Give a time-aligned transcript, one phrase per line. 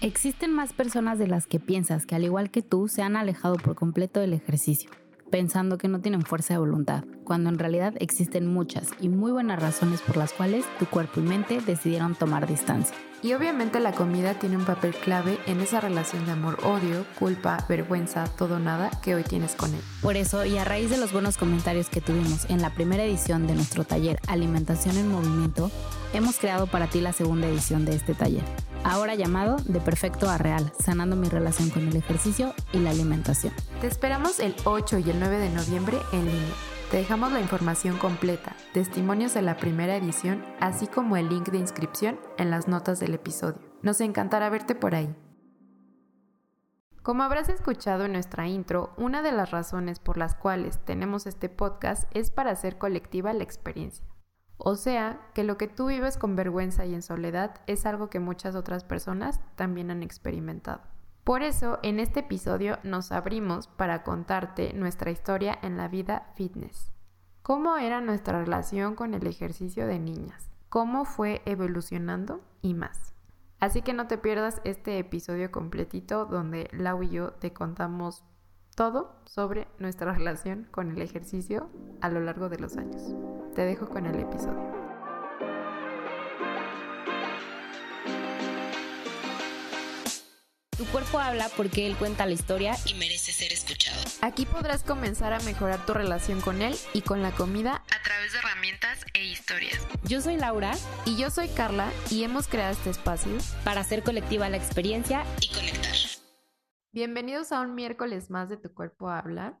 [0.00, 3.56] Existen más personas de las que piensas que al igual que tú se han alejado
[3.56, 4.90] por completo del ejercicio,
[5.28, 9.60] pensando que no tienen fuerza de voluntad, cuando en realidad existen muchas y muy buenas
[9.60, 12.96] razones por las cuales tu cuerpo y mente decidieron tomar distancia.
[13.22, 18.24] Y obviamente la comida tiene un papel clave en esa relación de amor-odio, culpa, vergüenza,
[18.38, 19.80] todo nada que hoy tienes con él.
[20.00, 23.46] Por eso, y a raíz de los buenos comentarios que tuvimos en la primera edición
[23.46, 25.70] de nuestro taller Alimentación en Movimiento,
[26.14, 28.44] hemos creado para ti la segunda edición de este taller,
[28.84, 33.52] ahora llamado De Perfecto a Real, sanando mi relación con el ejercicio y la alimentación.
[33.82, 36.77] Te esperamos el 8 y el 9 de noviembre en línea.
[36.90, 41.58] Te dejamos la información completa, testimonios de la primera edición, así como el link de
[41.58, 43.60] inscripción en las notas del episodio.
[43.82, 45.14] Nos encantará verte por ahí.
[47.02, 51.50] Como habrás escuchado en nuestra intro, una de las razones por las cuales tenemos este
[51.50, 54.06] podcast es para hacer colectiva la experiencia.
[54.56, 58.18] O sea, que lo que tú vives con vergüenza y en soledad es algo que
[58.18, 60.80] muchas otras personas también han experimentado.
[61.28, 66.90] Por eso, en este episodio nos abrimos para contarte nuestra historia en la vida fitness.
[67.42, 70.48] ¿Cómo era nuestra relación con el ejercicio de niñas?
[70.70, 72.40] ¿Cómo fue evolucionando?
[72.62, 73.12] Y más.
[73.60, 78.24] Así que no te pierdas este episodio completito donde Lau y yo te contamos
[78.74, 81.68] todo sobre nuestra relación con el ejercicio
[82.00, 83.14] a lo largo de los años.
[83.54, 84.87] Te dejo con el episodio.
[90.78, 94.00] Tu cuerpo habla porque él cuenta la historia y merece ser escuchado.
[94.22, 98.32] Aquí podrás comenzar a mejorar tu relación con él y con la comida a través
[98.32, 99.84] de herramientas e historias.
[100.04, 100.70] Yo soy Laura
[101.04, 103.32] y yo soy Carla y hemos creado este espacio
[103.64, 105.96] para hacer colectiva la experiencia y conectar.
[106.92, 109.60] Bienvenidos a un miércoles más de Tu cuerpo habla.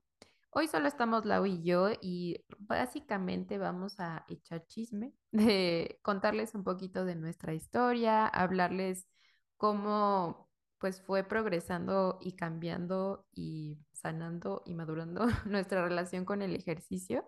[0.50, 6.62] Hoy solo estamos Lau y yo y básicamente vamos a echar chisme, de contarles un
[6.62, 9.08] poquito de nuestra historia, hablarles
[9.56, 10.47] cómo
[10.78, 17.24] pues fue progresando y cambiando y sanando y madurando nuestra relación con el ejercicio.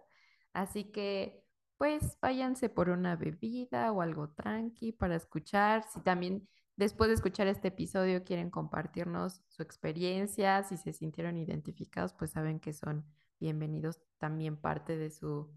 [0.53, 1.45] Así que
[1.81, 5.83] pues váyanse por una bebida o algo tranqui para escuchar.
[5.91, 6.47] Si también
[6.77, 12.61] después de escuchar este episodio quieren compartirnos su experiencia, si se sintieron identificados, pues saben
[12.61, 13.07] que son
[13.39, 15.51] bienvenidos también parte de su,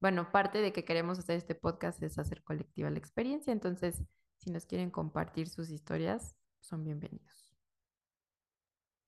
[0.00, 3.52] bueno, parte de que queremos hacer este podcast es hacer colectiva la experiencia.
[3.52, 4.02] Entonces,
[4.38, 7.52] si nos quieren compartir sus historias, son bienvenidos.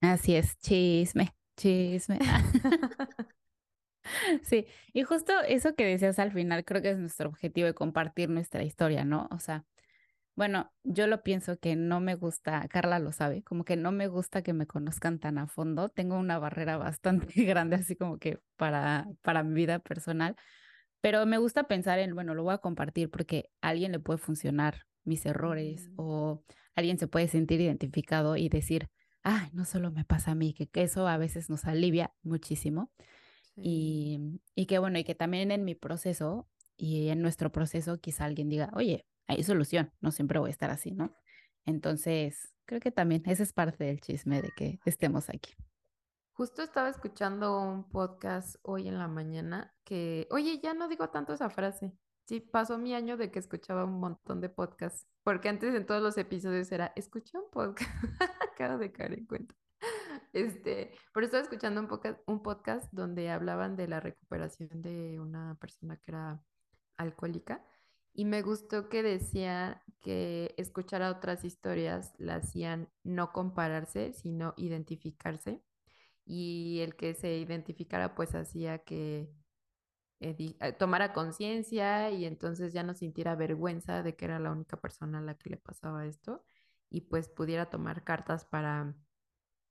[0.01, 2.19] Así es, chisme, chisme.
[4.43, 8.29] sí, y justo eso que decías al final, creo que es nuestro objetivo de compartir
[8.29, 9.27] nuestra historia, ¿no?
[9.31, 9.65] O sea,
[10.35, 14.07] bueno, yo lo pienso que no me gusta, Carla lo sabe, como que no me
[14.07, 15.89] gusta que me conozcan tan a fondo.
[15.89, 20.35] Tengo una barrera bastante grande, así como que para, para mi vida personal,
[21.01, 24.19] pero me gusta pensar en, bueno, lo voy a compartir porque a alguien le puede
[24.19, 25.93] funcionar mis errores mm.
[25.97, 26.43] o
[26.75, 28.89] alguien se puede sentir identificado y decir,
[29.23, 32.91] ay, no solo me pasa a mí, que, eso a veces nos alivia muchísimo.
[33.55, 34.19] Y,
[34.53, 38.49] y que bueno, y que también en mi proceso y en nuestro proceso quizá alguien
[38.49, 41.15] diga, oye, hay solución, no siempre voy a estar así, ¿no?
[41.65, 45.55] Entonces, creo que también ese es parte del chisme de que estemos aquí.
[46.33, 51.33] Justo estaba escuchando un podcast hoy en la mañana que, oye, ya no digo tanto
[51.33, 51.93] esa frase,
[52.25, 56.01] Sí, pasó mi año de que escuchaba un montón de podcasts, porque antes en todos
[56.01, 57.89] los episodios era, escuché un podcast,
[58.53, 59.55] acabo de caer en cuenta.
[60.33, 65.55] Este, pero estaba escuchando un podcast, un podcast donde hablaban de la recuperación de una
[65.59, 66.41] persona que era
[66.97, 67.63] alcohólica
[68.13, 74.53] y me gustó que decía que escuchar a otras historias la hacían no compararse, sino
[74.57, 75.61] identificarse
[76.25, 79.29] y el que se identificara pues hacía que
[80.77, 85.21] tomara conciencia y entonces ya no sintiera vergüenza de que era la única persona a
[85.21, 86.43] la que le pasaba esto
[86.89, 88.95] y pues pudiera tomar cartas para,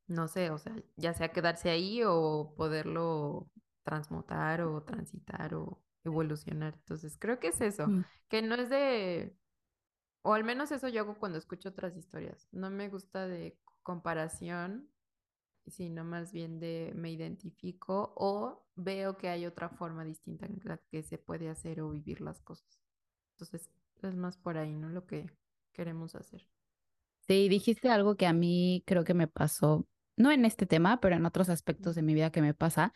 [0.06, 3.50] no sé, o sea, ya sea quedarse ahí o poderlo
[3.82, 6.74] transmutar o transitar o evolucionar.
[6.74, 8.04] Entonces, creo que es eso, mm.
[8.28, 9.36] que no es de,
[10.22, 12.48] o al menos eso yo hago cuando escucho otras historias.
[12.52, 14.88] No me gusta de comparación
[15.66, 20.78] sino más bien de me identifico o veo que hay otra forma distinta en la
[20.90, 22.80] que se puede hacer o vivir las cosas.
[23.32, 23.70] Entonces,
[24.02, 24.88] es más por ahí, ¿no?
[24.88, 25.30] Lo que
[25.72, 26.46] queremos hacer.
[27.26, 31.16] Sí, dijiste algo que a mí creo que me pasó, no en este tema, pero
[31.16, 32.92] en otros aspectos de mi vida que me pasa,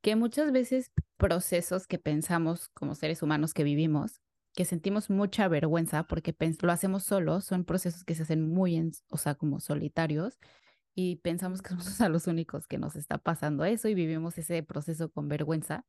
[0.00, 4.22] que muchas veces procesos que pensamos como seres humanos que vivimos,
[4.54, 8.92] que sentimos mucha vergüenza porque lo hacemos solos, son procesos que se hacen muy, en,
[9.10, 10.38] o sea, como solitarios
[10.96, 14.64] y pensamos que somos a los únicos que nos está pasando eso y vivimos ese
[14.64, 15.86] proceso con vergüenza.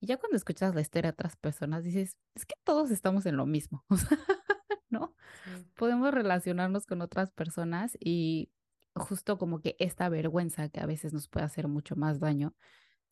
[0.00, 3.36] Y ya cuando escuchas la historia de otras personas dices, es que todos estamos en
[3.36, 3.84] lo mismo.
[4.90, 5.14] ¿no?
[5.44, 5.66] Sí.
[5.76, 8.50] Podemos relacionarnos con otras personas y
[8.94, 12.54] justo como que esta vergüenza que a veces nos puede hacer mucho más daño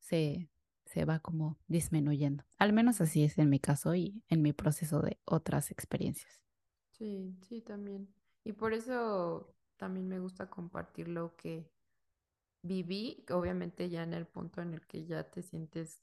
[0.00, 0.50] se,
[0.85, 2.44] se va como disminuyendo.
[2.59, 6.43] Al menos así es en mi caso y en mi proceso de otras experiencias.
[6.91, 8.12] Sí, sí, también.
[8.44, 11.73] Y por eso también me gusta compartir lo que
[12.62, 16.03] viví, obviamente ya en el punto en el que ya te sientes,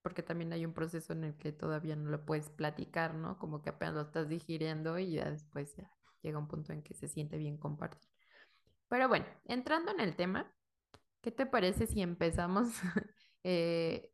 [0.00, 3.38] porque también hay un proceso en el que todavía no lo puedes platicar, ¿no?
[3.38, 5.92] Como que apenas lo estás digiriendo y ya después ya
[6.22, 8.08] llega un punto en que se siente bien compartir.
[8.88, 10.50] Pero bueno, entrando en el tema,
[11.20, 12.70] ¿qué te parece si empezamos
[13.44, 14.10] eh,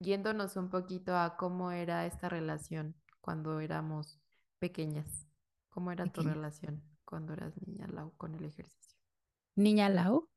[0.00, 4.20] yéndonos un poquito a cómo era esta relación cuando éramos
[4.58, 5.28] pequeñas?
[5.68, 8.98] ¿Cómo era tu relación cuando eras niña, Lau, con el ejercicio?
[9.54, 10.28] Niña Lau,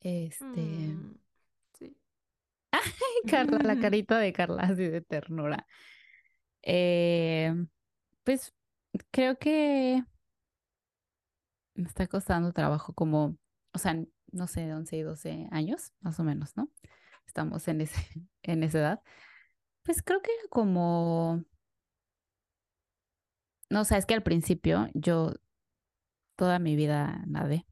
[0.00, 1.14] este, Mm,
[1.74, 1.96] sí.
[3.28, 5.66] Carla, la carita de Carla así de ternura.
[6.62, 7.52] Eh,
[8.24, 8.54] pues
[9.10, 10.02] creo que
[11.74, 13.36] me está costando trabajo como,
[13.72, 13.96] o sea,
[14.32, 16.70] no sé, 11 y 12 años, más o menos, ¿no?
[17.26, 17.96] Estamos en ese,
[18.42, 19.02] en esa edad.
[19.82, 21.44] Pues creo que era como,
[23.70, 25.34] no sé, es que al principio yo
[26.36, 27.66] toda mi vida nadé.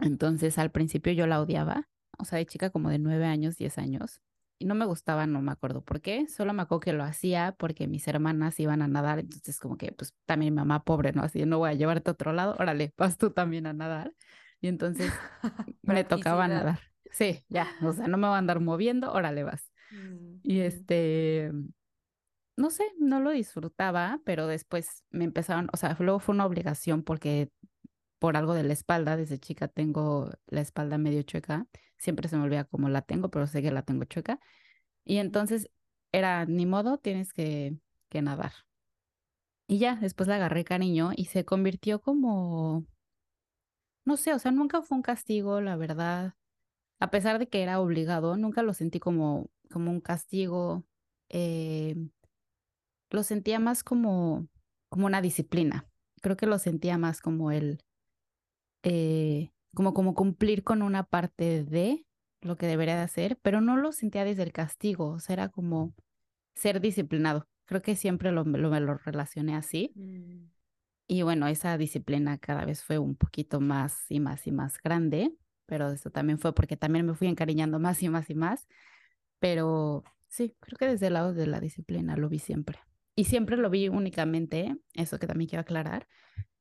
[0.00, 1.88] Entonces al principio yo la odiaba,
[2.18, 4.20] o sea, de chica como de 9 años, 10 años.
[4.60, 7.54] Y no me gustaba, no me acuerdo por qué, solo me acuerdo que lo hacía
[7.58, 11.22] porque mis hermanas iban a nadar, entonces como que pues también mi mamá pobre, ¿no?
[11.22, 14.14] Así, no voy a llevarte a otro lado, órale, vas tú también a nadar.
[14.60, 15.12] Y entonces
[15.82, 16.80] me tocaba nadar.
[17.12, 19.70] Sí, ya, o sea, no me voy a andar moviendo, órale vas.
[19.90, 21.52] Mm, Y este,
[22.58, 27.04] no sé, no lo disfrutaba, pero después me empezaron, o sea, luego fue una obligación
[27.04, 27.50] porque
[28.18, 31.68] por algo de la espalda, desde chica tengo la espalda medio chueca,
[31.98, 34.40] siempre se me olvida cómo la tengo, pero sé que la tengo chueca.
[35.04, 35.70] Y entonces
[36.12, 37.76] era, ni modo, tienes que,
[38.08, 38.52] que nadar.
[39.68, 42.86] Y ya, después le agarré cariño y se convirtió como,
[44.04, 46.34] no sé, o sea, nunca fue un castigo, la verdad.
[47.00, 50.84] A pesar de que era obligado, nunca lo sentí como, como un castigo.
[51.28, 51.96] eh,
[53.10, 54.48] lo sentía más como,
[54.88, 55.88] como una disciplina.
[56.22, 57.80] Creo que lo sentía más como el,
[58.82, 62.06] eh, como, como cumplir con una parte de
[62.40, 65.48] lo que debería de hacer, pero no lo sentía desde el castigo, o sea, era
[65.48, 65.94] como
[66.54, 67.48] ser disciplinado.
[67.66, 69.96] Creo que siempre lo, lo, me lo relacioné así.
[69.96, 70.48] mm,
[71.06, 75.34] Y bueno, esa disciplina cada vez fue un poquito más y más y más grande,
[75.66, 78.68] pero eso también fue porque también me fui encariñando más y más y más.
[79.40, 82.80] Pero sí, creo que desde el lado de la disciplina lo vi siempre.
[83.18, 86.06] Y siempre lo vi únicamente, eso que también quiero aclarar,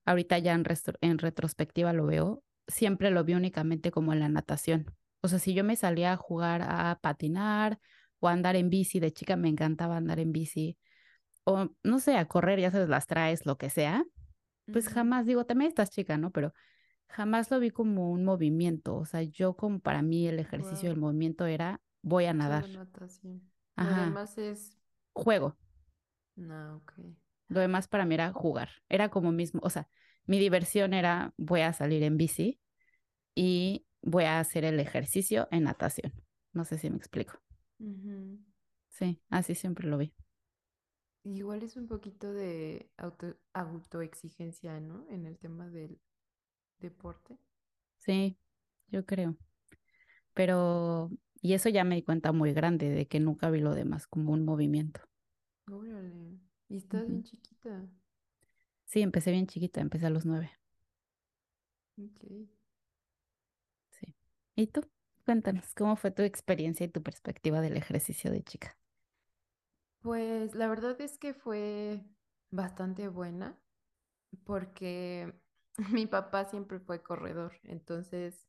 [0.05, 4.91] ahorita ya en, retrospectiva lo veo, siempre lo vi únicamente como en la natación.
[5.21, 7.77] O sea, si yo me salía a jugar a patinar
[8.17, 10.79] o a andar en bici, de chica me encantaba andar en bici,
[11.43, 14.03] o no sé, a correr, ya sabes, las traes, lo que sea,
[14.73, 16.31] pues jamás, digo, también estás chica, ¿no?
[16.31, 16.53] Pero
[17.07, 18.95] jamás lo vi como un movimiento.
[18.95, 22.67] O sea, yo como para mí el ejercicio del movimiento era, voy a nadar.
[22.67, 23.43] natación.
[23.75, 24.75] Ajá, demás es...
[25.13, 25.55] juego.
[26.37, 26.93] No, ok.
[27.47, 28.69] Lo demás para mí era jugar.
[28.89, 29.87] Era como mismo, o sea,
[30.25, 32.59] mi diversión era voy a salir en bici
[33.35, 36.13] y voy a hacer el ejercicio en natación.
[36.53, 37.39] No sé si me explico.
[38.89, 40.13] Sí, así siempre lo vi.
[41.25, 45.05] Igual es un poquito de auto, autoexigencia, ¿no?
[45.11, 45.99] En el tema del
[46.79, 47.37] deporte.
[47.97, 48.37] Sí,
[48.87, 49.37] yo creo.
[50.33, 54.07] Pero, y eso ya me di cuenta muy grande de que nunca vi lo demás
[54.07, 55.01] como un movimiento.
[55.71, 56.39] Órale.
[56.69, 57.11] Y estás Ujú.
[57.11, 57.87] bien chiquita.
[58.85, 60.51] Sí, empecé bien chiquita, empecé a los nueve.
[61.97, 62.47] Ok.
[63.91, 64.15] Sí.
[64.55, 64.81] ¿Y tú?
[65.25, 68.77] Cuéntanos, ¿cómo fue tu experiencia y tu perspectiva del ejercicio de chica?
[70.01, 72.01] Pues la verdad es que fue
[72.49, 73.59] bastante buena
[74.45, 75.33] porque
[75.91, 78.47] mi papá siempre fue corredor, entonces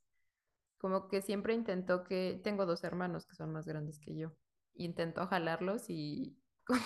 [0.78, 4.32] como que siempre intentó que, tengo dos hermanos que son más grandes que yo,
[4.74, 6.38] intentó jalarlos y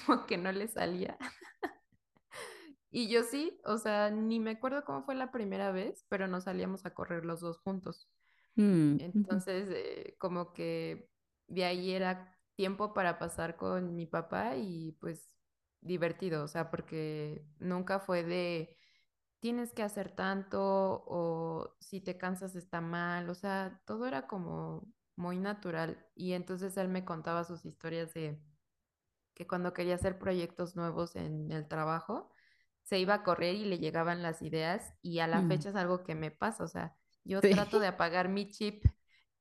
[0.06, 1.18] como que no le salía.
[2.90, 6.44] Y yo sí, o sea, ni me acuerdo cómo fue la primera vez, pero nos
[6.44, 8.08] salíamos a correr los dos juntos.
[8.58, 11.10] Mm, Entonces, eh, como que
[11.48, 15.30] de ahí era tiempo para pasar con mi papá y pues
[15.80, 18.76] divertido, o sea, porque nunca fue de
[19.40, 20.60] tienes que hacer tanto
[21.06, 26.06] o si te cansas está mal, o sea, todo era como muy natural.
[26.14, 28.40] Y entonces él me contaba sus historias de
[29.34, 32.30] que cuando quería hacer proyectos nuevos en el trabajo,
[32.84, 35.44] se iba a correr y le llegaban las ideas y a la mm.
[35.44, 38.84] fecha es algo que me pasa, o sea, yo Sí, trato de apagar mi chip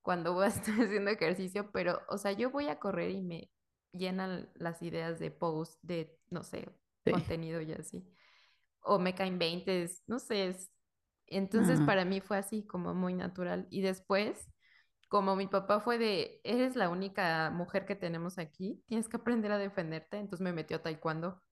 [0.02, 3.52] cuando voy a estar haciendo ejercicio, pero, o sea, yo voy a correr y me
[3.94, 6.70] llenan las ideas de post, de, no sé,
[7.06, 7.12] sí.
[7.12, 8.06] contenido y así.
[8.82, 10.48] o me caen 20, no sé.
[10.50, 10.72] es-
[11.28, 13.68] Entonces para mí fue así como muy natural.
[13.72, 14.50] Y después,
[15.12, 19.52] como mi papá fue de, eres la única mujer que tenemos aquí, tienes que aprender
[19.52, 21.44] a defenderte, entonces me metió a taekwondo.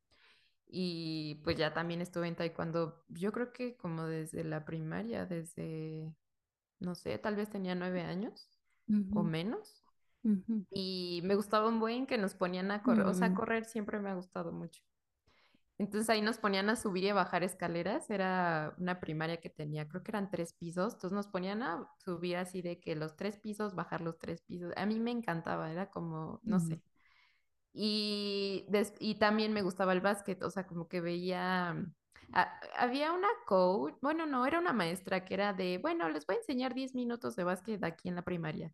[0.70, 6.16] Y pues ya también estuve en taekwondo, yo creo que como desde la primaria, desde,
[6.80, 8.50] no sé, tal vez tenía nueve años
[9.13, 9.84] o menos.
[10.72, 14.00] Y me gustaba un buen que nos ponían a correr, o sea, mm, correr siempre
[14.00, 14.82] me ha gustado mucho.
[15.80, 19.88] Entonces ahí nos ponían a subir y a bajar escaleras, era una primaria que tenía,
[19.90, 23.38] creo que eran tres pisos, entonces nos ponían a subir así de que los tres
[23.40, 24.74] pisos, bajar los tres pisos.
[24.78, 26.62] A mí me encantaba, era como, no mm.
[26.62, 26.84] sé.
[27.74, 31.94] Y, des- y también me gustaba el básquet, o sea, como que veía, mm,
[32.34, 36.36] a- había una coach, bueno, no, era una maestra que era de, bueno, les voy
[36.38, 38.74] a enseñar 10 minutos de básquet aquí en la primaria.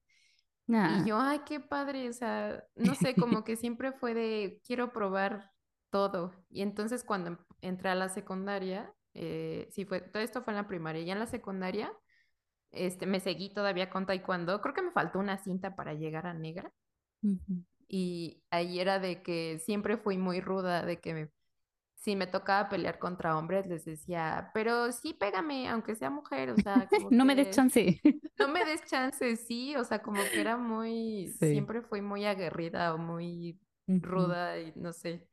[0.84, 4.62] Y Ah, yo, ay, qué padre, o sea, no sé, como que siempre fue de,
[4.66, 5.52] quiero probar
[5.96, 6.34] todo.
[6.50, 10.58] Y entonces cuando em- entré a la secundaria, eh, sí fue, todo esto fue en
[10.58, 11.90] la primaria, ya en la secundaria,
[12.72, 16.34] este, me seguí todavía con taekwondo, creo que me faltó una cinta para llegar a
[16.34, 16.74] negra.
[17.88, 21.30] Y ahí era de que siempre fui muy ruda, de que me-
[21.96, 26.58] si me tocaba pelear contra hombres, les decía, pero sí pégame, aunque sea mujer, o
[26.58, 28.02] sea, como No me des chance.
[28.40, 31.46] no me des chance, sí, o sea, como que era muy, Sí.
[31.52, 35.28] siempre fui muy aguerrida o muy ruda y no sé.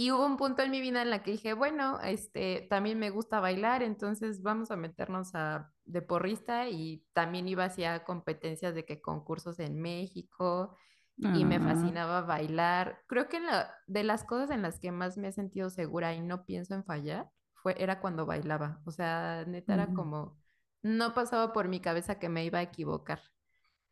[0.00, 3.10] Y hubo un punto en mi vida en la que dije, bueno, este, también me
[3.10, 8.86] gusta bailar, entonces vamos a meternos a de porrista y también iba hacia competencias de
[8.86, 10.74] que concursos en México
[11.18, 13.02] y me ah, fascinaba bailar.
[13.08, 16.22] Creo que la, de las cosas en las que más me he sentido segura y
[16.22, 18.80] no pienso en fallar fue era cuando bailaba.
[18.86, 19.94] O sea, neta era ujú.
[19.96, 20.38] como
[20.80, 23.20] no pasaba por mi cabeza que me iba a equivocar.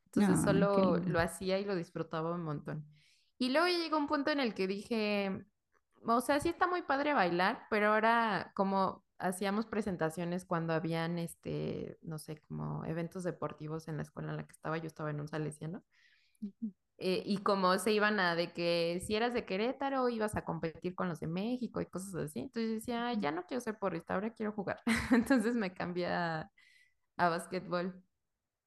[0.06, 2.86] Entonces Ay, qué solo lo hacía y lo disfrutaba un montón.
[3.36, 5.44] Y luego llegó un punto en el que dije,
[6.06, 11.98] o sea, sí está muy padre bailar, pero ahora como hacíamos presentaciones cuando habían, este,
[12.02, 15.20] no sé, como eventos deportivos en la escuela en la que estaba, yo estaba en
[15.20, 15.82] un salesiano,
[17.00, 20.94] eh, y como se iban a de que si eras de Querétaro ibas a competir
[20.96, 23.60] con los de México y cosas así, entonces yo decía, "Ay, ujú, ya no quiero
[23.60, 24.80] ser porrista, ahora quiero jugar.
[25.12, 26.50] Entonces me cambié a,
[27.18, 28.02] a básquetbol.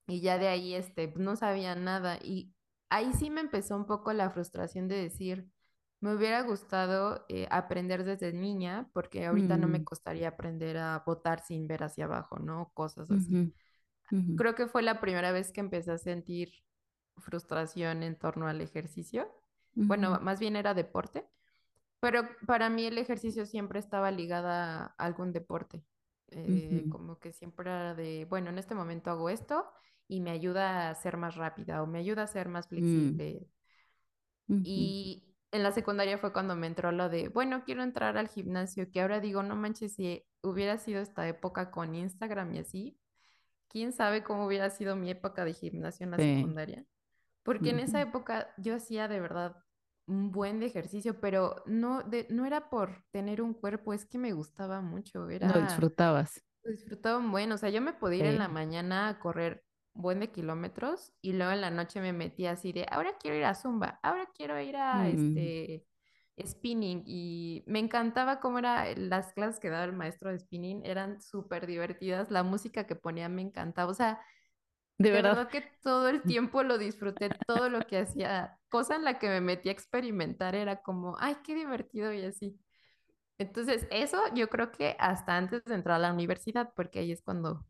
[0.08, 2.18] Y ya de ahí, este, no sabía nada.
[2.24, 2.54] Y
[2.90, 5.50] ahí sí me empezó un poco la frustración de decir,
[6.02, 11.04] me hubiera gustado eh, aprender desde niña, porque ahorita no me mm, costaría aprender a
[11.06, 12.72] botar sin ver hacia abajo, ¿no?
[12.74, 13.54] Cosas así.
[14.36, 16.52] Creo que fue la primera vez que empecé a sentir
[17.18, 19.32] frustración en torno al ejercicio.
[19.76, 21.26] Bueno, más bien era deporte,
[22.00, 25.84] pero para mí el ejercicio siempre estaba ligada a algún deporte.
[26.30, 29.66] Eh, como que siempre era de, bueno, en este momento hago esto
[30.08, 33.48] y me ayuda a ser más rápida o me ayuda a ser más mm, flexible.
[34.64, 38.90] Y en la secundaria fue cuando me entró lo de, bueno, quiero entrar al gimnasio,
[38.92, 43.00] que ahora digo, no manches, si hubiera sido esta época con Instagram y así,
[43.70, 46.24] quién sabe cómo hubiera sido mi época de gimnasio en la Sí.
[46.36, 46.86] secundaria.
[47.44, 49.58] Porque en esa época yo hacía de verdad
[50.08, 54.18] un buen de ejercicio, pero no, de, no era por tener un cuerpo, es que
[54.18, 56.44] me gustaba mucho, Lo era, disfrutabas.
[56.64, 59.64] lo disfraba un buen, o sea, yo me podía ir en la mañana a correr
[59.94, 63.46] buen de kilómetros y luego en la noche me metía así de, ahora quiero ir
[63.46, 65.86] a Zumba, ahora quiero ir a Mm, este
[66.44, 71.22] spinning y me encantaba cómo era las clases que daba el maestro de spinning, eran
[71.22, 74.20] súper divertidas, la música que ponía me encantaba, o sea,
[74.98, 75.38] De de verdad.
[75.38, 79.28] verdad que todo el tiempo lo disfruté, todo lo que hacía, cosa en la que
[79.30, 82.60] me metí a experimentar era como, ay, qué divertido y así.
[83.38, 87.22] Entonces, eso yo creo que hasta antes de entrar a la universidad, porque ahí es
[87.24, 87.66] cuando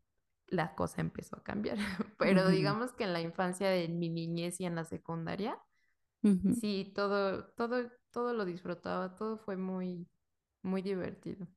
[0.52, 1.78] la cosa empezó a cambiar.
[2.18, 5.58] Pero digamos que en la infancia, de mi niñez y en la secundaria,
[6.60, 10.06] sí, todo, todo, todo lo disfrutaba, todo fue muy,
[10.62, 11.48] muy divertido.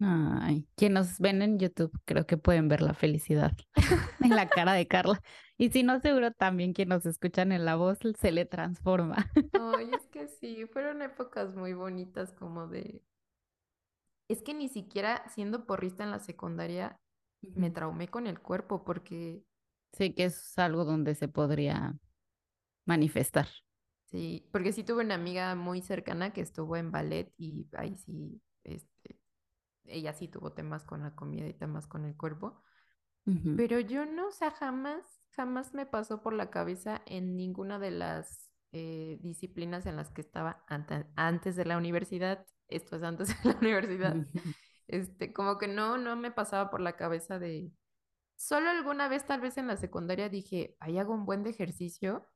[0.00, 3.56] Ay, quienes nos ven en YouTube creo que pueden ver la felicidad
[4.20, 5.20] en la cara de Carla.
[5.56, 9.30] Y si no, seguro también quienes nos escuchan en la voz se le transforma.
[9.52, 13.02] Ay, es que sí, fueron épocas muy bonitas como de
[14.28, 17.00] Es que ni siquiera siendo porrista en la secundaria
[17.54, 19.42] me traumé con el cuerpo porque
[19.92, 21.96] Sí que es algo donde se podría
[22.86, 23.48] manifestar.
[24.06, 28.42] sí, porque sí tuve una amiga muy cercana que estuvo en ballet y ahí sí,
[28.64, 29.18] este,
[29.86, 32.62] ella sí tuvo temas con la comida y temas con el cuerpo,
[33.54, 37.90] pero yo no, o sea, jamás, jamás me pasó por la cabeza en ninguna de
[37.90, 43.28] las eh, disciplinas en las que estaba ante- antes de la universidad, esto es antes
[43.44, 44.26] de la universidad,
[44.90, 47.72] este, como que no, no me pasaba por la cabeza de
[48.36, 52.26] Solo alguna vez, tal vez en la secundaria, dije, ahí hago un buen de ejercicio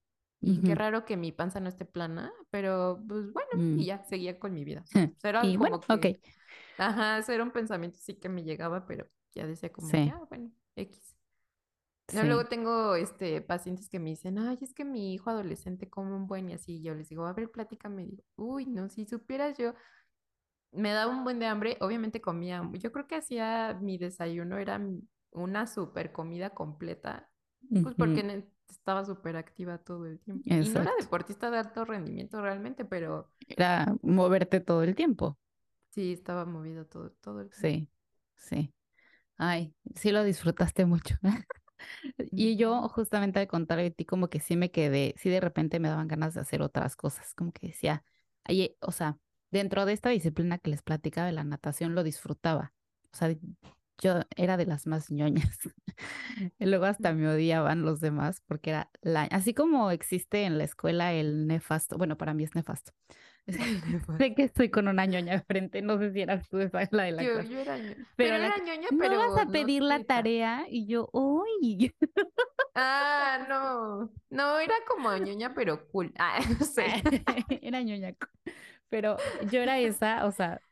[0.44, 3.86] y qué ujú, raro que mi panza no esté plana, pero pues bueno, y mm.
[3.86, 4.86] ya, seguía con mi vida.
[5.22, 6.04] Era Y bueno, como ok.
[6.04, 6.20] que
[6.78, 10.18] Ajá, eso era un pensamiento sí que me llegaba, pero ya decía como, Sí, ya,
[10.30, 11.16] bueno, X.
[12.10, 12.26] No, sí.
[12.26, 16.26] luego tengo este pacientes que me dicen, ay, es que mi hijo adolescente come un
[16.28, 16.76] buen y así.
[16.76, 18.04] Y yo les digo, a ver, platícame.
[18.04, 19.74] Y digo, uy, no, si supieras yo,
[20.74, 22.68] me daba un buen de hambre, obviamente comía.
[22.74, 24.80] Yo creo que hacía mi desayuno, era
[25.32, 27.30] una super comida completa,
[27.82, 30.46] pues porque ne- estaba súper activa todo el tiempo.
[30.56, 35.38] Y no era deportista de alto rendimiento realmente, pero Era moverte todo el tiempo.
[35.90, 37.80] sí, estaba movida todo, todo el tiempo.
[37.80, 37.88] Sí,
[38.36, 38.72] sí.
[39.38, 41.16] Ay, sí lo disfrutaste mucho.
[42.32, 45.80] Y yo justamente al contrario de ti, como que sí me quedé, sí de repente
[45.80, 48.04] me daban ganas de hacer otras cosas, como que decía,
[48.44, 49.18] ay, o sea,
[49.54, 52.74] dentro de esta disciplina que les platicaba de la natación, lo disfrutaba.
[53.12, 53.34] O sea,
[54.02, 55.58] yo era de las más ñoñas.
[56.58, 60.64] Y luego hasta me odiaban los demás porque era la, así como existe en la
[60.64, 62.92] escuela el nefasto, bueno, para mí es nefasto.
[64.18, 67.12] Sé que estoy con una ñoña frente, no sé si eras tú esa la de
[67.12, 69.44] la Yo, clase, yo era ñoña, pero pero la era ñoña, no vas pero a
[69.44, 70.06] no pedir la teta.
[70.16, 71.94] tarea y yo, uy.
[72.74, 74.10] Ah, no.
[74.30, 76.12] No, era como ñoña, pero cool.
[76.18, 76.84] Ah, no sé.
[77.62, 78.26] Era ñoñaco.
[78.88, 79.16] Pero
[79.50, 80.62] yo era esa, o sea,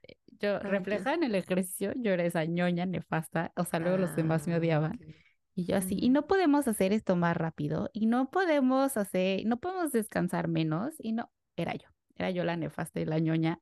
[0.40, 1.08] yo Ay, Dios.
[1.08, 4.54] reflejada en el ejercicio, yo era esa ñoña nefasta, o sea, luego los demás me
[4.54, 5.00] Ah, odiaban.
[5.00, 5.14] ok.
[5.54, 6.10] Y yo así, y Mm.
[6.10, 11.12] no podemos hacer esto más rápido, y no podemos hacer, no podemos descansar menos, y
[11.12, 13.60] no, era yo, era yo la nefasta y la ñoña,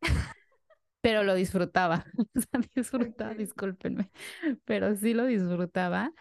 [1.00, 2.04] pero lo disfrutaba,
[2.36, 3.34] o sea, disfrutaba, Ok.
[3.34, 4.10] discúlpenme,
[4.64, 6.12] pero sí lo disfrutaba,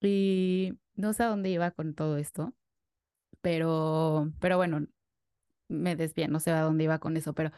[0.00, 2.54] y no sé a dónde iba con todo esto,
[3.42, 4.86] pero, pero bueno,
[5.68, 7.50] me desvié, no sé a dónde iba con eso, pero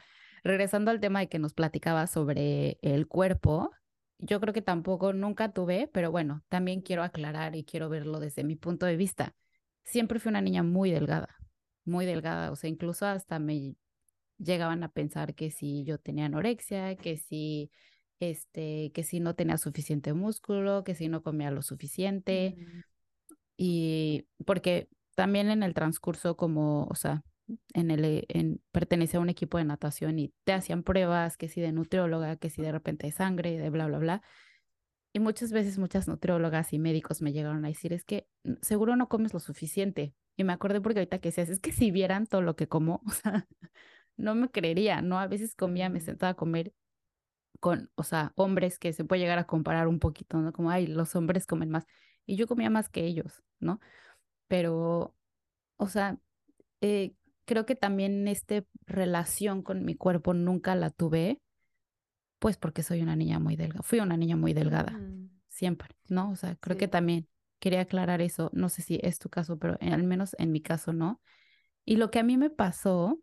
[0.42, 3.70] regresando al tema de que nos platicaba sobre el cuerpo,
[4.18, 8.44] yo creo que tampoco nunca tuve, pero bueno, también quiero aclarar y quiero verlo desde
[8.44, 9.34] mi punto de vista.
[9.84, 11.36] Siempre fui una niña muy delgada,
[11.84, 13.76] muy delgada, o sea, incluso hasta me
[14.38, 17.70] llegaban a pensar que si yo tenía anorexia, que si
[18.20, 22.82] este, que si no tenía suficiente músculo, que si no comía lo suficiente Mm,
[23.56, 27.22] y porque también en el transcurso como, o sea,
[27.74, 31.48] en el, eh, en, pertenecía a un equipo de natación y te hacían pruebas, que
[31.48, 34.22] si de nutrióloga, que si de repente de sangre, de bla, bla, bla.
[35.12, 38.96] Y muchas veces muchas nutriólogas y médicos me llegaron a decir, es que mm, seguro
[38.96, 40.14] no comes lo suficiente.
[40.36, 43.02] Y me acordé porque ahorita que decías, es que si vieran todo lo que como,
[43.06, 43.46] o sea,
[44.16, 45.18] no me creería, ¿no?
[45.18, 46.74] A veces comía, me mm, sentaba a comer
[47.60, 50.52] con, o sea, hombres que se puede llegar a comparar un poquito, ¿no?
[50.52, 51.86] Como, ay, los hombres comen más.
[52.26, 53.80] Y yo comía más que ellos, ¿no?
[54.48, 55.16] Pero,
[55.76, 56.18] o sea,
[56.80, 57.14] eh,
[57.48, 61.40] creo que también esta relación con mi cuerpo nunca la tuve,
[62.38, 63.82] pues porque soy una niña muy delgada.
[63.82, 66.30] Fui una niña muy delgada, ujú, siempre, ¿no?
[66.30, 67.26] O sea, creo que también
[67.58, 68.50] quería aclarar eso.
[68.52, 71.20] No sé si es tu caso, pero en- al menos en mi caso no.
[71.86, 73.18] Y lo que a mí me pasó,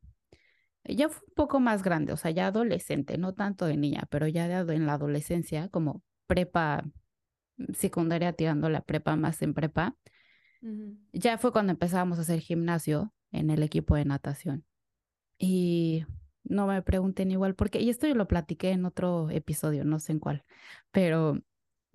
[0.83, 4.27] ya fue un poco más grande, o sea, ya adolescente, no tanto de niña, pero
[4.27, 6.83] ya de en la adolescencia, como prepa,
[7.73, 9.95] secundaria tirando la prepa más en prepa,
[11.13, 14.65] ya fue cuando empezábamos a hacer gimnasio en el equipo de natación.
[15.37, 16.05] Y
[16.43, 19.99] no me pregunten igual por qué, y esto yo lo platiqué en otro episodio, no
[19.99, 20.43] sé en cuál,
[20.91, 21.39] pero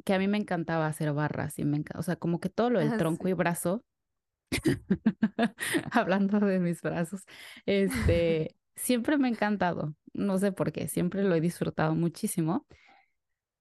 [0.05, 2.71] que a mí me encantaba hacer barras y me encanta, o sea, como que todo
[2.71, 3.35] lo del Ah, tronco y sí.
[3.35, 3.85] brazo,
[5.91, 7.23] hablando de mis brazos,
[7.67, 12.67] este, siempre me ha encantado, no sé por qué, siempre lo he disfrutado muchísimo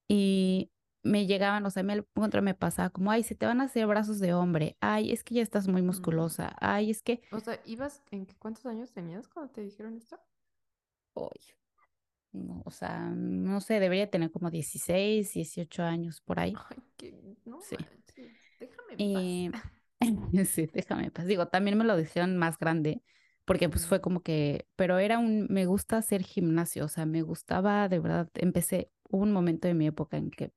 [0.08, 0.72] y
[1.04, 3.88] me llegaban, o sea, me encontré me pasaba como, ay, se te van a hacer
[3.88, 7.60] brazos de hombre, ay, es que ya estás muy musculosa, ay, es que, O sea,
[7.66, 10.20] ¿ibas en qué- cuántos años tenías cuando te dijeron esto?
[12.32, 16.54] No, o sea, no sé, debería tener como 16, 18 años por ahí.
[16.70, 17.12] Ay, que
[17.46, 17.60] no
[18.16, 18.38] Sí.
[18.60, 19.24] déjame en paz.
[19.24, 23.02] Y sí, déjame, pues digo, también me lo dijeron más grande,
[23.46, 27.22] porque pues fue como que, pero era un, me gusta hacer gimnasio, o sea, me
[27.24, 30.52] gustaba, de verdad, empecé, hubo un momento de mi época en que,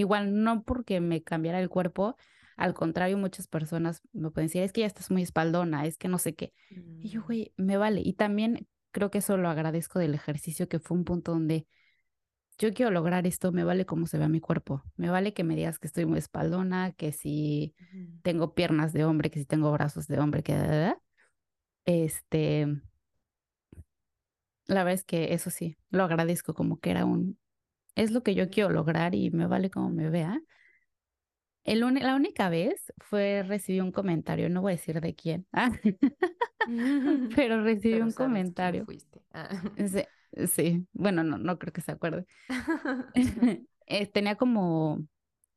[0.00, 2.16] igual no porque me cambiara el cuerpo,
[2.56, 6.08] al contrario, muchas personas me pueden decir, es que ya estás muy espaldona, es que
[6.08, 6.52] no sé qué.
[6.98, 8.02] Y yo, mm, güey, me vale.
[8.04, 11.66] Y también creo que eso lo agradezco del ejercicio, que fue un punto donde
[12.58, 15.56] yo quiero lograr esto, me vale cómo se vea mi cuerpo, me vale que me
[15.56, 17.74] digas que estoy muy espaldona, que si
[18.22, 21.02] tengo piernas de hombre, que si tengo brazos de hombre, que da, da, da.
[21.86, 22.66] este,
[24.66, 27.38] la verdad es que eso sí, lo agradezco como que era un,
[27.94, 30.40] es lo que yo quiero lograr y me vale cómo me vea.
[31.64, 35.70] El la única vez fue recibí un comentario, no voy a decir de quién, ah,
[37.36, 38.84] pero recibí Pero un comentario.
[38.86, 39.22] fuiste.
[39.32, 39.62] Ah.
[39.76, 40.04] Sí,
[40.48, 42.26] sí, bueno, no, no creo que se acuerde.
[43.86, 45.00] Eh, tenía como,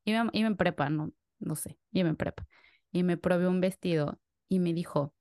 [0.05, 2.47] iba, iba en prepa, no, no sé, iba en prepa.
[2.91, 4.19] Y me probé un vestido
[4.49, 5.15] y me dijo,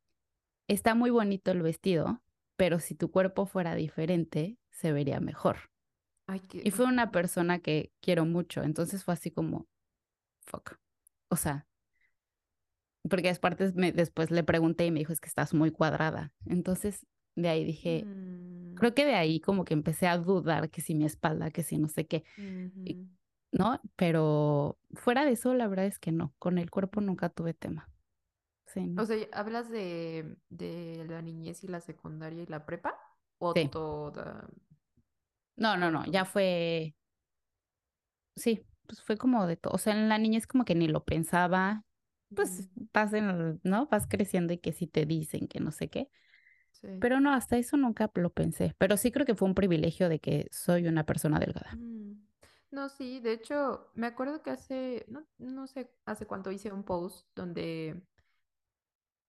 [0.68, 2.22] está muy bonito el vestido,
[2.56, 5.71] pero si tu cuerpo fuera diferente, se vería mejor.
[6.32, 6.62] Ay, qué...
[6.64, 9.66] Y fue una persona que quiero mucho, entonces fue así como,
[10.46, 10.78] fuck.
[11.30, 11.66] O sea,
[13.08, 16.32] porque después, me, después le pregunté y me dijo, es que estás muy cuadrada.
[16.46, 20.80] Entonces, de ahí dije, Mm, creo que de ahí como que empecé a dudar que
[20.80, 22.24] si mi espalda, que si no sé qué,
[22.84, 22.98] y-.
[23.52, 23.80] ¿no?
[23.96, 27.88] Pero fuera de eso, la verdad es que no, con el cuerpo nunca tuve tema.
[28.66, 32.94] Sí, O sea, ¿hablas de, de la niñez y la secundaria y la prepa?
[33.38, 33.70] ¿O Sí.
[33.70, 34.46] toda,
[35.56, 36.94] No, no, no, ya fue,
[38.36, 39.74] sí, pues fue como de todo.
[39.74, 41.84] O sea, en la niñez como que ni lo pensaba,
[42.34, 43.86] pues vas en, ¿no?
[43.86, 46.08] Vas creciendo y que si te dicen que no sé qué.
[46.72, 46.88] sí.
[47.00, 48.74] Pero no, hasta eso nunca lo pensé.
[48.78, 51.76] Pero sí creo que fue un privilegio de que soy una persona delgada.
[51.76, 52.12] Mm.
[52.70, 56.84] No, sí, de hecho, me acuerdo que hace, no, no sé, hace cuánto hice un
[56.84, 58.00] post donde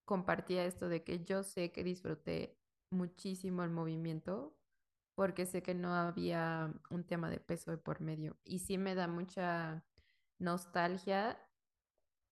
[0.06, 2.58] compartía esto de que yo sé que disfruté
[2.90, 4.56] muchísimo el movimiento
[5.16, 8.38] porque sé que no había un tema de peso de por medio.
[8.44, 9.86] Y sí me da mucha
[10.40, 11.40] nostalgia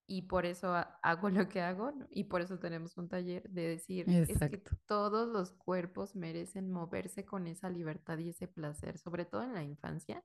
[0.07, 2.07] y por eso ha- hago lo que hago, ¿no?
[2.09, 7.25] Y por eso tenemos un taller de decir, es que todos los cuerpos merecen moverse
[7.25, 10.23] con esa libertad y ese placer, sobre todo en la infancia,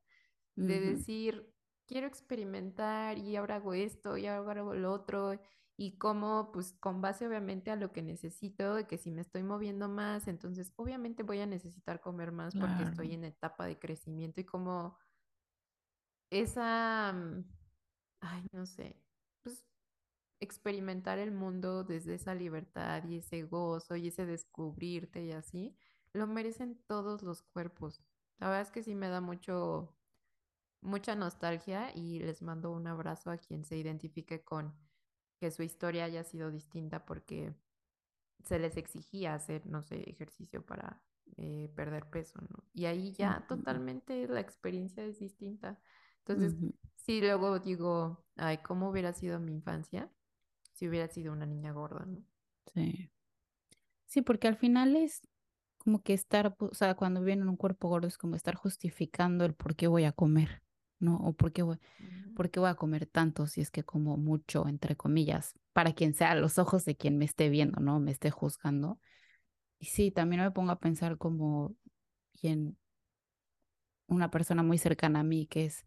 [0.57, 1.53] de decir,
[1.87, 5.38] quiero experimentar y ahora hago esto y ahora hago lo otro.
[5.79, 9.43] Y cómo, pues con base obviamente a lo que necesito, de que si me estoy
[9.43, 14.41] moviendo más, entonces obviamente voy a necesitar comer más porque estoy en etapa de crecimiento
[14.41, 14.97] y como
[16.31, 17.45] esa, mm,
[18.21, 18.97] ay, no sé,
[19.43, 19.65] pues
[20.41, 25.77] experimentar el mundo desde esa libertad y ese gozo y ese descubrirte y así,
[26.12, 28.03] lo merecen todos los cuerpos.
[28.39, 29.95] La verdad es que sí me da mucho,
[30.81, 34.75] mucha nostalgia y les mando un abrazo a quien se identifique con
[35.38, 37.55] que su historia haya sido distinta porque
[38.44, 41.03] se les exigía hacer, no sé, ejercicio para
[41.37, 42.64] eh, perder peso, ¿no?
[42.75, 45.81] Y ahí ya Ujú, totalmente la experiencia es distinta.
[46.18, 46.57] Entonces,
[46.96, 50.11] sí, luego digo, ay, ¿cómo hubiera sido mi infancia
[50.72, 52.25] si hubiera sido una niña gorda, ¿no?
[52.75, 53.11] Sí.
[54.07, 55.22] Sí, porque al final es
[55.79, 59.44] como que estar, o sea, cuando viene en un cuerpo gordo es como estar justificando
[59.44, 60.62] el por qué voy a comer,
[60.99, 61.17] ¿no?
[61.17, 61.79] O por qué voy,
[62.35, 66.15] por qué voy a comer tanto si es que como mucho, entre comillas, para quien
[66.15, 68.01] sea, a los ojos de quien me esté viendo, ¿no?
[68.01, 68.99] Me esté juzgando.
[69.79, 71.75] Y sí, también me pongo a pensar como,
[72.43, 72.77] en
[74.09, 75.85] una persona muy cercana a mí que es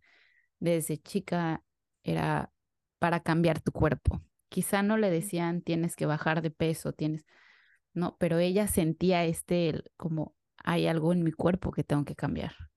[0.60, 1.64] desde chica
[2.04, 2.52] era
[3.00, 4.22] para cambiar tu cuerpo.
[4.50, 7.26] Quizá no le decían tienes que bajar de peso, tienes,
[7.94, 12.69] no, pero ella sentía este como hay algo en mi cuerpo que tengo que cambiar.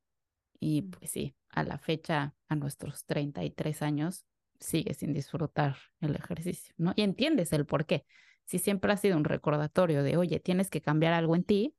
[0.63, 4.25] Y pues sí, a la fecha, a nuestros 33 años,
[4.61, 6.93] sigue sin disfrutar el ejercicio, ¿no?
[6.97, 8.07] Y entiendes el por qué.
[8.45, 11.77] Si siempre ha sido un recordatorio de, oye, tienes que cambiar algo en ti,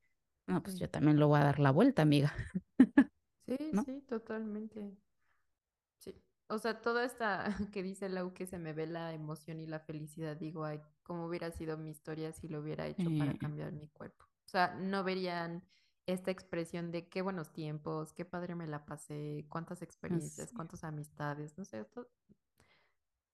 [0.47, 2.33] no, pues yo también lo voy a dar la vuelta, amiga,
[3.45, 3.85] Sí, ¿no?
[3.85, 4.97] sí, totalmente.
[5.97, 6.15] Sí.
[6.47, 9.79] O sea, toda esta que dice Lau que se me ve la emoción y la
[9.79, 13.71] felicidad, digo, ay, cómo hubiera sido mi historia si lo hubiera hecho para Eh, cambiar
[13.73, 14.25] mi cuerpo.
[14.25, 15.63] O sea, no verían
[16.05, 20.83] esta expresión de qué buenos tiempos, qué padre me la pasé, cuántas experiencias, así, cuántas
[20.83, 22.07] amistades, no sé, to-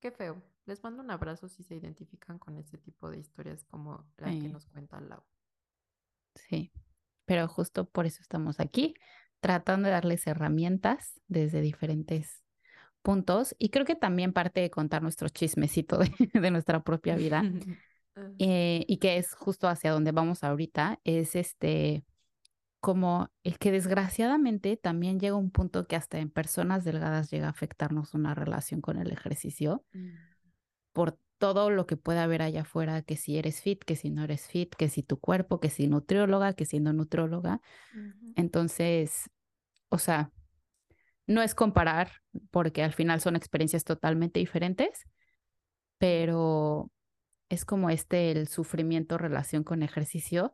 [0.02, 0.42] qué feo.
[0.66, 4.50] Les mando un abrazo si se identifican con este tipo de historias como la que
[4.50, 5.24] nos cuenta Lau.
[6.36, 6.72] sí.
[7.26, 8.96] Pero justo por eso estamos aquí,
[9.40, 12.44] tratando de darles herramientas desde diferentes
[13.04, 13.56] puntos.
[13.60, 17.50] Y creo que también parte de contar nuestro chismecito de, de nuestra propia vida
[18.16, 22.06] Ah, eh, y que es justo hacia donde vamos ahorita, es este,
[22.80, 27.52] como el que desgraciadamente también llega un punto que hasta en personas delgadas llega a
[27.52, 30.10] afectarnos una relación con el ejercicio mm,
[30.94, 34.24] por todo lo que pueda haber allá afuera, que si eres fit, que si no
[34.24, 37.62] eres fit, que si tu cuerpo, que si nutrióloga, que si no nutrióloga.
[38.36, 39.30] Entonces,
[39.88, 40.32] o sea,
[41.28, 42.12] no es comparar
[42.52, 45.06] porque al final son experiencias totalmente diferentes,
[45.98, 46.92] pero
[47.48, 50.54] es como este el sufrimiento relación con ejercicio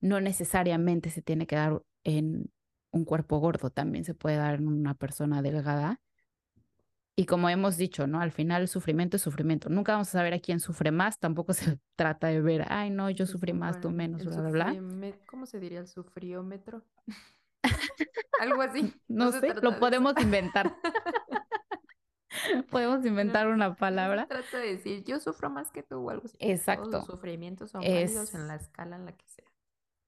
[0.00, 2.50] no necesariamente se tiene que dar en
[2.92, 6.00] un cuerpo gordo, también se puede dar en una persona delgada.
[7.16, 8.20] Y como hemos dicho, ¿no?
[8.20, 9.68] Al final el sufrimiento es sufrimiento.
[9.68, 13.10] Nunca vamos a saber a quién sufre más, tampoco se trata de ver, ay, no,
[13.10, 14.82] yo sufrí más, tú menos, bla, bla, bla.
[15.26, 16.84] ¿cómo se diría el sufriómetro?
[18.38, 18.94] Algo así.
[19.08, 19.80] No sé, lo eso.
[19.80, 20.74] podemos inventar.
[22.70, 24.26] podemos No, inventar una no se palabra.
[24.28, 26.38] trata de decir yo sufro más que tú o algo así.
[26.64, 27.02] Todos los Exacto.
[27.02, 29.49] sufrimientos son válidos en Es la escala en la que sea.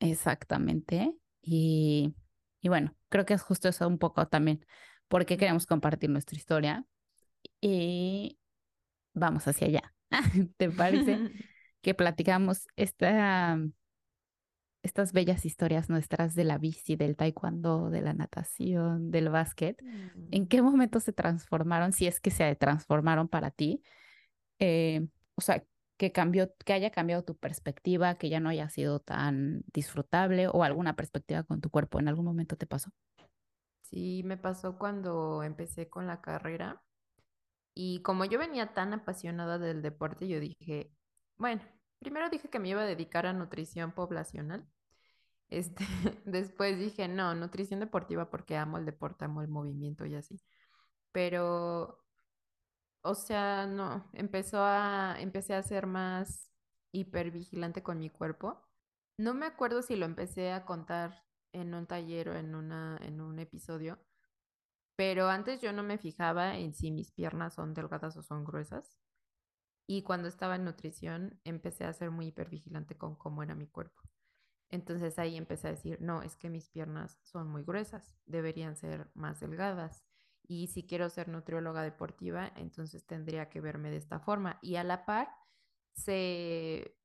[0.03, 1.15] Exactamente.
[1.43, 2.15] Y,
[2.61, 4.65] y bueno, creo que es justo eso un poco también,
[5.09, 6.85] porque queremos compartir nuestra historia
[7.61, 8.39] y
[9.15, 9.95] vamos hacia allá.
[10.59, 11.25] ¿Te parece
[11.83, 13.59] que platicamos esta,
[14.83, 19.83] estas bellas historias nuestras de la bici, del taekwondo, de la natación, del básquet,
[20.31, 20.49] ¿en Mm.
[20.49, 23.83] qué momento se transformaron, si es que se transformaron para ti?
[24.61, 25.65] Eh, o sea,
[25.97, 30.65] que cambió, que haya cambiado tu perspectiva, que ya no haya sido tan disfrutable o
[30.65, 32.91] alguna perspectiva con tu cuerpo, ¿en algún momento te pasó?
[33.83, 36.83] Sí, me pasó cuando empecé con la carrera
[37.75, 40.93] y como yo venía tan apasionada del deporte, yo dije,
[41.37, 41.63] bueno,
[41.99, 44.67] primero dije que me iba a dedicar a nutrición poblacional.
[45.53, 45.85] Este,
[46.25, 50.41] después dije, no, nutrición deportiva porque amo el deporte, amo el movimiento y así.
[51.13, 52.02] Pero,
[53.03, 56.51] o sea, no, empezó a, empecé a ser más
[56.93, 58.61] hipervigilante con mi cuerpo.
[59.19, 63.21] No me acuerdo si lo empecé a contar en un taller o en una, en
[63.21, 63.99] un episodio,
[64.97, 68.99] pero antes yo no me fijaba en si mis piernas son delgadas o son gruesas.
[69.87, 74.03] Y cuando estaba en nutrición, empecé a ser muy hipervigilante con cómo era mi cuerpo.
[74.71, 79.11] Entonces ahí empecé a decir, no, es que mis piernas son muy gruesas, deberían ser
[79.15, 80.05] más delgadas.
[80.47, 84.59] Y si quiero ser nutrióloga deportiva, entonces tendría que verme de esta forma.
[84.63, 85.29] Y a la par,
[85.95, 86.97] se,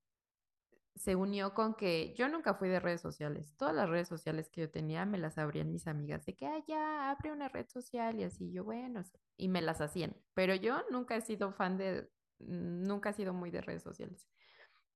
[0.96, 3.56] se unió con que yo nunca fui de redes sociales.
[3.58, 6.64] Todas las redes sociales que yo tenía me las abrían mis amigas de que, ah,
[6.68, 8.52] ya, abre una red social y así.
[8.52, 10.16] Yo, bueno, sí", y me las hacían.
[10.34, 14.28] Pero yo nunca he sido fan de, nunca he sido muy de redes sociales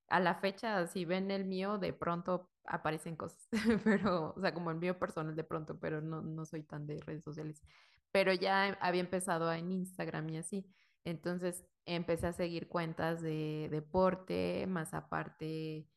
[0.08, 3.48] a la fecha, si ven el mío, de pronto aparecen cosas,
[3.86, 7.00] pero, o sea, como el mío personal de pronto, pero no, no soy tan de
[7.02, 7.62] redes sociales.
[8.12, 10.66] Pero ya había empezado en Instagram y así.
[11.06, 15.88] Entonces empecé a seguir cuentas de deporte, más aparte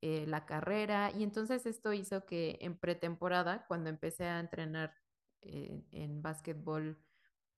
[0.00, 1.10] eh, la carrera.
[1.16, 4.94] Y entonces esto hizo que en pretemporada, cuando empecé a entrenar
[5.42, 6.98] eh, en básquetbol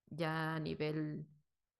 [0.09, 1.27] ya a nivel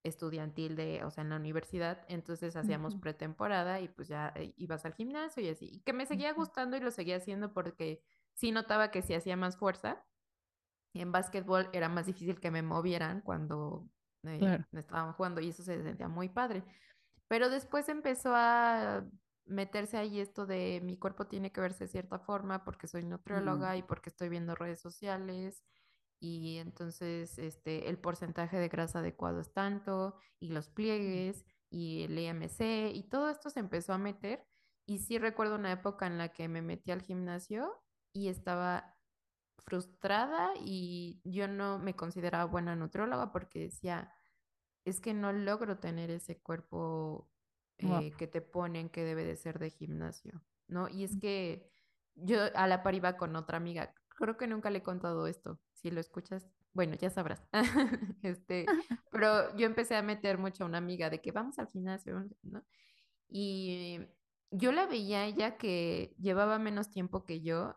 [0.04, 4.86] estudiantil de, o sea, en la universidad, entonces hacíamos pretemporada y pues ya eh, ibas
[4.86, 8.52] al gimnasio y así, y que me seguía gustando y lo seguía haciendo porque sí
[8.52, 10.06] notaba que si hacía más fuerza,
[11.02, 13.90] en básquetbol era más difícil que me movieran cuando
[14.24, 14.66] eh, Claro.
[14.74, 16.64] estaban jugando y eso se sentía muy padre.
[17.28, 19.06] Pero después empezó a
[19.46, 23.66] meterse ahí esto de mi cuerpo tiene que verse de cierta forma porque soy Mm,
[23.66, 25.64] nutrióloga y porque estoy viendo redes sociales
[26.20, 30.70] y entonces este, el porcentaje de grasa adecuado es tanto y los
[31.06, 34.48] mm, pliegues y el IMC y todo esto se empezó a meter
[34.88, 37.72] y sí recuerdo una época en la que me metí al gimnasio
[38.14, 38.95] y estaba
[39.66, 44.12] frustrada y yo no me consideraba buena nutrióloga porque decía,
[44.86, 47.28] es que no logro tener ese cuerpo
[47.82, 48.02] wow.
[48.02, 50.88] eh, que te ponen que debe de ser de gimnasio, ¿no?
[50.88, 51.72] Y es que
[52.14, 55.60] yo a la par iba con otra amiga, creo que nunca le he contado esto,
[55.74, 57.42] si lo escuchas, bueno, ya sabrás,
[58.22, 58.66] este,
[59.12, 62.64] pero yo empecé a meter mucho a una amiga de que vamos al gimnasio, ¿no?
[63.28, 64.00] Y
[64.52, 67.76] yo la veía a ella que llevaba menos tiempo que yo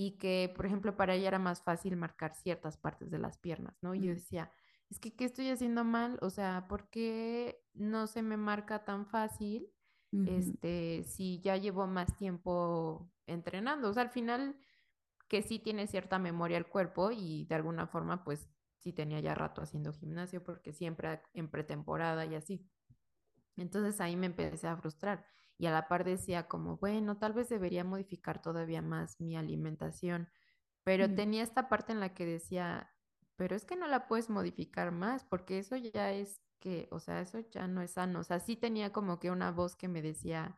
[0.00, 3.76] y que, por ejemplo, para ella era más fácil marcar ciertas partes de las piernas,
[3.82, 3.96] ¿no?
[3.96, 4.52] Y yo decía,
[4.88, 6.20] es que, ¿qué estoy haciendo mal?
[6.22, 9.68] O sea, ¿por qué no se me marca tan fácil?
[10.24, 13.90] Este, si ya llevo más tiempo entrenando.
[13.90, 14.56] O sea, al final
[15.26, 19.34] que sí tiene cierta memoria el cuerpo y de alguna forma, pues sí tenía ya
[19.34, 22.70] rato haciendo gimnasio porque siempre en pretemporada y así.
[23.56, 25.26] Entonces ahí me empecé a frustrar
[25.58, 30.28] y a la par decía como, bueno, tal vez debería modificar todavía más mi alimentación,
[30.84, 32.90] pero mm, tenía esta parte en la que decía,
[33.36, 37.20] pero es que no la puedes modificar más porque eso ya es que, o sea,
[37.20, 40.02] eso ya no es sano, o sea, sí tenía como que una voz que me
[40.02, 40.56] decía,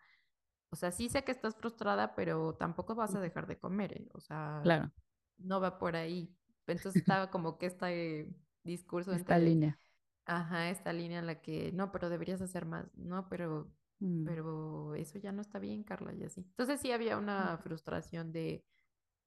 [0.70, 4.08] o sea, sí sé que estás frustrada, pero tampoco vas a dejar de comer, ¿eh?
[4.14, 4.90] O sea, Claro,
[5.38, 6.36] no va por ahí.
[6.66, 8.34] Entonces estaba como que este
[8.64, 9.78] discurso esta entre línea.
[10.26, 14.94] Ajá, esta línea en la que, no, pero deberías hacer más, no, pero, Mm, pero
[14.94, 16.42] eso ya no está bien, Carla, y así.
[16.42, 18.66] Entonces sí había una ujú, frustración de,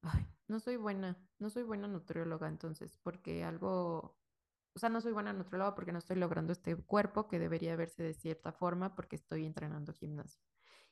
[0.02, 4.18] ay, no soy buena, no soy buena nutrióloga entonces, porque algo,
[4.74, 8.02] o sea, no soy buena nutrióloga porque no estoy logrando este cuerpo que debería verse
[8.02, 10.42] de cierta forma porque estoy entrenando gimnasio.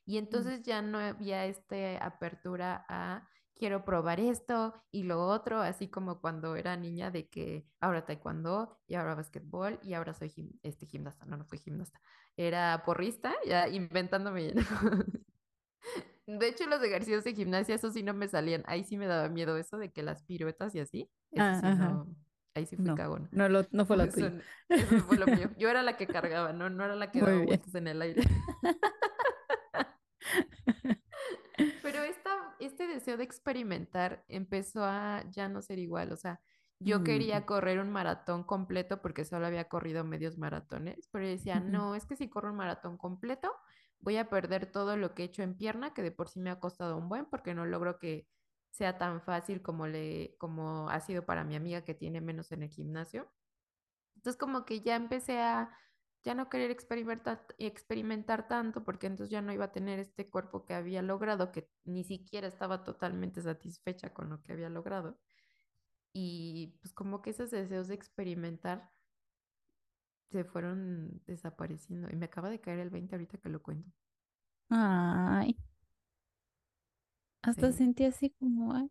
[0.04, 5.60] Y mm, entonces ya no había esta apertura a quiero probar esto y lo otro,
[5.60, 10.28] así como cuando era niña de que ahora taekwondo y ahora basquetbol y ahora soy
[10.30, 12.00] gim- este gimnasta, no, no fui gimnasta,
[12.36, 14.54] era porrista, ya inventándome.
[16.26, 18.62] De hecho, los ejercicios de gimnasia, eso sí no me salían.
[18.66, 21.10] Ahí sí me daba miedo eso de que las piruetas y así.
[21.32, 21.72] Eso Ah, sí ajá.
[21.72, 22.08] no,
[22.54, 23.30] ahí sí fui No, cagona.
[23.30, 24.32] no, lo, no fue lo Eso, tuyo.
[24.76, 25.50] eso fue lo mío.
[25.58, 27.62] Yo era la que cargaba, no, no era la que daba Muy bien.
[27.62, 28.22] vueltas en el aire.
[31.80, 36.12] Pero esta, este deseo de experimentar empezó a ya no ser igual.
[36.12, 36.40] O sea,
[36.84, 41.60] Yo Mm, quería correr un maratón completo porque solo había corrido medios maratones, pero decía,
[41.60, 43.52] no, es que si corro un maratón completo,
[44.00, 46.50] voy a perder todo lo que he hecho en pierna, que de por sí me
[46.50, 48.28] ha costado un buen, porque no logro que
[48.70, 52.62] sea tan fácil como le, como ha sido para mi amiga que tiene menos en
[52.64, 53.30] el gimnasio.
[54.16, 55.70] Entonces como que ya empecé a
[56.24, 60.64] ya no querer experimentar, experimentar tanto porque entonces ya no iba a tener este cuerpo
[60.64, 65.18] que había logrado, que ni siquiera estaba totalmente satisfecha con lo que había logrado.
[66.14, 68.90] Y pues como que esos deseos de experimentar
[70.32, 72.08] se fueron desapareciendo.
[72.10, 73.88] Y me acaba de caer el 20 ahorita que lo cuento.
[74.70, 75.56] Ay,
[77.42, 77.78] hasta Sí.
[77.78, 78.90] sentí así como, ay,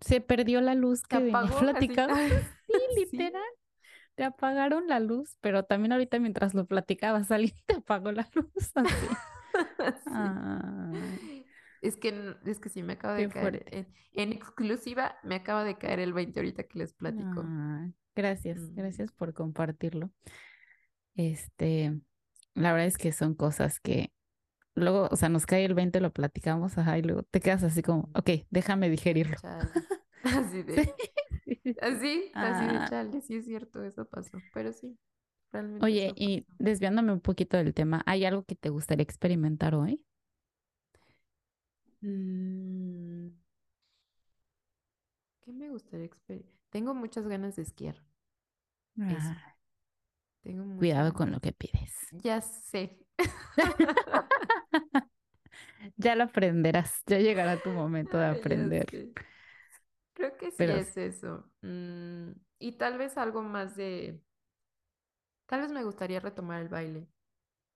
[0.00, 2.14] se perdió la luz que venía apagó platicando.
[2.66, 3.18] Sí, Sí.
[4.14, 8.72] Te apagaron la luz, pero también ahorita mientras lo platicabas, alguien te apagó la luz
[8.76, 9.08] así.
[10.12, 10.12] Sí.
[10.14, 11.46] Ay,
[11.80, 13.64] Es que, es que sí, me acaba de qué caer.
[13.70, 17.52] En, en exclusiva, me acaba de caer el 20 ahorita que les platico.
[17.82, 20.10] Ay, gracias, Mm, gracias por compartirlo.
[21.16, 22.00] Este,
[22.54, 24.12] la verdad es que son cosas que
[24.74, 27.82] luego, o sea, nos cae el 20, lo platicamos, ajá, y luego te quedas así
[27.82, 29.38] como, ok, déjame digerirlo.
[29.40, 29.72] Chale.
[30.24, 30.92] Así Sí, de, sí.
[31.80, 34.42] así, así de Ah, chale, sí es cierto, eso pasó.
[34.52, 34.98] Pero sí,
[35.52, 40.02] realmente oye, y desviándome un poquito del tema, ¿hay algo que te gustaría experimentar hoy?
[42.04, 43.30] Mm,
[45.42, 46.58] ¿qué me gustaría experimentar?
[46.70, 48.02] Tengo muchas ganas de esquiar.
[49.08, 49.56] Eso, Ah,
[50.42, 52.12] tengo muchas cuidado con lo que pides.
[52.22, 52.98] Ya sé.
[55.96, 58.94] Ya lo aprenderás, ya llegará tu momento de aprender.
[60.22, 61.44] Creo que sí Pero, es eso.
[61.62, 64.22] Mm, y tal vez algo más de,
[65.46, 67.06] tal vez me gustaría retomar el baile.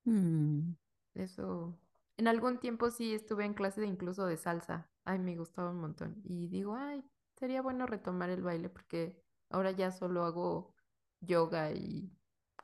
[0.06, 0.76] mm,
[1.14, 1.78] Eso,
[2.16, 4.88] en algún tiempo sí estuve en clase de incluso de salsa.
[5.04, 6.20] Ay, me gustaba un montón.
[6.24, 7.04] Y digo, ay,
[7.36, 9.16] sería bueno retomar el baile porque
[9.50, 10.74] ahora ya solo hago
[11.20, 12.10] yoga y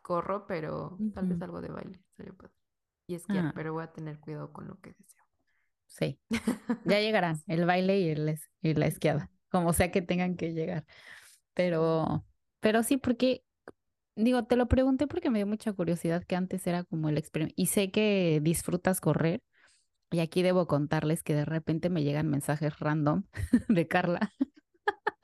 [0.02, 2.52] corro, pero tal vez algo de baile sería padre.
[3.06, 5.24] Y esquiar, Ah, pero voy a tener cuidado con lo que deseo.
[5.86, 6.20] sí,
[6.84, 10.52] ya llegarán el baile y, el, es- y la esquiada, como sea que tengan que
[10.52, 10.84] llegar.
[11.54, 12.24] Pero,
[12.60, 13.44] pero sí, porque,
[14.16, 17.54] digo, te lo pregunté porque me dio mucha curiosidad que antes era como el experimento.
[17.56, 19.42] Y sé que disfrutas correr.
[20.10, 23.24] Y aquí debo contarles que de repente me llegan mensajes random
[23.68, 24.32] de Carla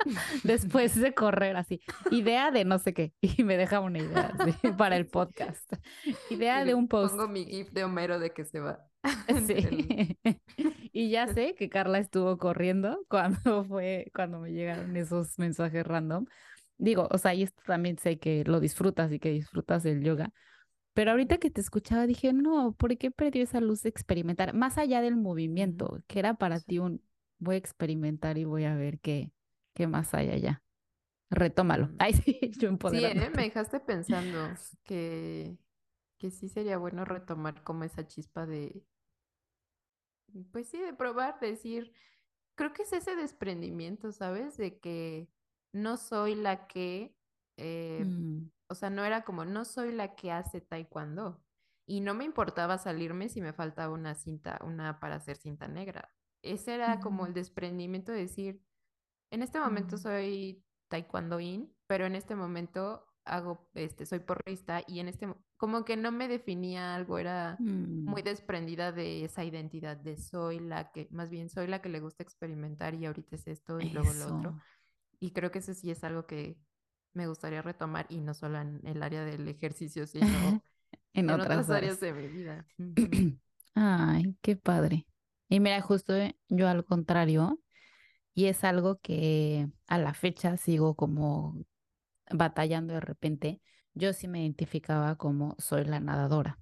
[0.44, 4.52] después de correr así, idea de no sé qué, y me deja una idea así,
[4.76, 5.72] para el podcast,
[6.30, 7.14] idea de un post.
[7.14, 8.84] pongo mi GIF de Homero de que se va.
[9.46, 10.18] Sí.
[10.92, 16.26] Y ya sé que Carla estuvo corriendo cuando fue, cuando me llegaron esos mensajes random.
[16.78, 20.32] Digo, o sea, y esto también sé que lo disfrutas y que disfrutas del yoga,
[20.94, 24.54] pero ahorita que te escuchaba dije, no, ¿por qué perdió esa luz de experimentar?
[24.54, 26.78] Más allá del movimiento, que era para ti Sí.
[26.78, 27.02] un,
[27.38, 29.30] voy a experimentar y voy a ver qué,
[29.74, 30.62] qué más hay allá.
[31.30, 31.86] Retómalo.
[31.86, 31.96] Mm.
[31.98, 33.30] Ay, sí, yo Sí, ¿eh?
[33.34, 34.38] Me dejaste pensando
[34.84, 35.56] que,
[36.18, 38.84] que sí sería bueno retomar como esa chispa de,
[40.52, 41.92] pues sí, de probar, de decir,
[42.56, 44.56] creo que es ese desprendimiento, ¿sabes?
[44.56, 45.30] De que
[45.72, 47.16] no soy la que,
[47.56, 51.44] eh, Mm, o sea, no era como, no soy la que hace taekwondo.
[51.86, 56.12] Y no me importaba salirme si me faltaba una cinta, una para hacer cinta negra.
[56.42, 58.62] Ese era como ujú, el desprendimiento de decir,
[59.30, 65.00] en este momento mm, soy taekwondoín, pero en este momento hago, este, soy porrista y
[65.00, 68.10] en este, mo- como que no me definía algo, era mm.
[68.10, 72.00] muy desprendida de esa identidad de soy la que, más bien soy la que le
[72.00, 74.50] gusta experimentar y ahorita es esto y luego lo otro.
[74.50, 74.58] Eso.
[75.20, 76.56] Y creo que eso sí es algo que
[77.12, 80.26] me gustaría retomar y no solo en el área del ejercicio, sino
[81.14, 82.66] En en otras otras áreas de mi vida.
[83.74, 85.06] Ay, qué padre.
[85.48, 87.58] Y mira, justo eh, yo al contrario,
[88.34, 91.56] y es algo que a la fecha sigo como
[92.30, 93.60] batallando de repente.
[93.94, 96.58] Yo sí me identificaba como soy la nadadora.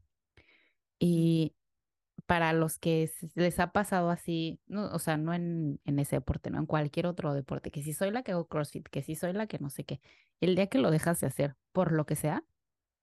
[0.98, 1.54] Y
[2.26, 6.50] para los que les ha pasado así, no, o sea, no en, en ese deporte,
[6.50, 9.32] no en cualquier otro deporte, que si soy la que hago CrossFit, que si soy
[9.32, 10.00] la que no sé qué,
[10.40, 12.44] el día que lo dejas de hacer, por lo que sea,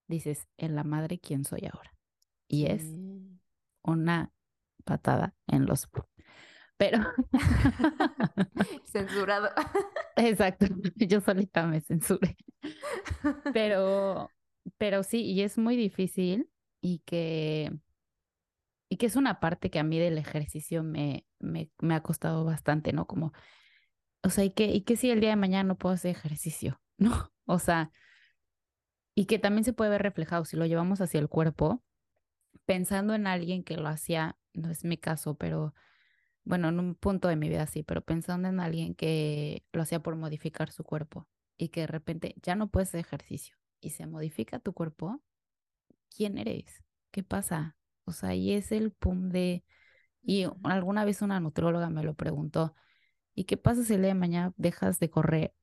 [0.07, 1.95] dices, en la madre, ¿quién soy ahora?
[2.47, 2.83] Y es
[3.81, 4.31] una
[4.83, 5.89] patada en los...
[6.77, 6.99] Pero,
[8.85, 9.49] Censurado.
[10.15, 10.65] exacto,
[10.95, 12.35] yo solita me censuré.
[13.53, 14.29] Pero,
[14.77, 16.49] pero sí, y es muy difícil
[16.81, 17.71] y que,
[18.89, 22.43] y que es una parte que a mí del ejercicio me, me, me ha costado
[22.45, 23.07] bastante, ¿no?
[23.07, 23.33] Como,
[24.23, 26.81] o sea, y que, y que si el día de mañana no puedo hacer ejercicio,
[26.97, 27.31] ¿no?
[27.45, 27.91] O sea,
[29.15, 31.83] y que también se puede ver reflejado si lo llevamos hacia el cuerpo,
[32.65, 35.73] pensando en alguien que lo hacía, no es mi caso, pero
[36.43, 40.01] bueno, en un punto de mi vida sí, pero pensando en alguien que lo hacía
[40.01, 41.27] por modificar su cuerpo
[41.57, 45.21] y que de repente ya no puedes hacer ejercicio y se modifica tu cuerpo,
[46.15, 46.83] ¿quién eres?
[47.11, 47.77] ¿Qué pasa?
[48.05, 49.63] O sea, ahí es el pum de...
[50.23, 52.75] Y alguna vez una nutróloga me lo preguntó,
[53.35, 55.53] ¿y qué pasa si el día de mañana dejas de correr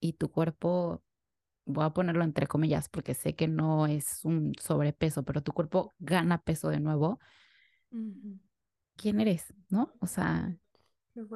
[0.00, 1.02] y tu cuerpo,
[1.66, 5.94] voy a ponerlo entre comillas porque sé que no es un sobrepeso, pero tu cuerpo
[5.98, 7.20] gana peso de nuevo?
[8.98, 9.54] ¿Quién eres?
[9.70, 9.94] ¿No?
[10.00, 10.58] O sea,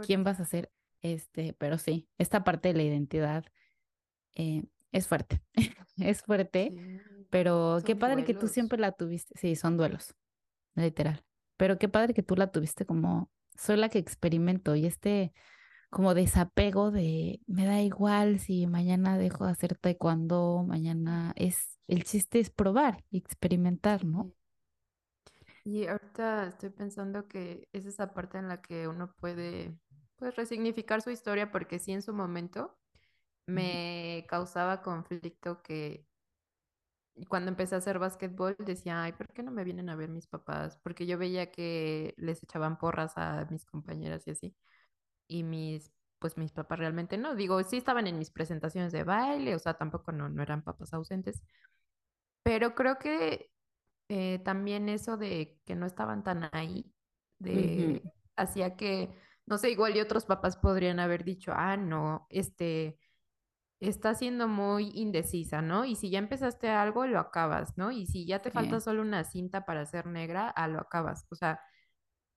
[0.04, 0.70] ¿quién vas a ser?
[1.00, 3.44] Este, pero sí, esta parte de la identidad
[4.34, 5.42] eh, es fuerte,
[5.96, 7.00] es fuerte,
[7.30, 9.34] pero qué padre que tú siempre la tuviste.
[9.38, 10.14] Sí, son duelos,
[10.74, 11.24] literal.
[11.56, 15.32] Pero qué padre que tú la tuviste como, soy la que experimento y este
[15.88, 22.04] como desapego de, me da igual si mañana dejo de hacer taekwondo, mañana es, el
[22.04, 24.32] chiste es probar y experimentar, ¿no?
[25.64, 29.78] Y ahorita estoy pensando que es esa parte en la que uno puede,
[30.16, 32.76] pues, resignificar su historia, porque sí en su momento
[33.46, 36.06] me causaba conflicto que
[37.28, 40.26] cuando empecé a hacer básquetbol decía, ay, ¿por qué no me vienen a ver mis
[40.26, 40.78] papás?
[40.82, 44.56] Porque yo veía que les echaban porras a mis compañeras y así.
[45.28, 47.34] Y mis, pues mis papás realmente no.
[47.36, 50.94] Digo, sí estaban en mis presentaciones de baile, o sea, tampoco no, no eran papás
[50.94, 51.42] ausentes.
[52.42, 53.51] Pero creo que
[54.14, 56.92] eh, también eso de que no estaban tan ahí,
[57.38, 58.02] de
[58.36, 59.08] hacía que,
[59.46, 62.98] no sé, igual y otros papás podrían haber dicho, ah, no, este
[63.80, 65.86] está siendo muy indecisa, ¿no?
[65.86, 67.90] Y si ya empezaste algo, lo acabas, ¿no?
[67.90, 71.26] Y si ya te falta solo una cinta para ser negra, a lo acabas.
[71.30, 71.60] O sea,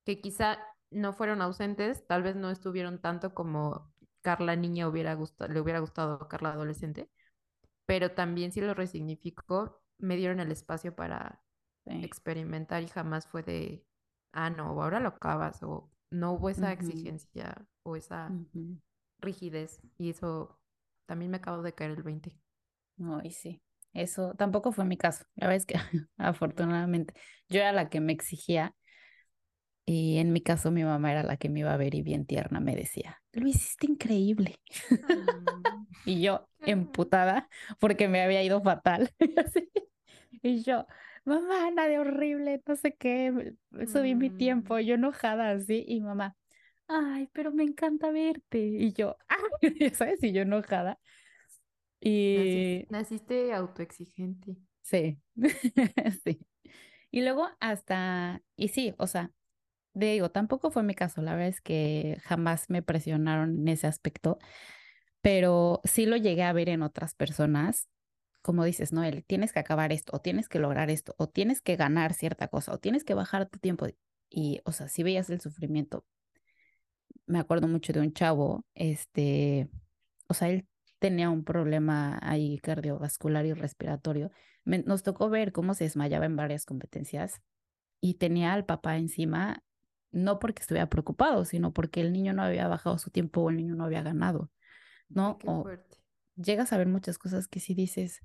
[0.06, 0.58] que quizá
[0.92, 5.80] no fueron ausentes, tal vez no estuvieron tanto como Carla niña hubiera gustado, le hubiera
[5.80, 7.12] gustado a Carla adolescente,
[7.86, 11.45] pero también si lo resignificó, me dieron el espacio para
[11.86, 13.86] experimentar y jamás fue de,
[14.32, 18.32] ah, no, ahora lo acabas, o no hubo esa exigencia o esa
[19.20, 20.60] rigidez, y eso
[21.06, 22.38] también me acabo de caer el 20.
[23.22, 23.62] Ay, sí.
[23.94, 25.26] Eso tampoco fue mi caso.
[25.36, 25.76] La verdad es que
[26.18, 27.14] afortunadamente
[27.48, 28.76] yo era la que me exigía
[29.86, 32.26] y en mi caso mi mamá era la que me iba a ver y bien
[32.26, 34.60] tierna me decía, lo hiciste increíble.
[34.90, 35.88] Mm.
[36.06, 39.12] y yo emputada porque me había ido fatal.
[40.42, 40.86] y yo,
[41.26, 43.56] mamá, nada de horrible, no sé qué,
[43.92, 44.80] subí mi tiempo, mm.
[44.80, 46.36] yo enojada así y mamá,
[46.88, 48.60] ay, pero me encanta verte.
[48.60, 49.38] Y yo, ah,
[49.94, 50.24] ¿sabes?
[50.24, 51.00] Y yo enojada.
[52.00, 52.86] Y...
[52.90, 54.58] Naciste, autoexigente.
[54.82, 55.18] Sí,
[56.24, 56.46] sí.
[57.10, 59.32] Y luego hasta, y sí, o sea,
[59.94, 64.38] digo, tampoco fue mi caso, la verdad es que jamás me presionaron en ese aspecto,
[65.22, 67.88] pero sí lo llegué a ver en otras personas,
[68.46, 71.76] como dices, Noel, tienes que acabar esto, o tienes que lograr esto, o tienes que
[71.78, 73.88] ganar cierta cosa, o tienes que bajar tu tiempo.
[74.30, 76.06] Y, o sea, si veías el sufrimiento,
[77.26, 79.68] me acuerdo mucho de un chavo, este,
[80.28, 80.68] o sea, él
[81.00, 84.30] tenía un problema ahí cardiovascular y respiratorio.
[84.64, 87.42] nos tocó ver cómo se desmayaba en varias competencias
[88.00, 89.64] y tenía al papá encima,
[90.12, 93.58] no porque estuviera preocupado, sino porque el niño no había bajado su tiempo o el
[93.58, 94.52] niño no había ganado,
[95.10, 95.40] ¿no?
[95.46, 95.66] o
[96.36, 98.22] llegas a ver muchas cosas que si dices,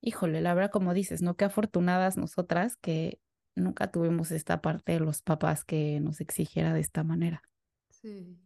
[0.00, 1.36] híjole, la verdad, como dices, ¿no?
[1.36, 3.20] Qué afortunadas nosotras que
[3.56, 7.42] nunca tuvimos esta parte de los papás que nos exigiera de esta manera.
[7.90, 8.36] Sí.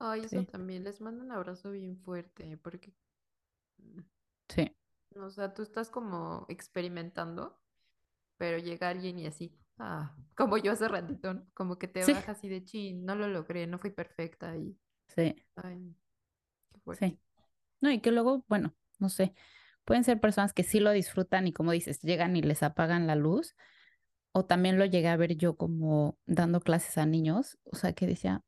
[0.00, 0.84] Ay, eso también.
[0.84, 2.94] Les mando un abrazo bien fuerte porque,
[4.48, 4.70] Sí,
[5.16, 7.58] o sea, tú estás como experimentando,
[8.38, 12.32] pero llega alguien y así, ah, como yo hace ratito, como que te sí, baja
[12.32, 15.96] así de chin, no lo logré, no fui perfecta y, sí, ay,
[16.72, 17.08] qué fuerte.
[17.08, 17.20] sí.
[17.80, 19.34] No, y que luego, bueno, no sé,
[19.86, 23.14] pueden ser personas que sí lo disfrutan y como dices, llegan y les apagan la
[23.14, 23.54] luz,
[24.32, 28.06] o también lo llegué a ver yo como dando clases a niños, o sea, que
[28.06, 28.42] decía,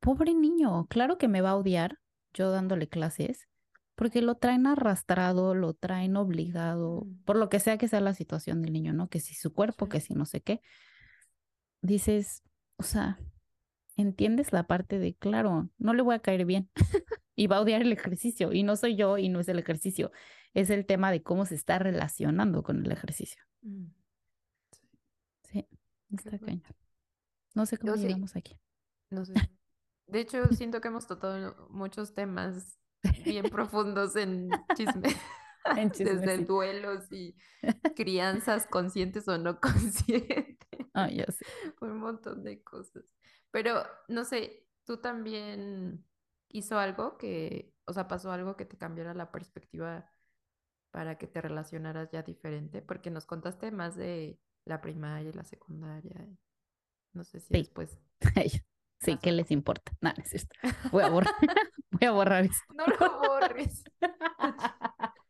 [0.00, 1.98] pobre niño, claro que me va a odiar
[2.34, 3.48] yo dándole clases,
[3.94, 8.60] porque lo traen arrastrado, lo traen obligado, por lo que sea que sea la situación
[8.60, 9.08] del niño, ¿no?
[9.08, 10.60] Que si su cuerpo, que si no sé qué.
[11.82, 12.42] Dices,
[12.76, 13.18] o sea,
[13.96, 16.68] entiendes la parte de, claro, no le voy a caer bien
[17.36, 20.10] y va a odiar el ejercicio, y no soy yo y no es el ejercicio,
[20.54, 23.42] es el tema de cómo se está relacionando con el ejercicio.
[23.62, 23.86] Mm.
[25.44, 25.68] Sí,
[26.10, 26.62] está cañón.
[27.54, 28.58] No sé cómo llegamos aquí.
[29.10, 29.34] No sé.
[30.06, 32.78] De hecho, siento que hemos tratado muchos temas
[33.24, 35.08] bien profundos en chisme.
[35.76, 37.36] En Desde duelos y
[37.94, 40.56] crianzas conscientes o no conscientes.
[40.94, 41.44] Ah, ya sé.
[41.82, 43.04] Un montón de cosas.
[43.50, 46.02] Pero, no sé, tú también
[46.48, 50.10] hizo algo que, o sea, pasó algo que te cambiara la perspectiva
[50.90, 55.44] para que te relacionaras ya diferente, porque nos contaste más de la primaria y la
[55.44, 56.26] secundaria.
[57.12, 57.98] No sé si después.
[59.02, 59.92] Sí, ¿qué les importa?
[60.02, 60.46] Nada, es
[60.92, 61.34] Voy a borrar,
[61.90, 62.62] voy a borrar esto.
[62.74, 63.82] No lo borres.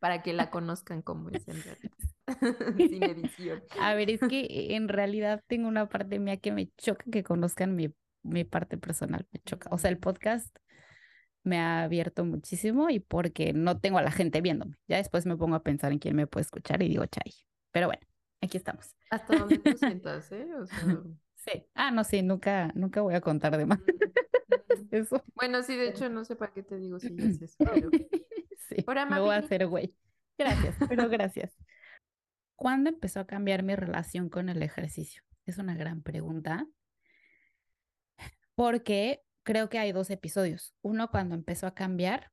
[0.01, 3.63] para que la conozcan como es en realidad, sin edición.
[3.81, 7.77] A ver, es que en realidad tengo una parte mía que me choca que conozcan
[7.77, 7.95] mi,
[8.25, 9.69] mi parte personal, me choca.
[9.71, 10.53] O sea, el podcast
[11.43, 14.77] me ha abierto muchísimo y porque no tengo a la gente viéndome.
[14.89, 17.35] Ya después me pongo a pensar en quién me puede escuchar y digo, chay.
[17.73, 18.03] Pero bueno,
[18.41, 18.95] aquí estamos.
[19.11, 20.49] Hasta donde tú sientas, ¿eh?
[20.55, 20.79] O sea...
[21.43, 21.65] Sí.
[21.73, 23.79] Ah, no, sí, nunca, nunca voy a contar de más.
[24.91, 25.25] eso.
[25.35, 27.89] Bueno, sí, de hecho, no sé para qué te digo si es eso, pero...
[28.69, 29.95] sí, me voy a hacer güey.
[30.37, 31.57] Gracias, pero gracias.
[32.57, 35.23] ¿Cuándo empezó a cambiar mi relación con el ejercicio?
[35.47, 36.67] Es una gran pregunta.
[38.55, 40.77] Porque creo que hay dos episodios.
[40.81, 42.31] Uno cuando empezó a cambiar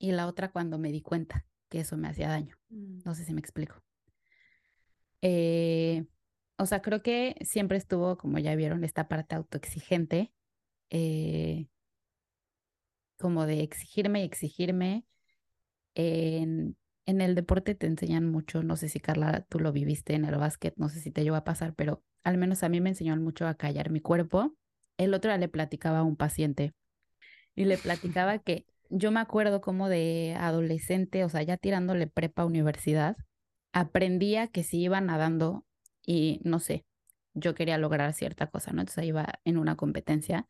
[0.00, 2.56] y la otra cuando me di cuenta que eso me hacía daño.
[2.70, 3.02] Mm.
[3.04, 3.80] No sé si me explico.
[5.22, 6.06] Eh,
[6.58, 10.32] o sea, creo que siempre estuvo, como ya vieron, esta parte autoexigente,
[10.90, 11.68] eh,
[13.16, 15.06] como de exigirme y exigirme.
[15.94, 16.76] En,
[17.06, 20.34] en el deporte te enseñan mucho, no sé si Carla, tú lo viviste en el
[20.34, 23.16] básquet, no sé si te llegó a pasar, pero al menos a mí me enseñó
[23.18, 24.56] mucho a callar mi cuerpo.
[25.00, 26.74] El otro día le platicaba a un paciente
[27.54, 32.44] y le platicaba que yo me acuerdo como de adolescente, o sea, ya tirándole prepa
[32.44, 33.16] universidad,
[33.72, 35.64] aprendía que si iba nadando
[36.04, 36.84] y no sé,
[37.32, 38.82] yo quería lograr cierta cosa, ¿no?
[38.82, 40.46] Entonces iba en una competencia.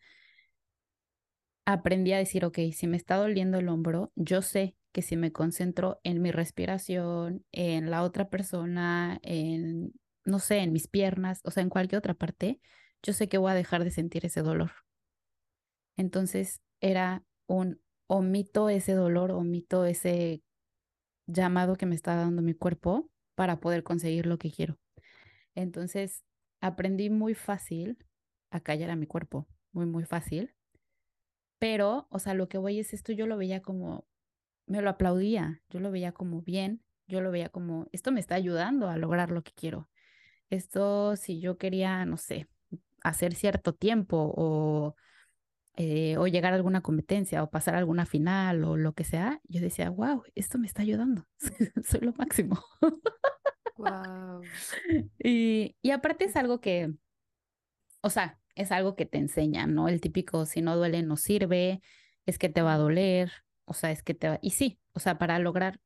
[1.65, 5.31] Aprendí a decir, ok, si me está doliendo el hombro, yo sé que si me
[5.31, 9.93] concentro en mi respiración, en la otra persona, en,
[10.25, 12.59] no sé, en mis piernas, o sea, en cualquier otra parte,
[13.03, 14.73] yo sé que voy a dejar de sentir ese dolor.
[15.97, 20.43] Entonces era un omito ese dolor, omito ese
[21.27, 24.79] llamado que me está dando mi cuerpo para poder conseguir lo que quiero.
[25.55, 26.25] Entonces
[26.61, 27.99] aprendí muy fácil
[28.51, 30.55] a callar a mi cuerpo, muy, muy fácil.
[31.59, 34.07] Pero, o sea, lo que voy es esto, yo lo veía como,
[34.67, 38.35] me lo aplaudía, yo lo veía como bien, yo lo veía como, esto me está
[38.35, 39.89] ayudando a lograr lo que quiero.
[40.49, 42.49] Esto, si yo quería, no sé,
[43.03, 44.97] hacer cierto tiempo o,
[45.77, 49.41] eh, o llegar a alguna competencia o pasar a alguna final o lo que sea,
[49.45, 51.27] yo decía, wow, esto me está ayudando,
[51.85, 52.63] soy lo máximo.
[53.77, 54.43] Wow.
[55.19, 56.93] Y, y aparte es algo que,
[58.03, 59.89] o sea, es algo que te enseña, ¿no?
[59.89, 61.81] El típico, si no duele, no sirve,
[62.27, 63.33] es que te va a doler,
[63.65, 64.39] o sea, es que te va...
[64.43, 65.81] Y sí, o sea, para lograr,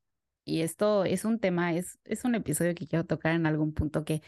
[0.45, 4.05] y esto es un tema, es, es un episodio que quiero tocar en algún punto
[4.05, 4.23] que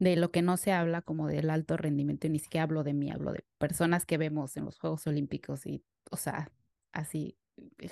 [0.00, 2.94] de lo que no se habla como del alto rendimiento, y ni siquiera hablo de
[2.94, 6.50] mí, hablo de personas que vemos en los Juegos Olímpicos y, o sea,
[6.90, 7.38] así,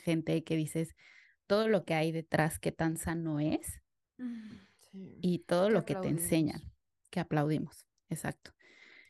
[0.03, 0.97] gente que dices,
[1.47, 3.83] todo lo que hay detrás, qué tan sano es,
[5.21, 6.63] y todo lo que te enseñan,
[7.11, 8.53] que aplaudimos, exacto.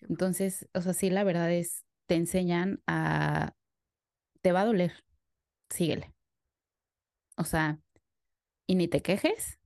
[0.03, 3.55] Entonces, o sea, sí, la verdad es, te enseñan a,
[4.41, 5.05] te va a doler,
[5.71, 6.13] síguele.
[7.37, 7.79] O sea,
[8.67, 9.58] y ni te quejes.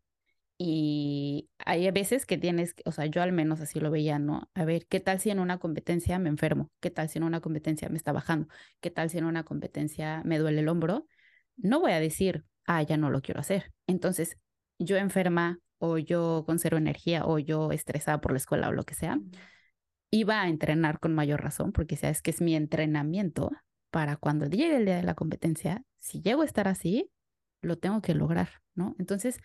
[0.64, 4.48] Y hay veces que tienes, o sea, yo al menos así lo veía, ¿no?
[4.54, 6.70] A ver, ¿qué tal si en una competencia me enfermo?
[6.78, 8.46] ¿Qué tal si en una competencia me está bajando?
[8.80, 11.08] ¿Qué tal si en una competencia me duele el hombro?
[11.56, 13.72] No voy a decir, ah, ya no lo quiero hacer.
[13.88, 14.36] Entonces,
[14.78, 18.84] yo enferma o yo con cero energía o yo estresada por la escuela o lo
[18.84, 19.18] que sea,
[20.12, 23.50] iba a entrenar con mayor razón porque sabes que es mi entrenamiento
[23.90, 27.10] para cuando llegue el día de la competencia, si llego a estar así,
[27.62, 28.94] lo tengo que lograr, ¿no?
[29.00, 29.40] Entonces,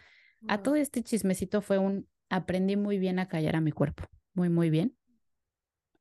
[0.48, 4.50] a todo este chismecito fue un, aprendí muy bien a callar a mi cuerpo, muy,
[4.50, 4.96] muy bien.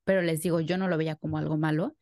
[0.04, 1.96] Pero les digo, yo no lo veía como algo malo.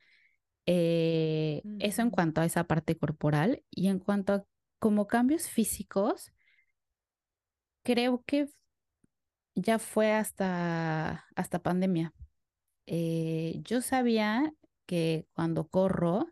[0.66, 4.44] Eh, eso en cuanto a esa parte corporal y en cuanto a
[4.78, 6.32] como cambios físicos,
[7.82, 8.48] creo que
[9.54, 12.12] ya fue hasta, hasta pandemia.
[12.86, 14.52] Eh, yo sabía
[14.86, 16.28] que cuando corro,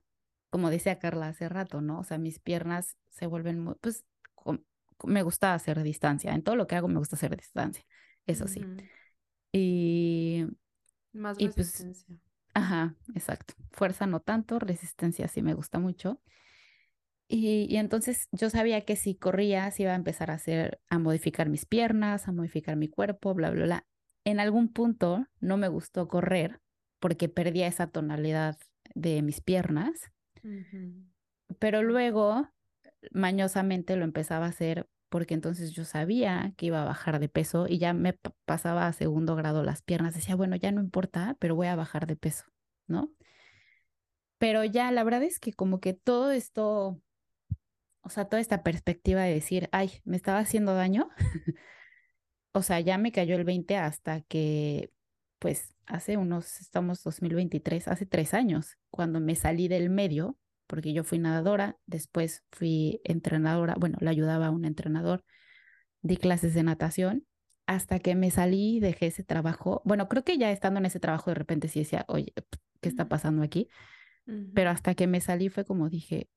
[0.51, 2.01] como decía Carla hace rato, ¿no?
[2.01, 4.05] O sea, mis piernas se vuelven muy, pues
[5.05, 6.33] me gusta hacer distancia.
[6.35, 7.85] En todo lo que hago me gusta hacer distancia,
[8.27, 8.65] eso sí.
[9.53, 10.47] Y...
[11.13, 12.17] Más pues resistencia.
[12.55, 13.55] ajá, exacto.
[13.71, 16.21] Fuerza no tanto, resistencia sí me gusta mucho.
[17.35, 21.49] Y, entonces yo sabía que si corría, si iba a empezar a hacer, a modificar
[21.49, 23.87] mis piernas, a modificar mi cuerpo, bla, bla, bla.
[24.25, 26.61] En algún punto no me gustó correr
[27.01, 28.59] porque perdía esa tonalidad
[28.95, 30.13] de mis piernas.
[31.59, 32.51] Pero luego,
[33.11, 37.67] mañosamente lo empezaba a hacer porque entonces yo sabía que iba a bajar de peso
[37.69, 40.15] y ya me pasaba a segundo grado las piernas.
[40.15, 42.47] Decía, bueno, ya no importa, pero voy a bajar de peso,
[42.87, 43.13] ¿no?
[44.39, 47.01] Pero ya la verdad es que como que todo esto
[48.03, 51.09] o sea, toda esta perspectiva de decir, ay, me estaba haciendo daño,
[52.53, 54.93] o sea, ya me cayó el 20 hasta que,
[55.39, 60.37] pues, hace unos, estamos 2023, hace tres años, cuando me salí del medio,
[60.67, 65.25] porque yo fui nadadora, después fui entrenadora, bueno, le ayudaba a un entrenador,
[66.01, 67.27] di clases de natación,
[67.67, 69.83] hasta que me salí, dejé ese trabajo.
[69.85, 72.33] Bueno, creo que ya estando en ese trabajo de repente sí decía, oye,
[72.81, 73.69] ¿qué está pasando aquí?
[74.55, 76.29] Pero hasta que me salí fue como dije,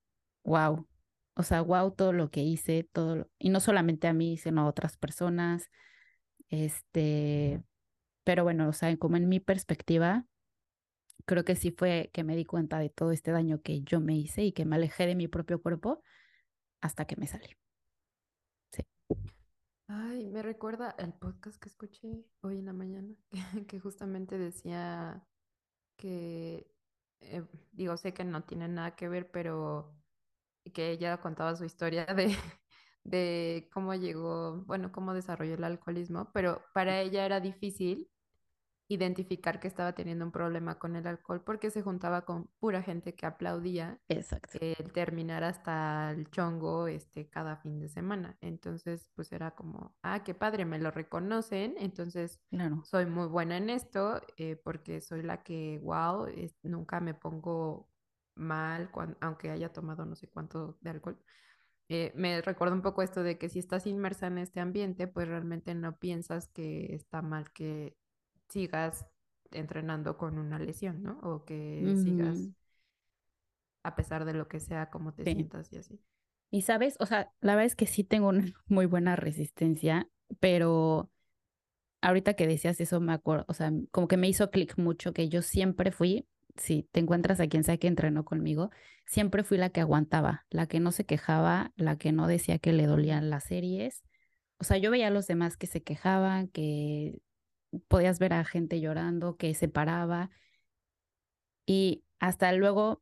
[0.44, 0.88] wow,
[1.36, 4.68] o sea, wow todo lo que hice, todo, y no solamente a mí, sino a
[4.68, 5.70] otras personas.
[6.50, 7.62] Este,
[8.24, 10.26] pero bueno, o sea, como en mi perspectiva,
[11.26, 14.16] creo que sí fue que me di cuenta de todo este daño que yo me
[14.16, 16.04] hice y que me alejé de mi propio cuerpo
[16.82, 17.50] hasta que me salí.
[18.72, 18.84] Sí.
[19.88, 23.14] Ay, me recuerda el podcast que escuché hoy en la mañana,
[23.68, 25.26] que, justamente decía
[25.98, 26.72] que,
[27.22, 29.96] eh, digo, sé que no tiene nada que ver, pero
[30.74, 32.36] que ella contaba su historia de,
[33.04, 38.10] de cómo llegó, bueno, cómo desarrolló el alcoholismo, pero para ella era difícil
[38.88, 43.16] identificar que estaba teniendo un problema con el alcohol porque se juntaba con pura gente
[43.16, 44.60] que aplaudía Exacto.
[44.60, 48.38] el terminar hasta el chongo este, cada fin de semana.
[48.42, 52.84] Entonces, pues era como, ah, qué padre, me lo reconocen, entonces Claro.
[52.84, 57.90] soy muy buena en esto eh, porque soy la que, wow, es- nunca me pongo
[58.36, 61.20] mal cuan- aunque haya tomado no sé cuánto de alcohol.
[61.90, 65.28] Eh, me recuerda un poco esto de que si estás inmersa en este ambiente, pues
[65.28, 67.98] realmente no piensas que está mal que
[68.50, 69.06] sigas
[69.52, 71.20] entrenando con una lesión, ¿no?
[71.24, 72.54] O que sigas Ujú,
[73.84, 75.26] a pesar de lo que sea, como te Sí.
[75.26, 75.98] sientas y así.
[76.52, 81.12] Y sabes, o sea, la verdad es que sí tengo una muy buena resistencia, pero
[82.02, 85.30] ahorita que decías eso me acuerdo, o sea, como que me hizo clic mucho que
[85.30, 86.28] yo siempre fui,
[86.58, 88.72] si te encuentras a quien sea que entrenó conmigo,
[89.06, 92.74] siempre fui la que aguantaba, la que no se quejaba, la que no decía que
[92.74, 94.04] le Mm, dolían las series.
[94.60, 97.22] O sea, yo veía a los demás que se quejaban, que
[97.88, 100.32] podías ver a gente llorando, que se paraba
[101.66, 103.02] y hasta luego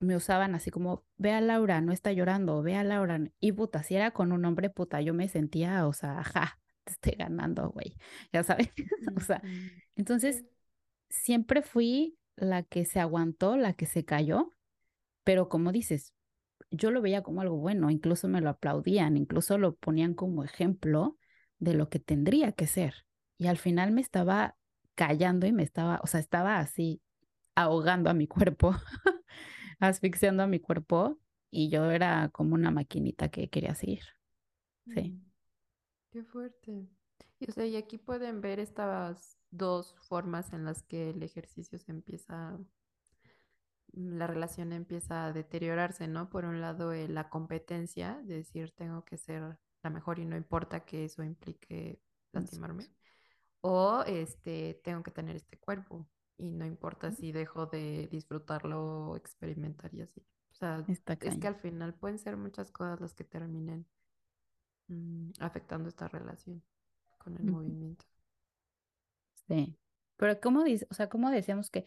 [0.00, 3.20] me usaban así como, ve a Laura, no está llorando, ve a Laura.
[3.40, 6.92] Y puta, si era con un hombre, puta, yo me sentía, o sea, ajá, te
[6.92, 7.96] estoy ganando, güey,
[8.32, 8.70] ya sabes.
[9.16, 9.42] O sea,
[9.96, 10.44] entonces
[11.08, 14.54] siempre fui la que se aguantó, la que se cayó,
[15.24, 16.14] pero como dices,
[16.70, 21.18] yo lo veía como algo bueno, incluso me lo aplaudían, incluso lo ponían como ejemplo
[21.58, 23.07] de lo que tendría que ser.
[23.38, 24.56] Y al final me estaba
[24.96, 27.02] callando y me estaba, o sea, estaba así
[27.56, 28.74] ahogando a mi cuerpo,
[29.80, 31.18] asfixiando a mi cuerpo
[31.50, 34.02] y yo era como una maquinita que quería seguir.
[34.94, 35.20] Sí, Mm,
[36.10, 36.88] Qué fuerte.
[37.40, 41.78] Y, o sea, y aquí pueden ver estas dos formas en las que el ejercicio
[41.78, 42.58] se empieza,
[43.92, 46.30] mm, la relación empieza a deteriorarse, ¿no?
[46.30, 50.36] Por un lado, eh, la competencia, de decir, tengo que ser la mejor y no
[50.36, 52.00] importa que eso implique
[52.32, 52.88] lastimarme.
[53.60, 59.16] O este, tengo que tener este cuerpo y no importa si dejo de disfrutarlo o
[59.16, 60.20] experimentar y así.
[60.50, 63.86] O sea, es que al final pueden ser muchas cosas las que terminen
[64.88, 66.62] mm, afectando esta relación
[67.18, 68.04] con el movimiento.
[69.46, 69.76] Sí.
[70.16, 71.86] Pero cómo dice, o sea, cómo decíamos que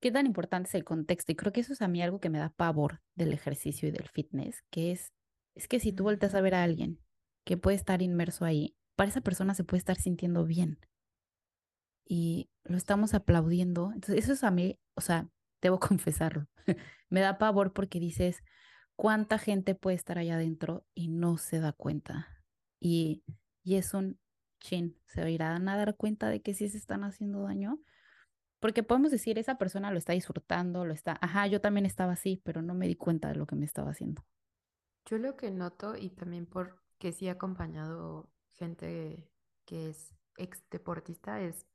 [0.00, 2.30] qué tan importante es el contexto y creo que eso es a mí algo que
[2.30, 5.12] me da pavor del ejercicio y del fitness, que es
[5.54, 6.98] es que si tú volteas a ver a alguien
[7.44, 10.78] que puede estar inmerso ahí, para esa persona se puede estar sintiendo bien
[12.10, 13.92] y lo estamos aplaudiendo.
[13.94, 15.28] Entonces, eso es a mí, o sea,
[15.62, 16.48] debo confesarlo.
[17.08, 18.42] Me da pavor porque dices,
[18.96, 22.26] ¿cuánta gente puede estar allá adentro y no se da cuenta?
[22.80, 23.22] Y,
[23.62, 24.18] y es un
[24.58, 27.80] chin, se irán a dar cuenta de que sí se están haciendo daño.
[28.58, 32.42] Porque podemos decir, esa persona lo está disfrutando, lo está, ajá, yo también estaba así,
[32.44, 34.26] pero no me di cuenta de lo que me estaba haciendo.
[35.06, 39.30] Yo lo que noto y también porque sí he acompañado gente
[39.64, 41.66] que es ex deportista es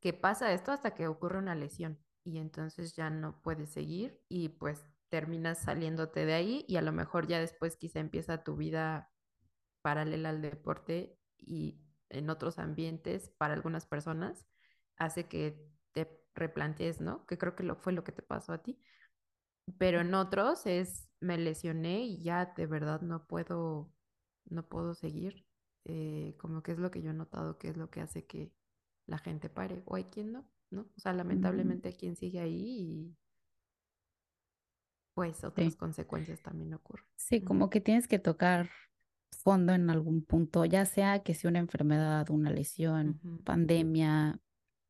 [0.00, 4.50] que pasa esto hasta que ocurre una lesión y entonces ya no puedes seguir y
[4.50, 9.10] pues terminas saliéndote de ahí y a lo mejor ya después quizá empieza tu vida
[9.82, 14.46] paralela al deporte y en otros ambientes para algunas personas
[14.96, 15.60] hace que
[15.92, 17.26] te replantees, ¿no?
[17.26, 18.80] Que creo que lo, fue lo que te pasó a ti
[19.78, 23.92] pero en otros es me lesioné y ya de verdad no puedo,
[24.46, 25.44] no puedo seguir.
[25.84, 28.52] Eh, como que es lo que yo he notado que es lo que hace que
[29.06, 29.82] la gente pare.
[29.86, 30.82] O hay quien no, ¿no?
[30.96, 33.16] O sea, lamentablemente hay quien sigue ahí y
[35.14, 37.04] pues otras sí, consecuencias también ocurren.
[37.16, 38.70] sí, como que tienes que tocar
[39.30, 44.40] fondo en algún punto, ya sea que sea una enfermedad, una lesión, pandemia,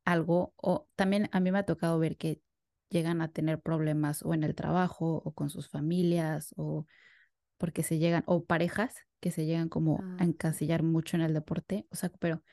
[0.05, 2.41] algo, o también a mí me ha tocado ver que
[2.89, 6.85] llegan a tener problemas o en el trabajo o con sus familias o
[7.57, 11.33] porque se llegan, o parejas que se llegan como a Ah, encasillar mucho en el
[11.33, 12.43] deporte, o sea, pero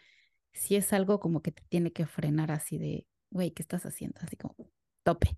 [0.54, 4.18] si es algo como que te tiene que frenar así de, güey, ¿qué estás haciendo?
[4.22, 4.56] Así como,
[5.02, 5.36] tope.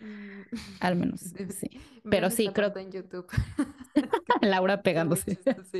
[0.00, 0.42] Mm,
[0.80, 1.20] Al menos,
[1.50, 1.80] sí.
[2.10, 3.28] Pero sí, creo en YouTube.
[4.42, 5.38] Laura pegándose.
[5.70, 5.78] sí.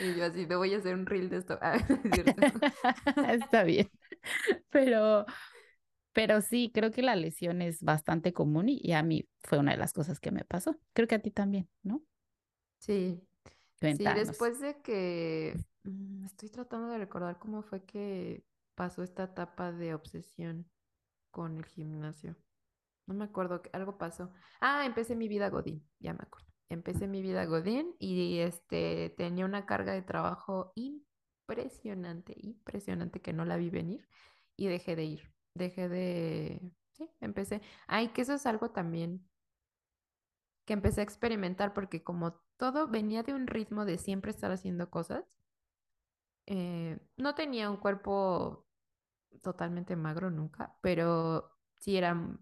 [0.00, 1.58] Y yo así, te voy a hacer un reel de esto.
[1.60, 3.42] Ah, es.
[3.42, 3.90] Está bien.
[4.70, 5.26] Pero,
[6.12, 9.72] pero sí, creo que la lesión es bastante común y, y a mí fue una
[9.72, 10.76] de las cosas que me pasó.
[10.92, 12.02] Creo que a ti también, ¿no?
[12.78, 13.20] Sí,
[13.80, 15.54] sí, después de que
[16.24, 20.70] estoy tratando de recordar cómo fue que pasó esta etapa de obsesión
[21.30, 22.36] con el gimnasio.
[23.06, 24.30] No me acuerdo, algo pasó.
[24.60, 26.48] Ah, empecé mi vida Godín, ya me acuerdo.
[26.68, 33.44] Empecé mi vida Godín y este tenía una carga de trabajo impresionante, impresionante que no
[33.44, 34.08] la vi venir
[34.56, 35.34] y dejé de ir.
[35.54, 37.60] Dejé de, sí, empecé.
[37.88, 39.26] Ay, que eso es algo también
[40.64, 44.88] que empecé a experimentar porque como todo venía de un ritmo de siempre estar haciendo
[44.88, 45.39] cosas,
[46.50, 48.66] eh, no tenía un cuerpo
[49.42, 52.38] totalmente magro nunca, pero sí era, mm,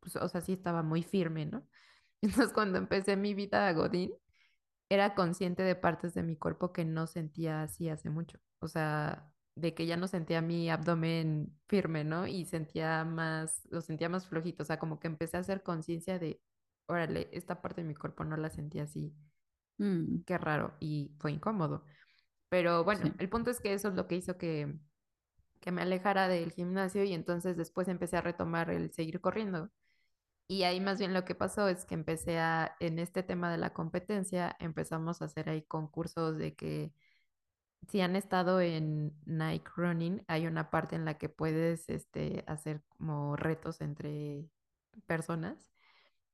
[0.00, 1.66] pues, o sea, sí estaba muy firme, ¿no?
[2.22, 4.12] Entonces cuando empecé mi vida a Godín,
[4.88, 8.38] era consciente de partes de mi cuerpo que no sentía así hace mucho.
[8.60, 12.26] O sea, de que ya no sentía mi abdomen firme, ¿no?
[12.26, 14.62] Y sentía más, lo sentía más flojito.
[14.64, 16.40] O sea, como que empecé a hacer conciencia de,
[16.86, 19.14] órale, esta parte de mi cuerpo no la sentía así.
[19.78, 20.74] Mm, Qué raro.
[20.80, 21.84] Y fue incómodo.
[22.50, 23.14] Pero bueno, sí.
[23.18, 24.76] el punto es que eso es lo que hizo que,
[25.60, 29.70] que me alejara del gimnasio y entonces después empecé a retomar el seguir corriendo.
[30.48, 33.58] Y ahí más bien lo que pasó es que empecé a, en este tema de
[33.58, 36.92] la competencia, empezamos a hacer ahí concursos de que
[37.88, 42.82] si han estado en Nike Running, hay una parte en la que puedes este, hacer
[42.88, 44.48] como retos entre
[45.06, 45.70] personas.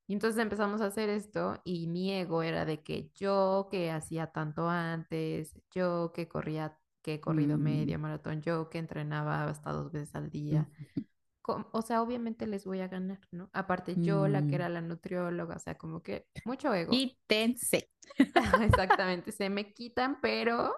[0.07, 4.29] Y entonces empezamos a hacer esto y mi ego era de que yo que hacía
[4.29, 9.73] tanto antes, yo que corría, que he corrido Mm, media maratón, yo que entrenaba hasta
[9.73, 10.69] dos veces al día,
[11.47, 13.51] o sea, obviamente les voy a ganar, ¿no?
[13.53, 14.55] Aparte yo, la que mm.
[14.57, 16.91] era la nutrióloga, o sea, como que mucho ego.
[16.91, 17.91] Quítense.
[18.63, 20.75] Exactamente, se me quitan, pero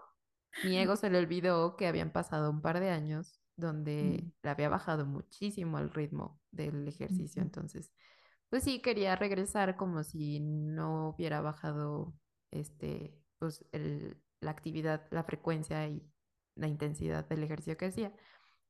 [0.65, 4.51] mi ego se le olvidó que habían pasado un par de años donde Mm, le
[4.51, 7.91] había bajado muchísimo el ritmo del ejercicio, entonces,
[8.51, 12.15] pues sí, quería regresar como si no hubiera bajado,
[12.51, 16.03] este, pues el, la actividad, la frecuencia y
[16.55, 18.13] la intensidad del ejercicio que hacía.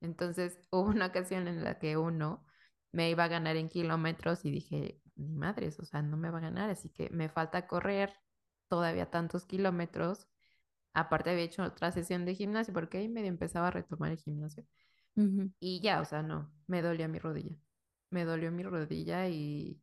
[0.01, 2.45] Entonces hubo una ocasión en la que uno
[2.93, 6.39] me iba a ganar en kilómetros y dije, ni madres, o sea, no me va
[6.39, 8.15] a ganar, así que me falta correr
[8.69, 10.27] todavía tantos kilómetros.
[10.95, 14.65] Aparte había hecho otra sesión de gimnasio porque ahí medio empezaba a retomar el gimnasio.
[15.61, 17.57] Y ya, o sea, no, me dolía mi rodilla.
[18.11, 19.81] Me dolió mi rodilla y,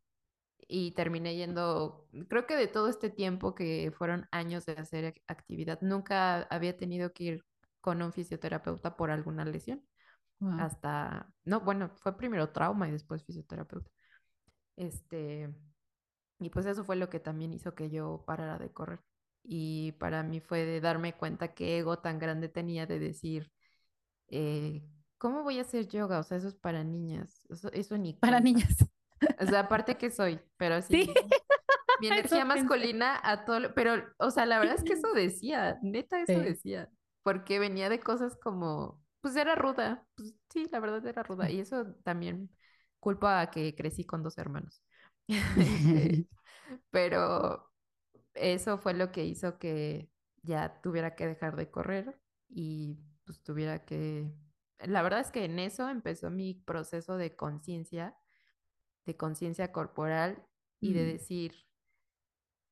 [0.67, 5.23] y terminé yendo, creo que de todo este tiempo que fueron años de hacer ac-
[5.27, 7.45] actividad, nunca había tenido que ir
[7.81, 9.83] con un fisioterapeuta por alguna lesión
[10.51, 13.91] hasta, no, bueno, fue primero trauma y después fisioterapeuta.
[14.75, 15.53] Este,
[16.39, 19.01] y pues eso fue lo que también hizo que yo parara de correr.
[19.43, 23.51] Y para mí fue de darme cuenta qué ego tan grande tenía de decir,
[24.29, 24.83] eh,
[25.25, 26.19] ¿cómo voy a hacer yoga?
[26.19, 28.41] O sea, eso es para niñas, eso, eso ni Para cuenta.
[28.41, 28.75] niñas.
[29.39, 31.35] O sea, aparte que soy, pero Sí, sí,
[31.97, 32.85] mi eso energía pensé.
[32.85, 36.39] masculina a todo, lo- pero, o sea, la verdad es que eso decía, neta eso
[36.39, 36.41] Sí.
[36.41, 36.89] decía,
[37.23, 41.59] porque venía de cosas como, pues era ruda, pues sí, la verdad era ruda, y
[41.61, 42.51] eso también
[42.99, 44.83] culpa a que crecí con dos hermanos.
[45.55, 46.21] Este,
[46.91, 47.71] pero
[48.33, 50.09] eso fue lo que hizo que
[50.43, 52.19] ya tuviera que dejar de correr
[52.49, 54.31] y pues tuviera que,
[54.87, 58.17] la verdad es que en eso empezó mi proceso de conciencia,
[59.05, 60.45] de conciencia corporal
[60.79, 61.53] y de Mm, decir,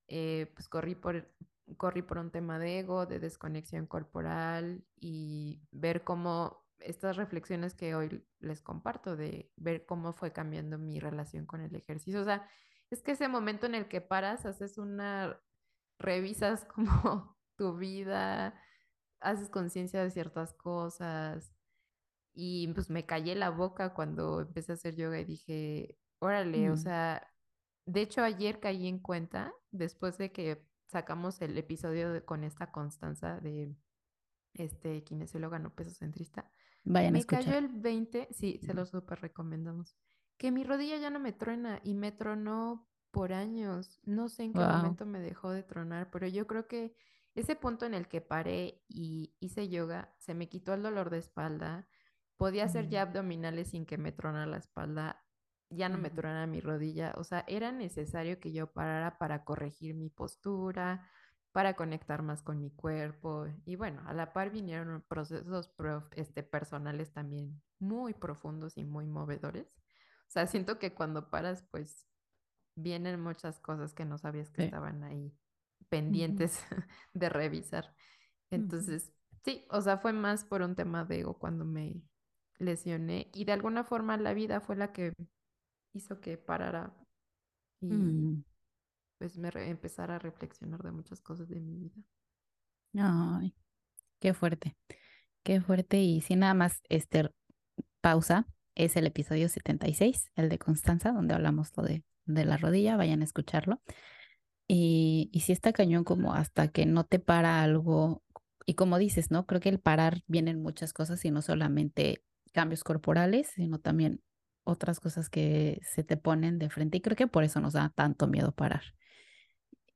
[0.08, 1.34] eh, pues corrí por,
[1.78, 7.96] corrí por un tema de ego, de desconexión corporal y ver cómo estas reflexiones que
[7.96, 12.22] hoy les comparto, de ver cómo fue cambiando mi relación con el ejercicio.
[12.22, 12.48] O sea,
[12.90, 15.40] es que ese momento en el que paras, haces una,
[16.00, 18.60] revisas como tu vida,
[19.22, 21.54] haces conciencia de ciertas cosas
[22.34, 26.78] y pues me callé la boca cuando empecé a hacer yoga y dije, órale, o
[26.78, 26.78] mm.
[26.78, 27.28] sea,
[27.86, 32.72] de hecho ayer caí en cuenta, después de que sacamos el episodio de- con esta
[32.72, 33.76] Constanza de
[34.54, 36.50] este kinesióloga no pesocentrista,
[36.86, 39.96] Vayan a me cayó el 20, sí, se lo súper recomendamos,
[40.38, 44.00] que mi rodilla ya no me truena y me tronó por años.
[44.04, 44.66] No sé en qué Wow.
[44.66, 46.96] momento me dejó de tronar, pero yo creo que
[47.36, 51.20] ese punto en el que paré y hice yoga, se me quitó el dolor de
[51.20, 51.88] espalda,
[52.38, 55.24] podía hacer ya abdominales sin que me tronara la espalda,
[55.70, 59.96] ya no me tronara mi rodilla, o sea, era necesario que yo parara para corregir
[59.96, 61.10] mi postura,
[61.54, 63.46] para conectar más con mi cuerpo.
[63.66, 65.72] Y bueno, a la par vinieron procesos
[66.16, 69.68] este, personales también muy profundos y muy movedores.
[70.28, 72.08] O sea, siento que cuando paras, pues
[72.76, 75.32] vienen muchas cosas que no sabías que estaban ahí
[75.90, 76.60] pendientes
[77.14, 77.94] de revisar.
[78.50, 79.14] Entonces,
[79.46, 82.02] sí, o sea, fue más por un tema de ego cuando me
[82.60, 85.14] lesioné y de alguna forma la vida fue la que
[85.94, 86.94] hizo que parara
[87.82, 88.44] y mm.
[89.18, 92.02] pues me empezara a reflexionar de muchas cosas de mi vida.
[92.96, 93.56] Ay,
[94.20, 94.76] qué fuerte,
[95.44, 97.30] qué fuerte y sin nada más, este,
[98.02, 102.98] pausa, es el episodio 76, el de Constanza, donde hablamos lo de, de la rodilla,
[102.98, 103.82] vayan a escucharlo.
[104.68, 108.24] Y, y si está cañón como hasta que no te para algo,
[108.66, 109.46] y como dices, ¿no?
[109.46, 112.24] Creo que el parar vienen muchas cosas y no solamente
[112.54, 114.22] cambios corporales, sino también
[114.64, 116.98] otras cosas que se te ponen de frente.
[116.98, 118.84] Y creo que por eso nos da tanto miedo parar.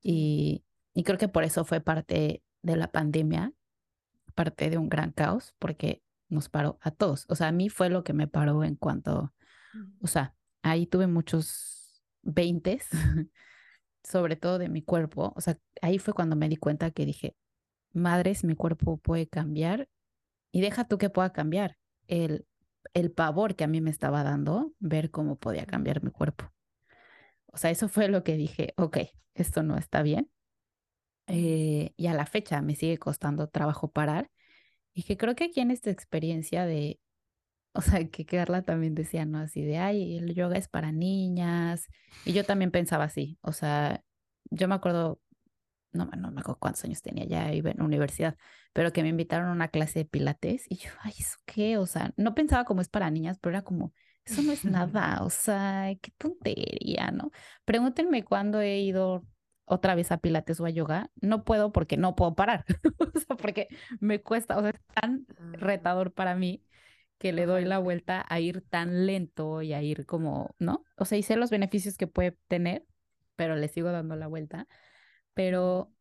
[0.02, 3.54] Y, y creo que por eso fue parte de la pandemia,
[4.36, 7.26] parte de un gran caos, porque nos paró a todos.
[7.30, 9.34] O sea, a mí fue lo que me paró en cuanto,
[10.02, 12.88] o sea, ahí tuve muchos veintes,
[14.04, 15.34] sobre todo de mi cuerpo.
[15.36, 17.36] O sea, ahí fue cuando me di cuenta que dije,
[17.94, 19.90] madres, mi cuerpo puede cambiar
[20.52, 21.78] y deja tú que pueda cambiar.
[22.08, 22.46] El,
[22.94, 26.52] el pavor que a mí me estaba dando ver cómo podía cambiar mi cuerpo.
[27.48, 28.98] O sea, eso fue lo que dije, ok,
[29.34, 30.30] esto no está bien.
[31.28, 34.32] Eh, y a la fecha me sigue costando trabajo parar.
[34.94, 37.00] Y que creo que aquí en esta experiencia de,
[37.74, 39.40] o sea, que Carla también decía, ¿no?
[39.40, 41.88] Así de, ay, el yoga es para niñas.
[42.26, 43.38] Y yo también pensaba así.
[43.42, 44.04] O sea,
[44.50, 45.22] yo me acuerdo
[45.92, 48.38] no, no me acuerdo cuántos años tenía, ya iba en universidad,
[48.74, 51.78] pero que me invitaron a una clase de pilates y yo, ay, ¿eso qué?
[51.78, 53.94] O sea, no pensaba como es para niñas, pero era como,
[54.26, 57.32] eso no es nada, o sea, qué tontería, ¿no?
[57.66, 59.26] Pregúntenme cuándo he ido
[59.66, 62.66] otra vez a pilates o a yoga, no puedo porque no puedo parar,
[63.00, 63.68] o sea, porque
[64.00, 65.52] me cuesta, o sea, es tan ah.
[65.54, 66.64] retador para mí
[67.18, 70.84] que le doy la vuelta a ir tan lento y a ir como, ¿no?
[70.96, 72.86] O sea, y sé los beneficios que puede tener,
[73.36, 74.68] pero le sigo dando la vuelta
[75.38, 75.94] pero,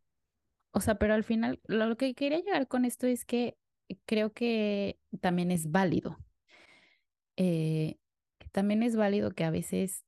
[0.72, 3.58] o sea, pero al final lo que quería llegar con esto es que
[4.06, 6.16] creo que también es válido.
[7.36, 7.98] Eh,
[8.50, 10.06] también es válido que a veces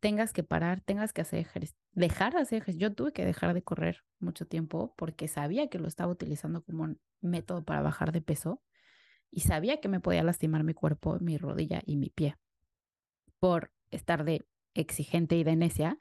[0.00, 2.90] tengas que parar, tengas que hacer ejercicio, dejar de hacer ejercicio.
[2.90, 6.82] Yo tuve que dejar de correr mucho tiempo porque sabía que lo estaba utilizando como
[6.82, 8.62] un método para bajar de peso
[9.30, 12.36] y sabía que me podía lastimar mi cuerpo, mi rodilla y mi pie
[13.38, 15.98] por estar de exigente y de necia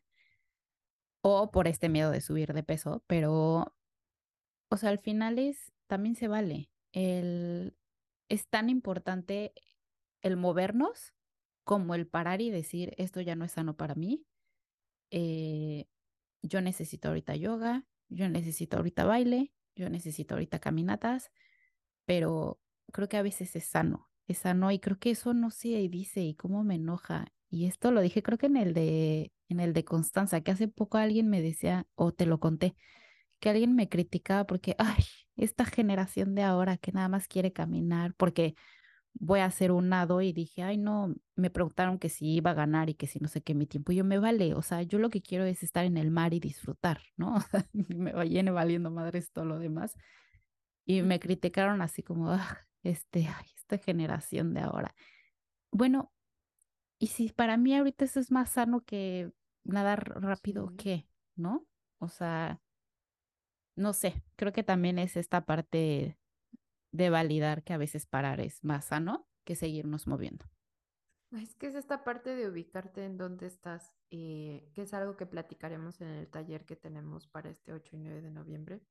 [1.27, 3.75] o por este miedo de subir de peso, pero,
[4.69, 6.71] o sea, al final es, también se vale.
[6.93, 7.75] El,
[8.29, 9.53] es tan importante
[10.21, 11.13] el movernos
[11.65, 14.25] como el parar y decir, esto ya no es sano para mí.
[15.11, 15.87] Eh,
[16.41, 21.29] yo necesito ahorita yoga, yo necesito ahorita baile, yo necesito ahorita caminatas,
[22.05, 22.61] pero
[22.93, 26.21] creo que a veces es sano, es sano y creo que eso no se dice
[26.21, 27.33] y cómo me enoja.
[27.49, 30.67] Y esto lo dije creo que en el de en el de Constanza, que hace
[30.67, 32.75] poco alguien me decía, o te lo conté,
[33.39, 35.03] que alguien me criticaba porque, ay,
[35.35, 38.55] esta generación de ahora que nada más quiere caminar, porque
[39.19, 42.53] voy a hacer un nado y dije, ay, no, me preguntaron que si iba a
[42.53, 43.91] ganar y que si no sé qué mi tiempo.
[43.91, 46.33] Y yo me vale, o sea, yo lo que quiero es estar en el mar
[46.33, 47.35] y disfrutar, ¿no?
[47.73, 49.95] me viene valiendo madres todo lo demás.
[50.85, 52.37] Y me criticaron así como,
[52.83, 54.95] este, ay, esta generación de ahora.
[55.71, 56.13] Bueno,
[56.99, 59.31] y si para mí ahorita eso es más sano que
[59.63, 61.07] nadar rápido, ¿qué?
[61.35, 61.67] ¿No?
[61.99, 62.61] O sea,
[63.75, 66.17] no sé, creo que también es esta parte
[66.91, 70.45] de validar que a veces parar es más sano que seguirnos moviendo.
[71.31, 75.25] Es que es esta parte de ubicarte en dónde estás, eh, que es algo que
[75.25, 78.81] platicaremos en el taller que tenemos para este 8 y 9 de noviembre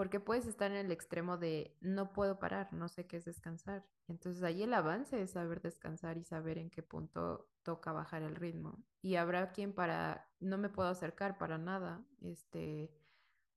[0.00, 3.84] porque puedes estar en el extremo de no puedo parar, no sé qué es descansar.
[4.08, 8.34] Entonces ahí el avance es saber descansar y saber en qué punto toca bajar el
[8.34, 8.82] ritmo.
[9.02, 12.90] Y habrá quien para no me puedo acercar para nada, este,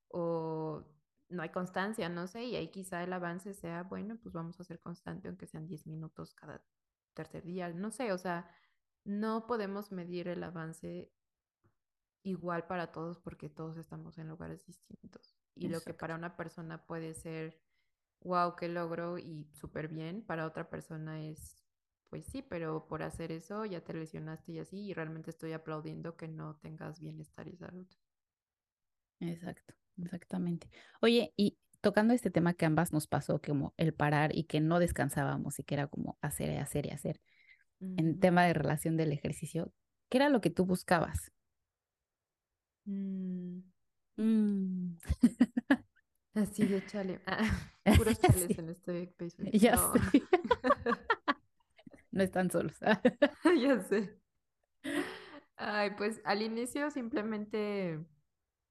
[0.09, 0.83] o
[1.29, 4.65] no hay constancia, no sé, y ahí quizá el avance sea, bueno, pues vamos a
[4.65, 6.61] ser constante aunque sean 10 minutos cada
[7.13, 8.49] tercer día, no sé, o sea,
[9.05, 11.09] no podemos medir el avance
[12.21, 15.37] igual para todos porque todos estamos en lugares distintos.
[15.55, 17.59] Y lo que para una persona puede ser,
[18.21, 21.63] wow, qué logro y súper bien, para otra persona es,
[22.09, 26.17] pues sí, pero por hacer eso ya te lesionaste y así, y realmente estoy aplaudiendo
[26.17, 27.87] que no tengas bienestar y salud.
[29.19, 30.69] Exacto, exactamente.
[31.01, 34.79] Oye, y tocando este tema que ambas nos pasó, como el parar y que no
[34.79, 37.21] descansábamos y que era como hacer y hacer y hacer,
[37.97, 39.73] en tema de relación del ejercicio,
[40.09, 41.31] ¿qué era lo que tú buscabas?
[42.87, 43.61] Mm,
[44.19, 44.97] Mm,
[46.35, 47.21] Así de chale.
[47.25, 47.43] Ah,
[47.95, 49.53] puros chales sí, en este episodio.
[49.53, 50.01] ya No, sé.
[52.11, 52.75] No están solos.
[53.61, 54.19] ya sé.
[55.57, 57.99] Ay, pues al inicio simplemente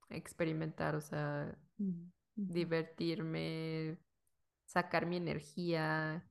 [0.09, 2.11] experimentar, o sea, Mm,
[2.47, 3.97] divertirme,
[4.65, 6.25] sacar mi energía.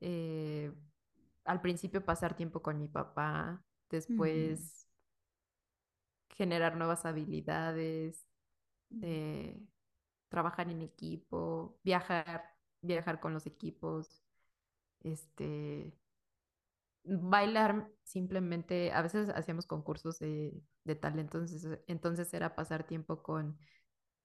[0.00, 0.72] eh,
[1.44, 4.77] al principio pasar tiempo con mi papá, después
[6.38, 8.26] generar nuevas habilidades,
[9.02, 9.60] eh,
[10.28, 12.44] trabajar en equipo, viajar,
[12.80, 14.22] viajar con los equipos,
[15.00, 15.98] este,
[17.04, 23.58] bailar simplemente, a veces hacíamos concursos de, de talento, entonces, entonces era pasar tiempo con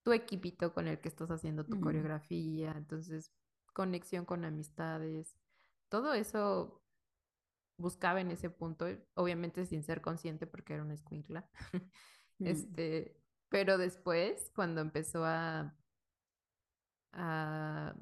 [0.03, 3.31] tu equipito con el que estás haciendo tu coreografía, entonces
[3.73, 5.35] conexión con amistades,
[5.89, 6.82] todo eso
[7.77, 11.49] buscaba en ese punto, obviamente sin ser consciente porque era una escuincla.
[12.39, 15.77] mm, Este, pero después, cuando empezó a,
[17.13, 17.95] a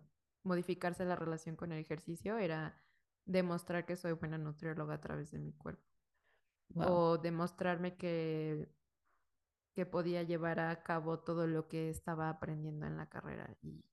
[0.44, 2.84] modificarse la relación con el ejercicio, era
[3.26, 5.84] demostrar que soy buena nutrióloga a través de mi cuerpo
[6.76, 6.88] Wow.
[6.88, 8.70] o demostrarme que,
[9.74, 13.58] que podía llevar a cabo todo lo que estaba aprendiendo en la carrera.
[13.62, 13.84] Y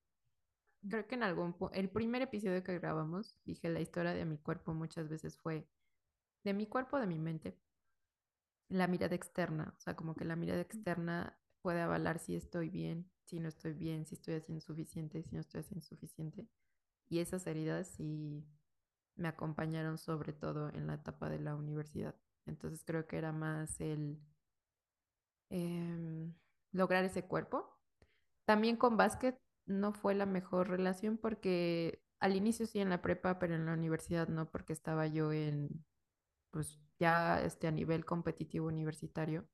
[0.88, 4.74] creo que en algún el primer episodio que grabamos, dije la historia de mi cuerpo
[4.74, 5.68] muchas veces fue
[6.44, 7.58] de mi cuerpo, de mi mente,
[8.68, 13.10] la mirada externa, o sea, como que la mirada externa puede avalar si estoy bien,
[13.24, 16.46] si no estoy bien, si estoy haciendo suficiente, si no estoy haciendo suficiente.
[17.08, 18.46] Y esas heridas sí
[19.16, 22.14] me acompañaron sobre todo en la etapa de la universidad.
[22.46, 24.18] Entonces creo que era más el
[25.50, 26.32] eh,
[26.72, 27.78] lograr ese cuerpo.
[28.44, 29.38] También con básquet
[29.68, 33.74] no fue la mejor relación porque al inicio sí en la prepa, pero en la
[33.74, 35.84] universidad no, porque estaba yo en,
[36.50, 39.48] pues ya este, a nivel competitivo universitario.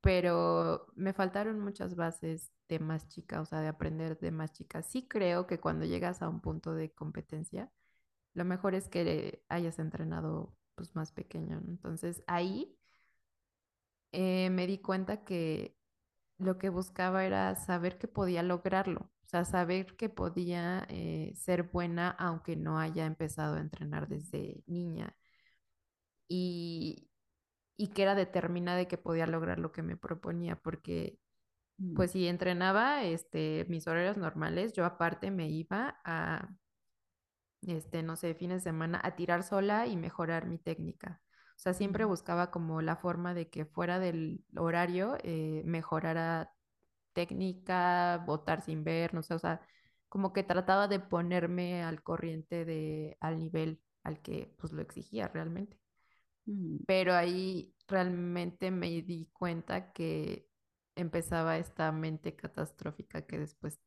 [0.00, 4.82] Pero me faltaron muchas bases de más chica, o sea, de aprender de más chica.
[4.82, 7.70] Sí creo que cuando llegas a un punto de competencia,
[8.34, 11.70] lo mejor es que hayas entrenado pues más pequeño, ¿no?
[11.70, 12.76] Entonces ahí
[14.12, 15.75] eh, me di cuenta que
[16.38, 21.64] lo que buscaba era saber que podía lograrlo, o sea, saber que podía eh, ser
[21.64, 25.16] buena aunque no haya empezado a entrenar desde niña
[26.28, 27.08] y,
[27.76, 31.18] y que era determinada de que podía lograr lo que me proponía, porque
[31.78, 36.50] mm, pues si entrenaba este, mis horarios normales, yo aparte me iba a,
[37.66, 41.20] este, no sé, fines de semana a tirar sola y mejorar mi técnica.
[41.56, 46.52] O sea, siempre buscaba como la forma de que fuera del horario eh, mejorara
[47.14, 49.60] técnica, botar sin ver, no sé, o sea,
[50.08, 55.28] como que trataba de ponerme al corriente de, al nivel al que pues lo exigía
[55.28, 55.78] realmente.
[56.46, 60.48] Mm, pero ahí realmente me di cuenta que
[60.94, 63.80] empezaba esta mente catastrófica que después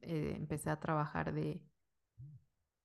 [0.00, 1.62] eh, empecé a trabajar de,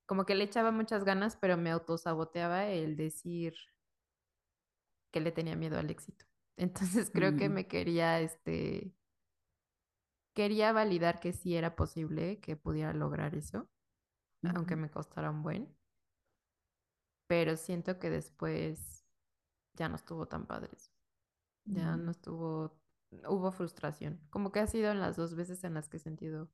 [0.06, 3.54] como que le echaba muchas ganas, pero me autosaboteaba el decir
[5.12, 6.24] que le tenía miedo al éxito.
[6.56, 8.92] Entonces creo que mm, me quería, este,
[10.34, 13.68] quería validar que sí era posible que pudiera lograr eso,
[14.54, 15.74] aunque me costara un buen,
[17.28, 19.06] pero siento que después
[19.74, 20.90] ya no estuvo tan padre eso.
[21.64, 22.78] ya no mm, estuvo,
[23.28, 24.20] hubo frustración.
[24.30, 26.50] Como que ha sido en las dos veces en las que he sentido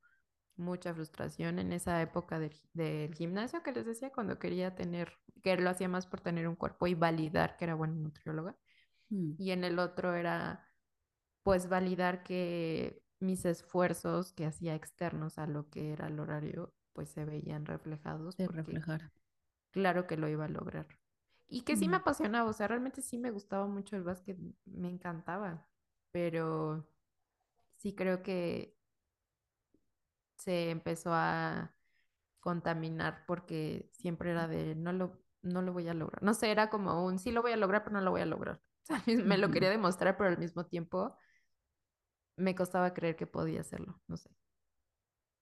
[0.59, 5.57] mucha frustración en esa época del, del gimnasio que les decía, cuando quería tener, que
[5.57, 8.57] lo hacía más por tener un cuerpo y validar que era buena nutrióloga.
[9.11, 10.67] mm, Y en el otro era,
[11.43, 17.11] pues, validar que mis esfuerzos que hacía externos a lo que era el horario, pues
[17.11, 19.11] se veían reflejados de porque reflejar.
[19.71, 20.87] claro que lo iba a lograr.
[21.49, 24.39] Y que sí me Mm, apasionaba, o sea, realmente sí me gustaba mucho el básquet,
[24.67, 25.67] me encantaba,
[26.13, 26.89] pero
[27.79, 28.78] sí creo que
[30.39, 31.75] se empezó a
[32.41, 36.23] contaminar porque siempre era de no lo, no lo voy a lograr.
[36.23, 38.27] No sé, era como un sí lo voy a lograr, pero no lo voy a
[38.27, 38.61] lograr.
[38.85, 41.17] O sea, me lo quería demostrar, pero al mismo tiempo
[42.37, 44.31] me costaba creer que podía hacerlo, no sé.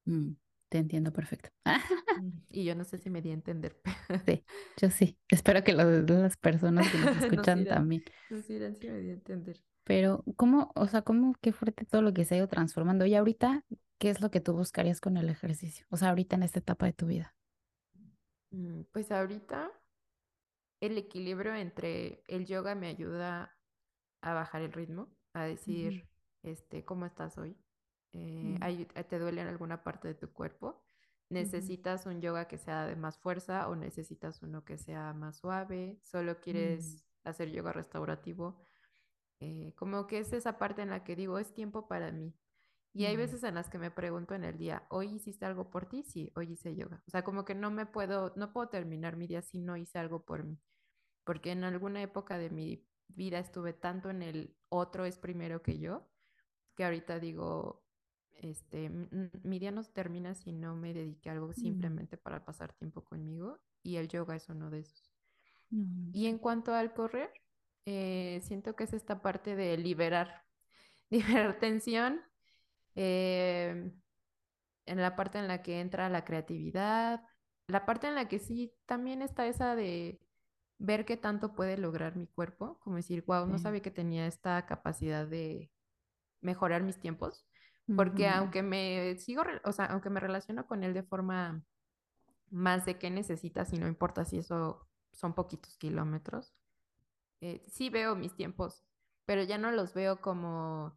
[0.05, 0.32] mm,
[0.68, 1.51] te entiendo perfecto.
[2.14, 3.80] Mm, Y yo no sé si me di a entender.
[4.26, 4.44] Sí,
[4.76, 5.18] yo sí.
[5.28, 8.05] Espero que los- las personas que nos Nos escuchan irán, también.
[8.28, 8.70] nos si me
[9.01, 9.57] di a entender.
[9.84, 13.07] Pero, ¿cómo, o sea, cómo, qué fuerte todo lo que se ha ido transformando?
[13.07, 13.64] Y ahorita,
[13.99, 15.86] ¿qué es lo que tú buscarías con el ejercicio?
[15.90, 17.34] O sea, ahorita en esta etapa de tu vida.
[18.51, 19.70] Mm, Pues ahorita
[20.80, 23.57] el equilibrio entre el yoga me ayuda
[24.22, 26.09] a bajar el ritmo, a decir,
[26.42, 27.57] este, ¿cómo estás hoy?
[28.12, 30.82] Eh, mm, ¿hay- ¿te duele en alguna parte de tu cuerpo?
[31.30, 35.99] ¿Necesitas un yoga que sea de más fuerza o necesitas uno que sea más suave?
[36.03, 38.61] ¿Solo mm, quieres hacer yoga restaurativo?
[39.40, 42.34] Eh, como que es esa parte en la que digo, es tiempo para mí.
[42.97, 45.86] Y hay veces en las que me pregunto en el día, ¿hoy hiciste algo por
[45.86, 46.03] ti?
[46.03, 47.03] Sí, hoy hice yoga.
[47.07, 49.99] O sea, como que no me puedo, no puedo terminar mi día si no hice
[49.99, 50.59] algo por mí.
[51.24, 55.78] Porque en alguna época de mi vida estuve tanto en el otro es primero que
[55.78, 56.09] yo,
[56.76, 57.84] que ahorita digo,
[58.34, 58.90] este,
[59.42, 63.05] mi día no termina si no me dediqué a algo mm, simplemente para pasar tiempo
[63.05, 63.61] conmigo.
[63.82, 65.12] Y el yoga es uno de esos.
[65.72, 67.30] mm, Y en cuanto al correr,
[67.84, 70.44] eh, siento que es esta parte de liberar,
[71.11, 72.20] liberar tensión,
[72.97, 73.92] eh,
[74.86, 77.22] en la parte en la que entra la creatividad,
[77.68, 80.20] la parte en la que sí también está esa de
[80.78, 83.64] ver qué tanto puede lograr mi cuerpo, como decir, wow, no sí.
[83.64, 85.70] sabía que tenía esta capacidad de
[86.40, 87.47] mejorar mis tiempos,
[87.94, 91.64] porque aunque me sigo, o sea, aunque me relaciono con él de forma
[92.51, 96.55] más de qué necesitas y no importa si eso son poquitos kilómetros,
[97.40, 98.84] eh, sí veo mis tiempos,
[99.24, 100.97] pero ya no los veo como,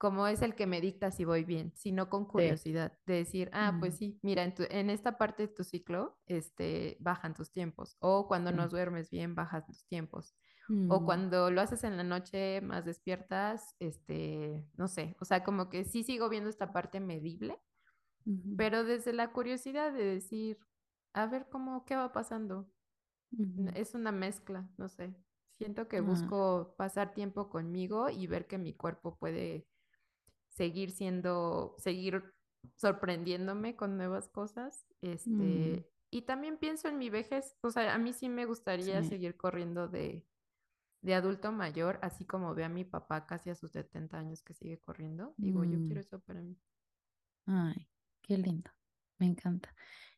[0.00, 3.78] como es el que me dicta si voy bien, sino con curiosidad, de decir, ah,
[3.80, 7.52] pues Mm, sí, mira, en, tu- en esta parte de tu ciclo, este, bajan tus
[7.52, 8.70] tiempos, o cuando no sí.
[8.70, 10.36] duermes bien, bajan tus tiempos,
[10.86, 15.44] o Mm, cuando lo haces en la noche más despiertas, este, no sé, o sea,
[15.44, 17.60] como que sí sigo viendo esta parte medible,
[18.56, 20.58] pero desde la curiosidad de decir,
[21.14, 22.70] a ver cómo, qué va pasando,
[23.74, 25.14] es una mezcla, no sé.
[25.58, 29.68] Siento que Ah, busco pasar tiempo conmigo y ver que mi cuerpo puede
[30.60, 32.34] seguir siendo, seguir
[32.76, 34.86] sorprendiéndome con nuevas cosas.
[35.26, 39.02] mm, Este, y también pienso en mi vejez, o sea, a mí sí me gustaría
[39.02, 39.04] sí.
[39.04, 40.26] seguir corriendo de,
[41.02, 44.54] de adulto mayor, así como ve a mi papá casi a sus 70 años que
[44.54, 45.34] sigue corriendo.
[45.38, 46.58] Digo, yo Mm, quiero eso para mí.
[47.46, 47.88] ay,
[48.22, 48.70] qué lindo.
[49.18, 49.74] Me encanta.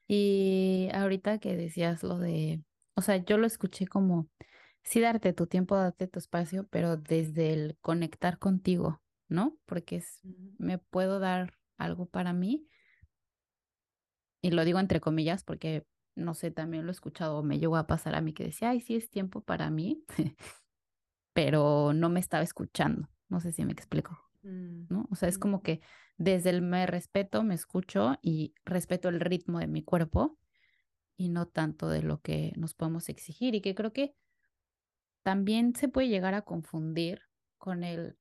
[0.09, 2.63] Y ahorita que decías lo de,
[2.97, 4.29] o sea, yo lo escuché como,
[4.85, 9.59] sí darte tu tiempo, darte tu espacio, pero desde el conectar contigo, ¿no?
[9.67, 10.21] Porque es,
[10.59, 12.69] me puedo dar algo para mí,
[14.41, 17.87] y lo digo entre comillas porque, no sé, también lo he escuchado, me llegó a
[17.87, 20.05] pasar a mí que decía, ay, sí es tiempo para mí,
[21.33, 23.09] pero no me estaba escuchando.
[23.29, 25.09] No sé si me explico, mm, ¿no?
[25.11, 25.83] O sea, es como ujú, que
[26.19, 30.39] desde el me respeto, me escucho y respeto el ritmo de mi cuerpo
[31.17, 34.17] y no tanto de lo que nos podemos exigir y que creo que
[35.23, 37.23] también se puede llegar a confundir
[37.59, 38.19] con el,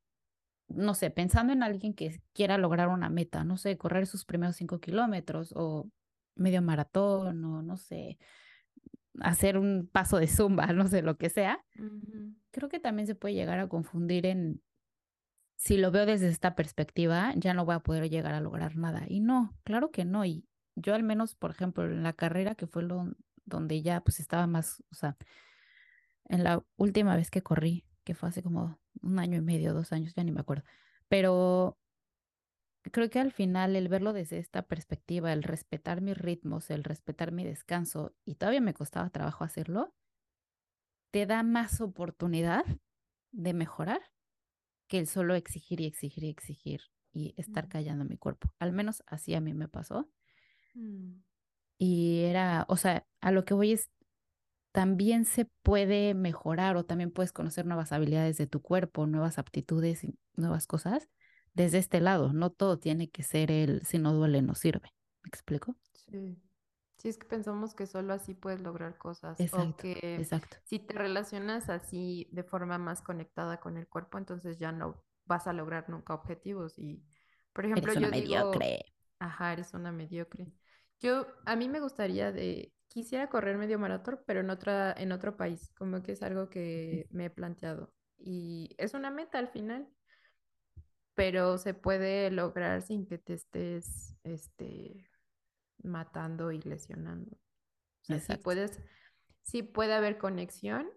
[0.75, 4.55] no sé, pensando en alguien que quiera lograr una meta, no sé, correr sus primeros
[4.55, 5.89] cinco kilómetros o
[6.35, 8.17] medio maratón o no sé,
[9.19, 11.63] hacer un paso de zumba, no sé, lo que sea.
[12.51, 14.61] Creo que también se puede llegar a confundir en,
[15.57, 19.05] si lo veo desde esta perspectiva, ya no voy a poder llegar a lograr nada.
[19.07, 20.25] Y no, claro que no.
[20.25, 23.07] Y yo al menos, por ejemplo, en la carrera, que fue lo
[23.45, 25.17] donde ya pues estaba más, o sea,
[26.25, 29.91] en la última vez que corrí, que fue hace como un año y medio, dos
[29.93, 30.63] años, ya ni me acuerdo.
[31.09, 31.79] Pero
[32.91, 37.31] creo que al final el verlo desde esta perspectiva, el respetar mis ritmos, el respetar
[37.31, 39.93] mi descanso, y todavía me costaba trabajo hacerlo,
[41.11, 42.63] te da más oportunidad
[43.31, 44.01] de mejorar
[44.87, 46.81] que el solo exigir y exigir y exigir
[47.13, 48.53] y estar callando mi cuerpo.
[48.59, 50.09] Al menos así a mí me pasó.
[50.75, 51.21] mm,
[51.77, 53.89] Y era, o sea, a lo que voy es
[54.71, 60.03] también se puede mejorar o también puedes conocer nuevas habilidades de tu cuerpo, nuevas aptitudes
[60.03, 61.09] y nuevas cosas
[61.53, 62.33] desde este lado.
[62.33, 64.93] No todo tiene que ser el si no duele, no sirve.
[65.23, 65.75] ¿Me explico?
[65.93, 66.41] Sí.
[66.97, 70.57] Si es que pensamos que solo así puedes lograr cosas o Exacto, que exacto.
[70.63, 75.47] si te relacionas así de forma más conectada con el cuerpo, entonces ya no vas
[75.47, 76.77] a lograr nunca objetivos.
[76.77, 77.03] Y,
[77.53, 78.85] por ejemplo, Eres una yo digo, mediocre.
[79.19, 80.51] ajá, eres una mediocre.
[80.99, 85.37] Yo, a mí me gustaría de, quisiera correr medio maratón, pero en otra, en otro
[85.37, 87.93] país, como que es algo que me he planteado.
[88.17, 89.87] Y es una meta al final,
[91.15, 95.09] pero se puede lograr sin que te estés, este,
[95.83, 97.31] matando y lesionando.
[98.01, 98.79] O sea, sí puedes,
[99.43, 100.89] sí puede haber conexión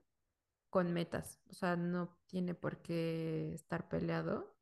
[0.70, 1.40] con metas.
[1.48, 4.56] O sea, no tiene por qué estar peleado.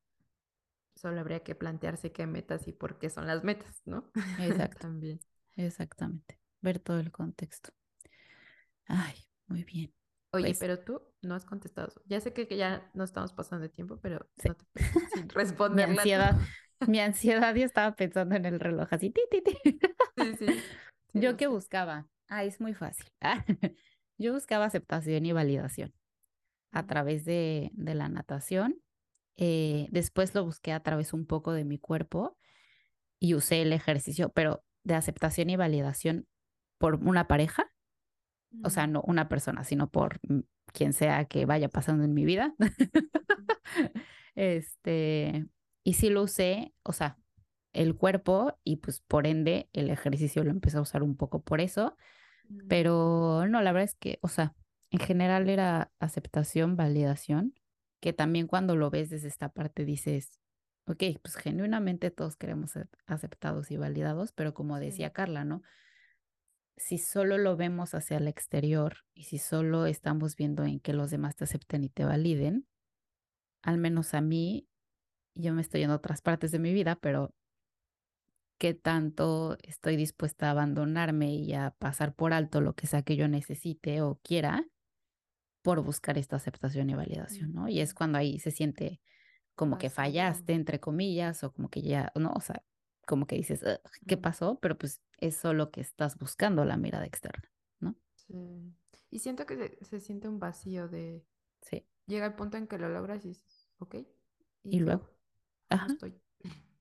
[0.94, 4.04] Solo habría que plantearse qué metas y por qué son las metas, ¿no?
[4.38, 5.18] exacto, También.
[5.56, 6.41] exactamente.
[6.62, 7.72] Ver todo el contexto.
[8.86, 9.14] Ay,
[9.48, 9.92] muy bien.
[10.32, 11.92] Oye, Pues pero tú no has contestado.
[12.06, 14.48] Ya sé que, que ya no estamos pasando de tiempo, pero sí.
[14.48, 14.64] no te
[15.06, 15.28] sin
[15.70, 16.22] Mi responderla tú.
[16.22, 16.38] ansiedad,
[16.86, 19.80] mi ansiedad, yo estaba pensando en el reloj así, ti, ti, ti.
[20.16, 20.62] Sí, sí,
[21.14, 21.48] ¿Yo qué sé.
[21.48, 22.08] buscaba?
[22.28, 23.06] Ah, es muy fácil.
[24.18, 25.92] Yo buscaba aceptación y validación
[26.72, 28.80] a través de, de la natación.
[29.36, 32.38] Eh, después lo busqué a través un poco de mi cuerpo
[33.20, 36.26] y usé el ejercicio, pero de aceptación y validación
[36.82, 37.70] por una pareja,
[38.64, 40.40] o sea, no una persona, sino por mm,
[40.72, 42.54] quien sea que vaya pasando en mi vida.
[44.34, 45.46] este,
[45.84, 47.18] y sí lo usé, o sea,
[47.72, 51.60] el cuerpo y pues por ende el ejercicio lo empecé a usar un poco por
[51.60, 51.96] eso,
[52.50, 54.54] Mm, pero no, la verdad es que, o sea,
[54.90, 57.54] en general era aceptación, validación,
[58.00, 60.40] que también cuando lo ves desde esta parte dices,
[60.86, 64.86] ok, pues genuinamente todos queremos ser aceptados y validados, pero como Sí.
[64.86, 65.62] decía Carla, ¿no?
[66.76, 71.10] Si solo lo vemos hacia el exterior y si solo estamos viendo en que los
[71.10, 72.66] demás te acepten y te validen,
[73.62, 74.68] al menos a mí,
[75.36, 77.34] yo me estoy yendo a otras partes de mi vida, pero
[78.58, 83.16] qué tanto estoy dispuesta a abandonarme y a pasar por alto lo que sea que
[83.16, 84.66] yo necesite o quiera
[85.62, 87.68] por buscar esta aceptación y validación, ¿no?
[87.68, 89.00] Y es cuando ahí se siente
[89.56, 92.32] como que fallaste, entre comillas, o como que ya, ¿no?
[92.34, 92.64] O sea,
[93.06, 94.58] como que dices, "Ugh, ¿qué pasó?
[94.60, 97.50] Pero pues es solo que estás buscando la mirada externa,
[97.80, 97.96] ¿no?
[98.14, 98.74] Sí.
[99.10, 101.24] Y siento que se, se siente un vacío de...
[101.62, 101.84] Sí.
[102.06, 103.96] Llega el punto en que lo logras y dices, ok,
[104.64, 105.10] Y y luego, luego,
[105.68, 106.20] ¿cómo ajá, estoy?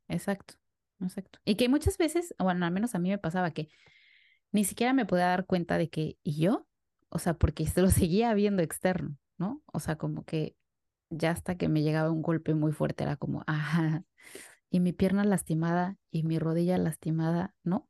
[0.10, 0.56] exacto,
[1.02, 1.40] exacto.
[1.46, 3.70] Y que muchas veces, bueno, al menos a mí me pasaba que
[4.54, 6.68] ni siquiera me podía dar cuenta de que, ¿y yo?
[7.10, 9.64] O sea, porque se lo seguía viendo externo, ¿no?
[9.68, 10.58] O sea, como que
[11.12, 14.06] ya hasta que me llegaba un golpe muy fuerte era como, ajá,
[14.72, 17.90] y mi pierna lastimada y mi rodilla lastimada, ¿no?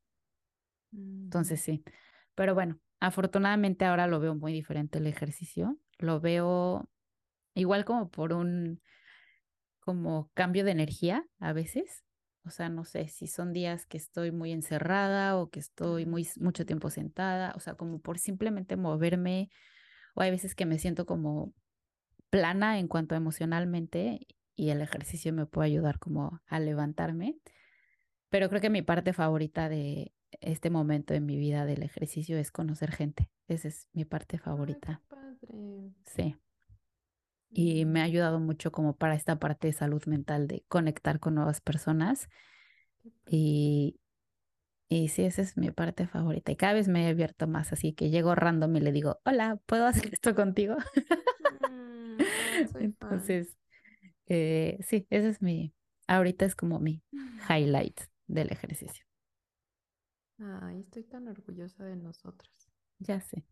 [0.94, 1.02] Ujú.
[1.26, 1.84] Entonces sí,
[2.36, 6.90] pero bueno, afortunadamente ahora lo veo muy diferente el ejercicio, lo veo
[7.56, 8.82] igual como por un,
[9.80, 12.04] como cambio de energía a veces.
[12.46, 16.28] O sea, no sé si son días que estoy muy encerrada o que estoy muy
[16.40, 19.50] mucho tiempo sentada, o sea, como por simplemente moverme,
[20.16, 21.54] o hay veces que me siento como
[22.30, 27.38] plana en cuanto a emocionalmente y el ejercicio me puede ayudar como a levantarme.
[28.30, 32.52] Pero creo que mi parte favorita de este momento en mi vida del ejercicio es
[32.52, 33.30] conocer gente.
[33.48, 35.02] Esa es mi parte Ay, qué favorita.
[35.08, 35.92] padre.
[36.06, 36.36] Sí.
[37.50, 41.36] Y me ha ayudado mucho como para esta parte de salud mental, de conectar con
[41.36, 42.30] nuevas personas.
[43.28, 44.00] Y,
[44.88, 46.52] y sí, esa es mi parte favorita.
[46.52, 49.60] Y cada vez me he abierto más, así que llego random y le digo, hola,
[49.66, 50.78] ¿puedo hacer esto contigo?
[51.70, 52.18] Mm.
[52.80, 53.58] Entonces,
[54.28, 55.74] eh, sí, ese es mi,
[56.08, 57.04] ahorita es como mi
[57.50, 59.06] highlight del ejercicio.
[60.42, 62.70] Ay, estoy tan orgullosa de nosotras.
[63.00, 63.44] Ya sé.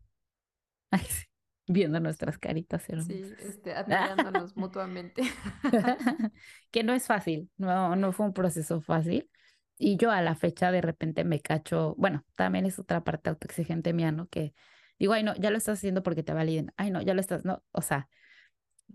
[0.90, 1.26] Ay, sí.
[1.68, 3.32] Viendo nuestras Sí, caritas sí, hermosas.
[3.38, 5.22] este, admirándonos mutuamente.
[6.70, 9.30] que no es fácil, no, no fue un proceso fácil.
[9.78, 13.92] Y yo a la fecha de repente me cacho, bueno, también es otra parte autoexigente
[13.94, 14.28] mía, ¿no?
[14.28, 14.54] Que
[14.98, 16.72] digo, ay, no, ya lo estás haciendo porque te validen.
[16.76, 18.08] Ay, no, ya lo estás, no, o sea,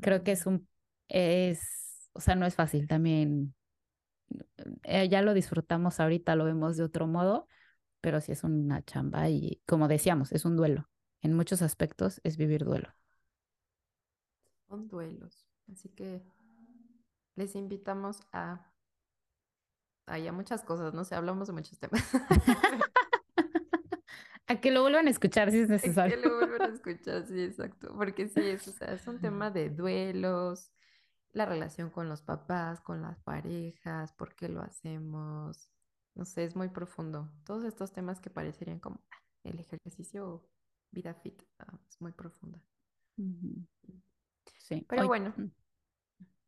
[0.01, 0.69] creo que es un,
[1.09, 3.55] es, o sea, no es fácil también.
[4.83, 7.47] eh, ya lo disfrutamos ahorita, lo vemos de otro modo,
[8.05, 10.87] pero sí es una chamba y como decíamos, es un duelo.
[11.23, 12.93] En muchos aspectos es vivir duelo.
[14.67, 15.47] Son duelos.
[15.71, 16.21] Así que
[17.35, 18.71] les invitamos a,
[20.07, 22.03] a ya muchas cosas, no sé, hablamos de muchos temas.
[24.47, 25.69] A que lo vuelvan a escuchar si es
[26.07, 26.17] Que necesario.
[26.17, 27.93] lo vuelvan a escuchar, sí, exacto.
[27.95, 30.71] Porque sí, es, o sea, es un tema de duelos,
[31.33, 35.71] la relación con los papás, con las parejas, por qué lo hacemos.
[36.15, 37.29] No sé, es muy profundo.
[37.45, 40.49] Todos estos temas que parecerían como ah, el ejercicio o
[40.91, 42.59] vida fit, ah, es muy profunda.
[43.17, 43.65] Ujú,
[44.57, 45.07] Sí, Pero hoy.
[45.07, 45.33] bueno,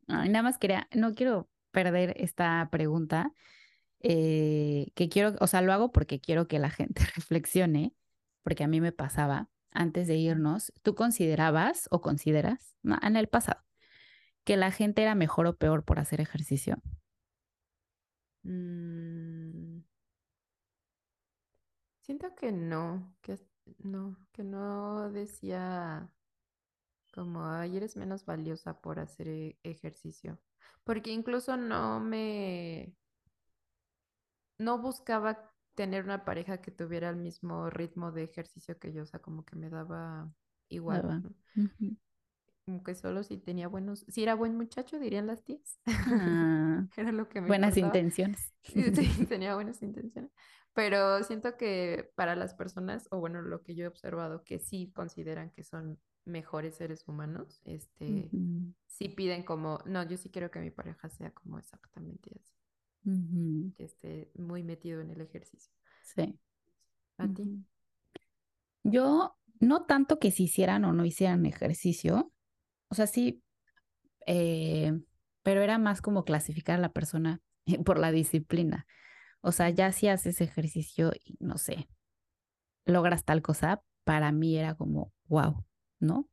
[0.08, 3.32] Ay, nada más quería, no quiero perder esta pregunta,
[4.00, 7.94] eh, que quiero, o sea, lo hago porque quiero que la gente reflexione,
[8.42, 13.62] porque a mí me pasaba antes de irnos, ¿tú considerabas o consideras, en el pasado,
[14.44, 16.82] que la gente era mejor o peor por hacer ejercicio?
[18.44, 19.82] Mm,
[22.00, 23.46] siento que no, que es-
[23.78, 26.10] no, que no decía
[27.12, 30.38] como, ay, eres menos valiosa por hacer e- ejercicio.
[30.84, 32.94] Porque incluso no me,
[34.58, 39.06] no buscaba tener una pareja que tuviera el mismo ritmo de ejercicio que yo, o
[39.06, 40.30] sea, como que me daba
[40.68, 41.16] igual.
[42.68, 45.80] Como que solo si tenía buenos, si era buen muchacho, dirían las tías.
[45.86, 47.96] Ah, Era lo que me buenas importaba.
[47.96, 48.52] intenciones.
[48.62, 50.30] Sí, tenía buenas intenciones.
[50.74, 54.92] Pero siento que para las personas, o bueno, lo que yo he observado, que sí
[54.94, 58.28] consideran que son mejores seres humanos, este,
[58.86, 63.84] sí piden como, no, yo sí quiero que mi pareja sea como exactamente así, que
[63.84, 65.72] esté muy metido en el ejercicio.
[66.02, 66.38] Sí.
[67.16, 67.64] ¿A ti?
[68.84, 72.30] Yo, no tanto que se hicieran o no hicieran ejercicio,
[72.88, 73.42] o sea, sí
[74.30, 74.92] eh,
[75.42, 77.40] pero era más como clasificar a la persona
[77.86, 78.86] por la disciplina.
[79.40, 81.88] O sea, ya si haces ejercicio y no sé,
[82.84, 85.64] logras tal cosa, para mí era como, wow,
[86.00, 86.28] ¿no?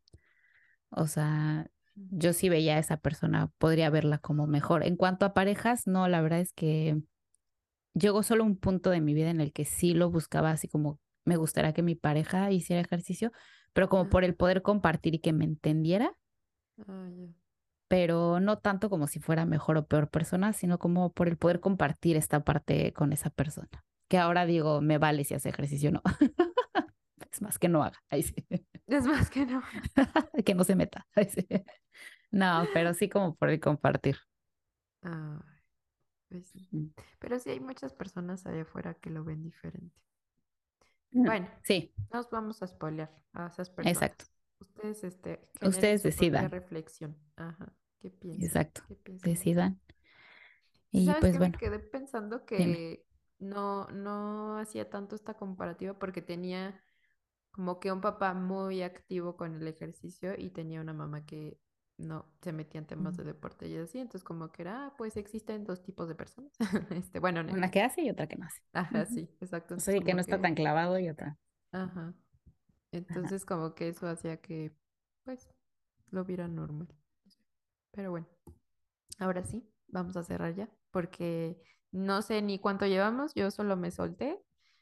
[0.89, 4.83] O sea, yo sí veía a esa persona, podría verla como mejor.
[4.85, 7.01] En cuanto a parejas, no, la verdad es que
[7.93, 10.99] llegó solo un punto de mi vida en el que sí lo buscaba así como
[11.23, 13.31] me gustaría que mi pareja hiciera ejercicio,
[13.71, 16.13] pero como por el poder compartir y que me entendiera,
[16.87, 17.27] Ah, ya.
[17.87, 21.59] pero no tanto como si fuera mejor o peor persona, sino como por el poder
[21.59, 23.69] compartir esta parte con esa persona.
[24.07, 26.01] Que ahora digo, me vale si hace ejercicio o no.
[27.31, 27.97] es más que no haga.
[28.09, 28.35] Ahí sí.
[28.87, 29.61] Es más que no.
[30.45, 31.07] que no se meta.
[31.15, 31.47] Ahí sí.
[32.31, 34.17] No, pero sí como por el compartir.
[35.03, 35.39] Ay,
[36.29, 36.93] pues sí.
[37.19, 39.95] Pero sí hay muchas personas allá afuera que lo ven diferente.
[41.13, 44.07] Mm, Bueno, Sí, no nos vamos a spoilear a esas personas.
[44.07, 44.25] exacto,
[44.73, 46.51] Ustedes, este, Ustedes decidan.
[46.51, 47.17] reflexión.
[47.35, 47.73] Ajá.
[47.99, 48.47] ¿Qué piensan?
[48.47, 48.81] exacto.
[48.87, 49.33] ¿Qué piensan?
[49.33, 49.79] Decidan.
[50.91, 52.79] Y ¿Sabes pues bueno, Me quedé pensando dime.
[52.85, 53.05] que
[53.39, 56.81] no, no hacía tanto esta comparativa porque tenía
[57.51, 61.59] como que un papá muy activo con el ejercicio y tenía una mamá que
[61.97, 65.17] no se metía en temas de deporte y así, entonces como que era, ah, pues
[65.17, 66.51] existen dos tipos de personas.
[66.91, 68.61] Este, bueno, no, Una que hace y otra que no hace.
[68.73, 69.75] ajá, sí, exacto.
[69.77, 71.37] O Entonces sea, y que no está tan clavado y otra.
[71.71, 72.13] ajá.
[72.97, 74.71] Entonces como que eso hacía que,
[75.23, 75.49] pues,
[76.11, 76.87] lo viera normal.
[77.91, 78.27] Pero bueno,
[79.19, 81.61] ahora sí, vamos a cerrar ya, porque
[81.91, 84.41] no sé ni cuánto llevamos, yo solo me solté.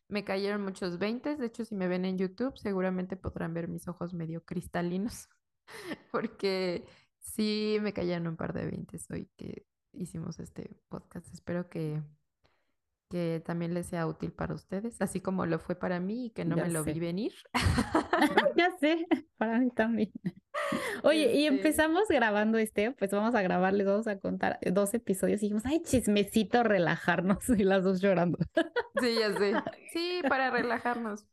[0.10, 3.88] Me cayeron muchos veintes, de hecho si me ven en YouTube seguramente podrán ver mis
[3.88, 5.30] ojos medio cristalinos,
[6.12, 6.86] porque
[7.20, 11.34] sí me cayeron un par de veintes hoy que hicimos este podcast.
[11.34, 12.02] Espero que,
[13.14, 16.46] que también les sea útil para ustedes, así como lo fue para mí y que
[16.46, 17.32] no Ya me lo vi venir.
[18.58, 19.06] Ya sé,
[19.38, 20.12] para mí también.
[21.04, 24.96] Oye, y Este, empezamos grabando este, pues vamos a grabar, les vamos a contar dos
[24.96, 28.40] episodios y dijimos, ay, chismecito, relajarnos y las dos llorando.
[29.00, 29.54] Sí, ya sé.
[29.92, 31.24] Sí, para relajarnos.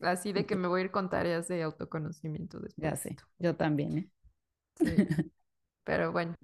[0.00, 3.56] Así de que me voy a ir con tareas de autoconocimiento después Ya sé, yo
[3.56, 4.10] también, ¿eh?
[4.76, 5.06] Sí.
[5.84, 6.34] Pero bueno,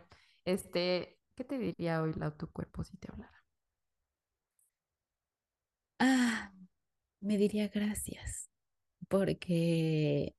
[0.45, 3.42] este, ¿qué te diría hoy la tu cuerpo si te hablara?
[6.05, 6.53] Ah,
[7.21, 8.51] me diría gracias,
[9.09, 10.35] porque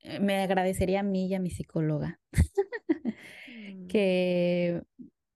[0.00, 2.20] eh, me agradecería a mí y a mi psicóloga,
[3.48, 4.82] Mm, que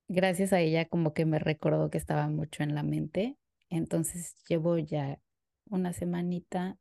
[0.08, 3.36] gracias a ella como que me recordó que estaba mucho en la mente.
[3.70, 5.20] Entonces llevo ya
[5.70, 6.78] una semanita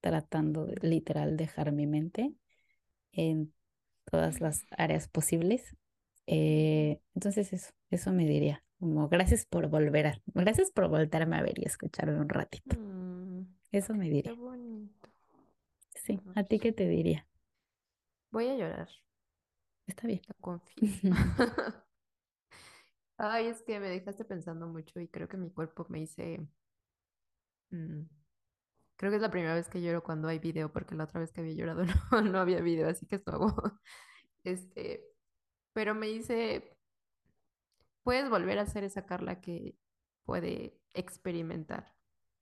[0.00, 2.34] tratando de literal dejar mi mente
[3.12, 3.54] en
[4.04, 5.76] todas las áreas posibles.
[6.26, 11.42] Eh, entonces eso, eso me diría, como gracias por volver a, gracias por volverme a
[11.42, 12.76] ver y escucharme un ratito.
[12.76, 13.42] mm,
[13.72, 14.32] Eso me qué diría.
[14.32, 15.08] bonito.
[15.94, 17.28] Sí, ¿a ti qué te diría?
[18.32, 18.88] Voy a llorar,
[19.86, 20.22] Está bien.
[20.28, 21.06] lo confieso.
[23.18, 26.40] Ay, es que me dejaste pensando mucho y creo que mi cuerpo me dice,
[27.70, 28.02] mm,
[28.96, 31.32] creo que es la primera vez que lloro cuando hay video, porque la otra vez
[31.32, 33.54] que había llorado no, no había video, así que es nuevo.
[34.44, 35.04] Este,
[35.74, 36.76] pero me dice,
[38.10, 39.78] puedes volver a ser esa Carla que
[40.24, 41.94] puede experimentar.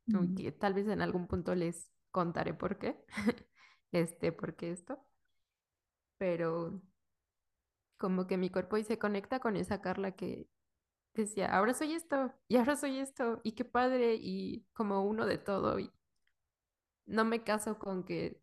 [0.07, 0.35] Mm.
[0.59, 3.05] Tal vez en algún punto les contaré por qué,
[3.93, 4.99] este, por qué esto,
[6.17, 6.81] pero
[7.99, 10.49] como que mi cuerpo y se conecta con esa Carla que
[11.13, 15.37] decía, ahora soy esto, y ahora soy esto, y qué padre, y como uno de
[15.37, 15.93] todo, y
[17.05, 18.41] no me caso con que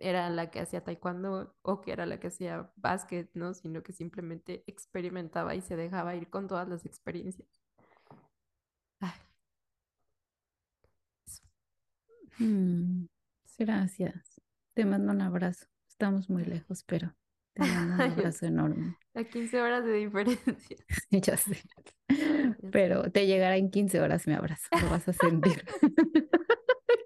[0.00, 3.54] era la que hacía taekwondo o que era la que hacía básquet, ¿no?
[3.54, 7.48] Sino que simplemente experimentaba y se dejaba ir con todas las experiencias.
[9.00, 9.12] Ay.
[12.38, 13.06] Mm.
[13.58, 14.40] Gracias.
[14.74, 15.66] Te mando un abrazo.
[15.88, 17.14] Estamos muy lejos, pero
[17.52, 18.96] te mando un abrazo enorme.
[19.14, 20.76] A 15 horas de diferencia.
[21.10, 21.62] Ya sé.
[22.72, 24.66] Pero te llegará en 15 horas mi abrazo.
[24.80, 25.64] Lo vas a sentir.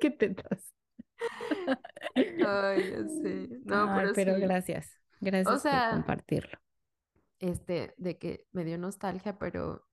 [0.01, 0.74] ¿Qué te das?
[2.15, 3.49] Ay, ya sé.
[3.65, 4.41] No, Ay, pero pero sí.
[4.41, 5.01] gracias.
[5.21, 6.59] Gracias por sea, compartirlo.
[7.39, 9.87] Este, de que me dio nostalgia, pero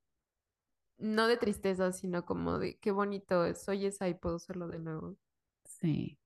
[0.99, 4.79] no de tristeza, sino como de qué bonito es, soy esa y puedo serlo de
[4.79, 5.17] nuevo.
[5.65, 6.19] Sí.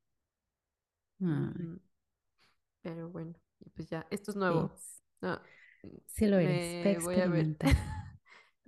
[1.21, 1.79] Ay.
[2.81, 3.33] Pero bueno,
[3.75, 4.71] pues ya, esto es nuevo.
[4.75, 5.39] es- No,
[6.07, 6.85] Sí lo eres.
[6.85, 7.57] Me voy a ver.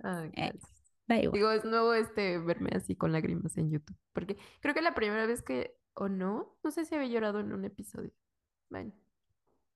[0.02, 0.72] Ah, Eh, gracias.
[1.06, 1.32] da igual.
[1.32, 5.26] Digo, es nuevo este verme así con lágrimas en YouTube, porque creo que la primera
[5.26, 8.12] vez que, o no, no sé si había llorado en un episodio.
[8.70, 8.92] Bueno,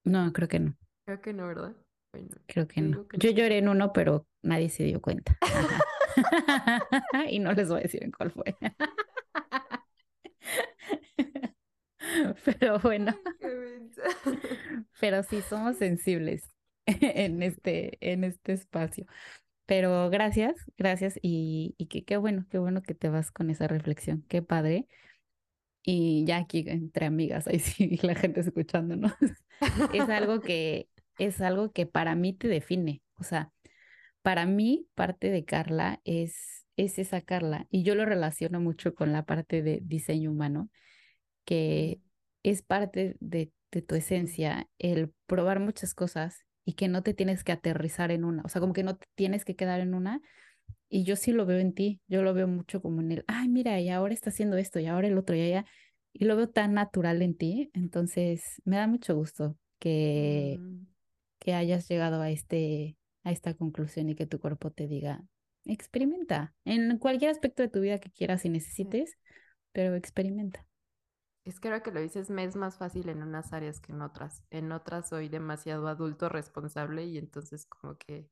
[0.05, 0.77] No, creo que no.
[1.05, 1.77] creo que no, ¿verdad?
[2.13, 3.07] Bueno, Creo que no.
[3.09, 3.31] que Yo no.
[3.31, 5.39] lloré en uno, pero nadie se dio cuenta.
[7.31, 8.57] Y no les voy a decir en cuál fue.
[12.45, 13.15] Pero bueno,
[15.01, 16.43] pero sí somos sensibles
[16.87, 19.07] en este, en este espacio.
[19.67, 23.69] Pero gracias, gracias y, y que qué bueno, qué bueno que te vas con esa
[23.69, 24.25] reflexión.
[24.29, 24.89] Qué padre.
[25.83, 29.13] Y ya aquí entre amigas, ahí sí la gente escuchando, ¿no?
[29.95, 30.89] es algo que
[31.19, 33.53] es algo que para mí te define, o sea,
[34.23, 39.13] para mí parte de Carla es es esa Carla y yo lo relaciono mucho con
[39.13, 40.71] la parte de diseño humano
[41.45, 42.01] que
[42.43, 47.45] es parte de, de tu esencia el probar muchas cosas y que no te tienes
[47.45, 50.21] que aterrizar en una, o sea, como que no te tienes que quedar en una.
[50.89, 53.49] Y yo sí lo veo en ti, yo lo veo mucho como en el, ay,
[53.49, 55.65] mira, y ahora está haciendo esto, y ahora el otro, y allá,
[56.13, 60.87] y lo veo tan natural en ti, entonces me da mucho gusto que, Mm,
[61.39, 65.23] que hayas llegado a, este, a esta conclusión y que tu cuerpo te diga,
[65.65, 68.85] experimenta en cualquier aspecto de tu vida que quieras y sí.
[68.85, 69.17] necesites,
[69.73, 70.67] pero experimenta.
[71.45, 74.03] Es que ahora que lo dices, me es más fácil en unas áreas que en
[74.03, 74.45] otras.
[74.51, 78.29] En otras soy demasiado adulto responsable y entonces como que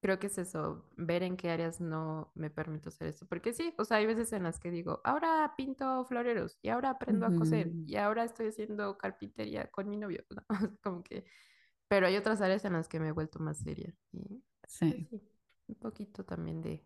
[0.00, 3.26] creo que es eso, ver en qué áreas no me permito hacer esto.
[3.26, 6.90] Porque sí, o sea, hay veces en las que digo, ahora pinto floreros y ahora
[6.90, 10.24] aprendo a coser y ahora estoy haciendo carpintería con mi novio.
[10.30, 10.44] ¿no?
[10.82, 11.24] Como que,
[11.88, 13.94] pero hay otras áreas en las que me he vuelto más seria.
[14.12, 15.08] Y pues Sí,
[15.68, 16.82] un poquito también de,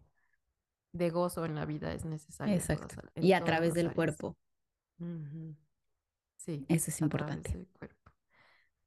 [0.93, 2.97] de gozo en la vida es necesario exacto.
[2.97, 3.97] todas, Y a través del áreas.
[3.97, 4.37] cuerpo.
[6.37, 7.67] Sí, eso es a través importante.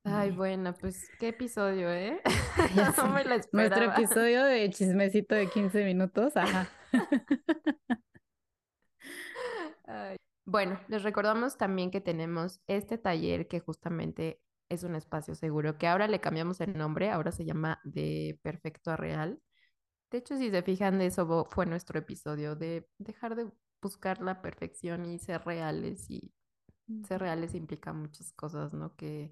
[0.06, 2.22] Ay, bueno, pues qué episodio, ¿eh?
[2.76, 6.70] Ya No me la Nuestro episodio de chismecito de 15 minutos, ajá.
[9.88, 10.18] Ay.
[10.46, 15.88] Bueno, les recordamos también que tenemos este taller que justamente es un espacio seguro, que
[15.88, 19.40] ahora le cambiamos el nombre, ahora se llama De Perfecto a Real.
[20.12, 23.48] De hecho, si se fijan, eso vo- fue nuestro episodio de dejar de
[23.82, 26.10] buscar la perfección y ser reales.
[26.10, 26.32] Y
[27.08, 28.96] ser reales implica muchas cosas, ¿no?
[28.96, 29.32] Que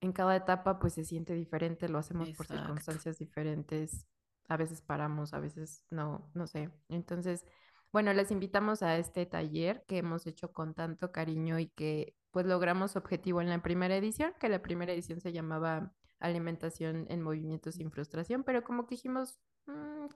[0.00, 4.06] en cada etapa pues se siente diferente, lo hacemos por circunstancias diferentes,
[4.48, 6.70] a veces paramos, a veces no, no sé.
[6.88, 7.44] Entonces,
[7.92, 12.46] bueno, les invitamos a este taller que hemos hecho con tanto cariño y que pues
[12.46, 17.72] logramos objetivo en la primera edición, que la primera edición se llamaba Alimentación en Movimiento
[17.72, 20.06] sin Frustración, pero como que dijimos, "Mm,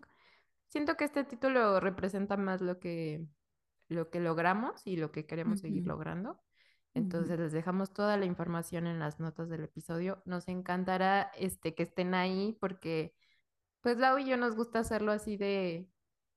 [0.69, 3.27] siento que este título representa más lo que,
[3.89, 5.91] lo que logramos y lo que queremos seguir Ujú,
[6.95, 10.23] Entonces les dejamos toda la información en las notas del episodio.
[10.25, 13.15] Nos encantará este, que estén ahí porque
[13.81, 15.91] pues Lau y yo nos gusta hacerlo así de,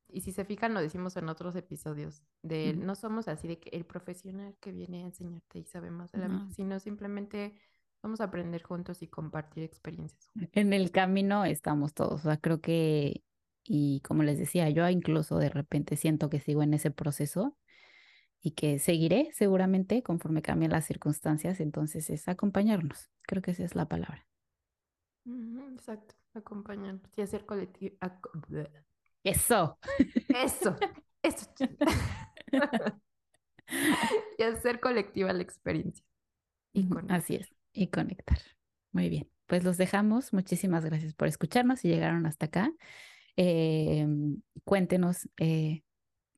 [0.10, 3.70] y si se fijan lo decimos en otros episodios, de no somos así de que
[3.70, 6.52] el profesional que viene a enseñarte y sabe más de la vida, No.
[6.52, 7.54] sino simplemente
[8.02, 10.50] vamos a aprender juntos y compartir experiencias juntos.
[10.54, 13.24] En el camino estamos todos, o sea, creo que,
[13.64, 17.56] y como les decía, yo incluso de repente siento que sigo en ese proceso
[18.41, 23.76] y que seguiré seguramente conforme cambien las circunstancias, entonces es acompañarnos, creo que esa es
[23.76, 24.26] la palabra.
[25.72, 27.97] Exacto, acompañarnos y hacer colectivo.
[29.23, 29.77] Eso.
[30.30, 30.76] Eso,
[31.22, 31.51] eso.
[34.38, 36.05] y hacer colectiva la experiencia
[36.73, 38.38] y Así es, y conectar.
[38.91, 40.31] Muy bien, pues los dejamos.
[40.34, 42.72] Muchísimas gracias por escucharnos y llegaron hasta acá.
[43.35, 44.07] Eh,
[44.64, 45.84] cuéntenos eh,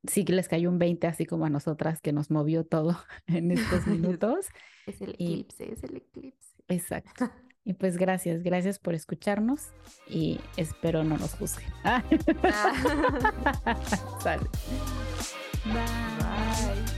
[0.07, 2.97] si les cayó un 20 así como a nosotras que nos movió todo
[3.27, 4.47] en estos es, minutos.
[4.85, 6.55] es el Y eclipse, es el eclipse.
[6.67, 7.31] exacto.
[7.65, 9.67] Y pues gracias, gracias por escucharnos
[10.07, 11.69] y espero no nos juzguen.
[11.84, 12.03] Ah,
[14.23, 14.47] Sale.
[15.65, 16.89] Bye.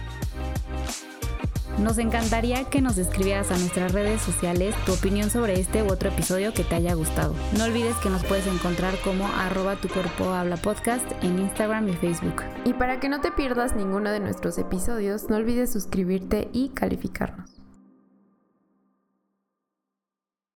[1.80, 6.10] Nos encantaría que nos escribieras a nuestras redes sociales tu opinión sobre este u otro
[6.10, 7.34] episodio que te haya gustado.
[7.57, 11.93] No olvides que nos puedes encontrar como arroba tu cuerpo habla podcast en Instagram y
[11.93, 12.43] Facebook.
[12.65, 17.50] Y para que no te pierdas ninguno de nuestros episodios, no olvides suscribirte y calificarnos.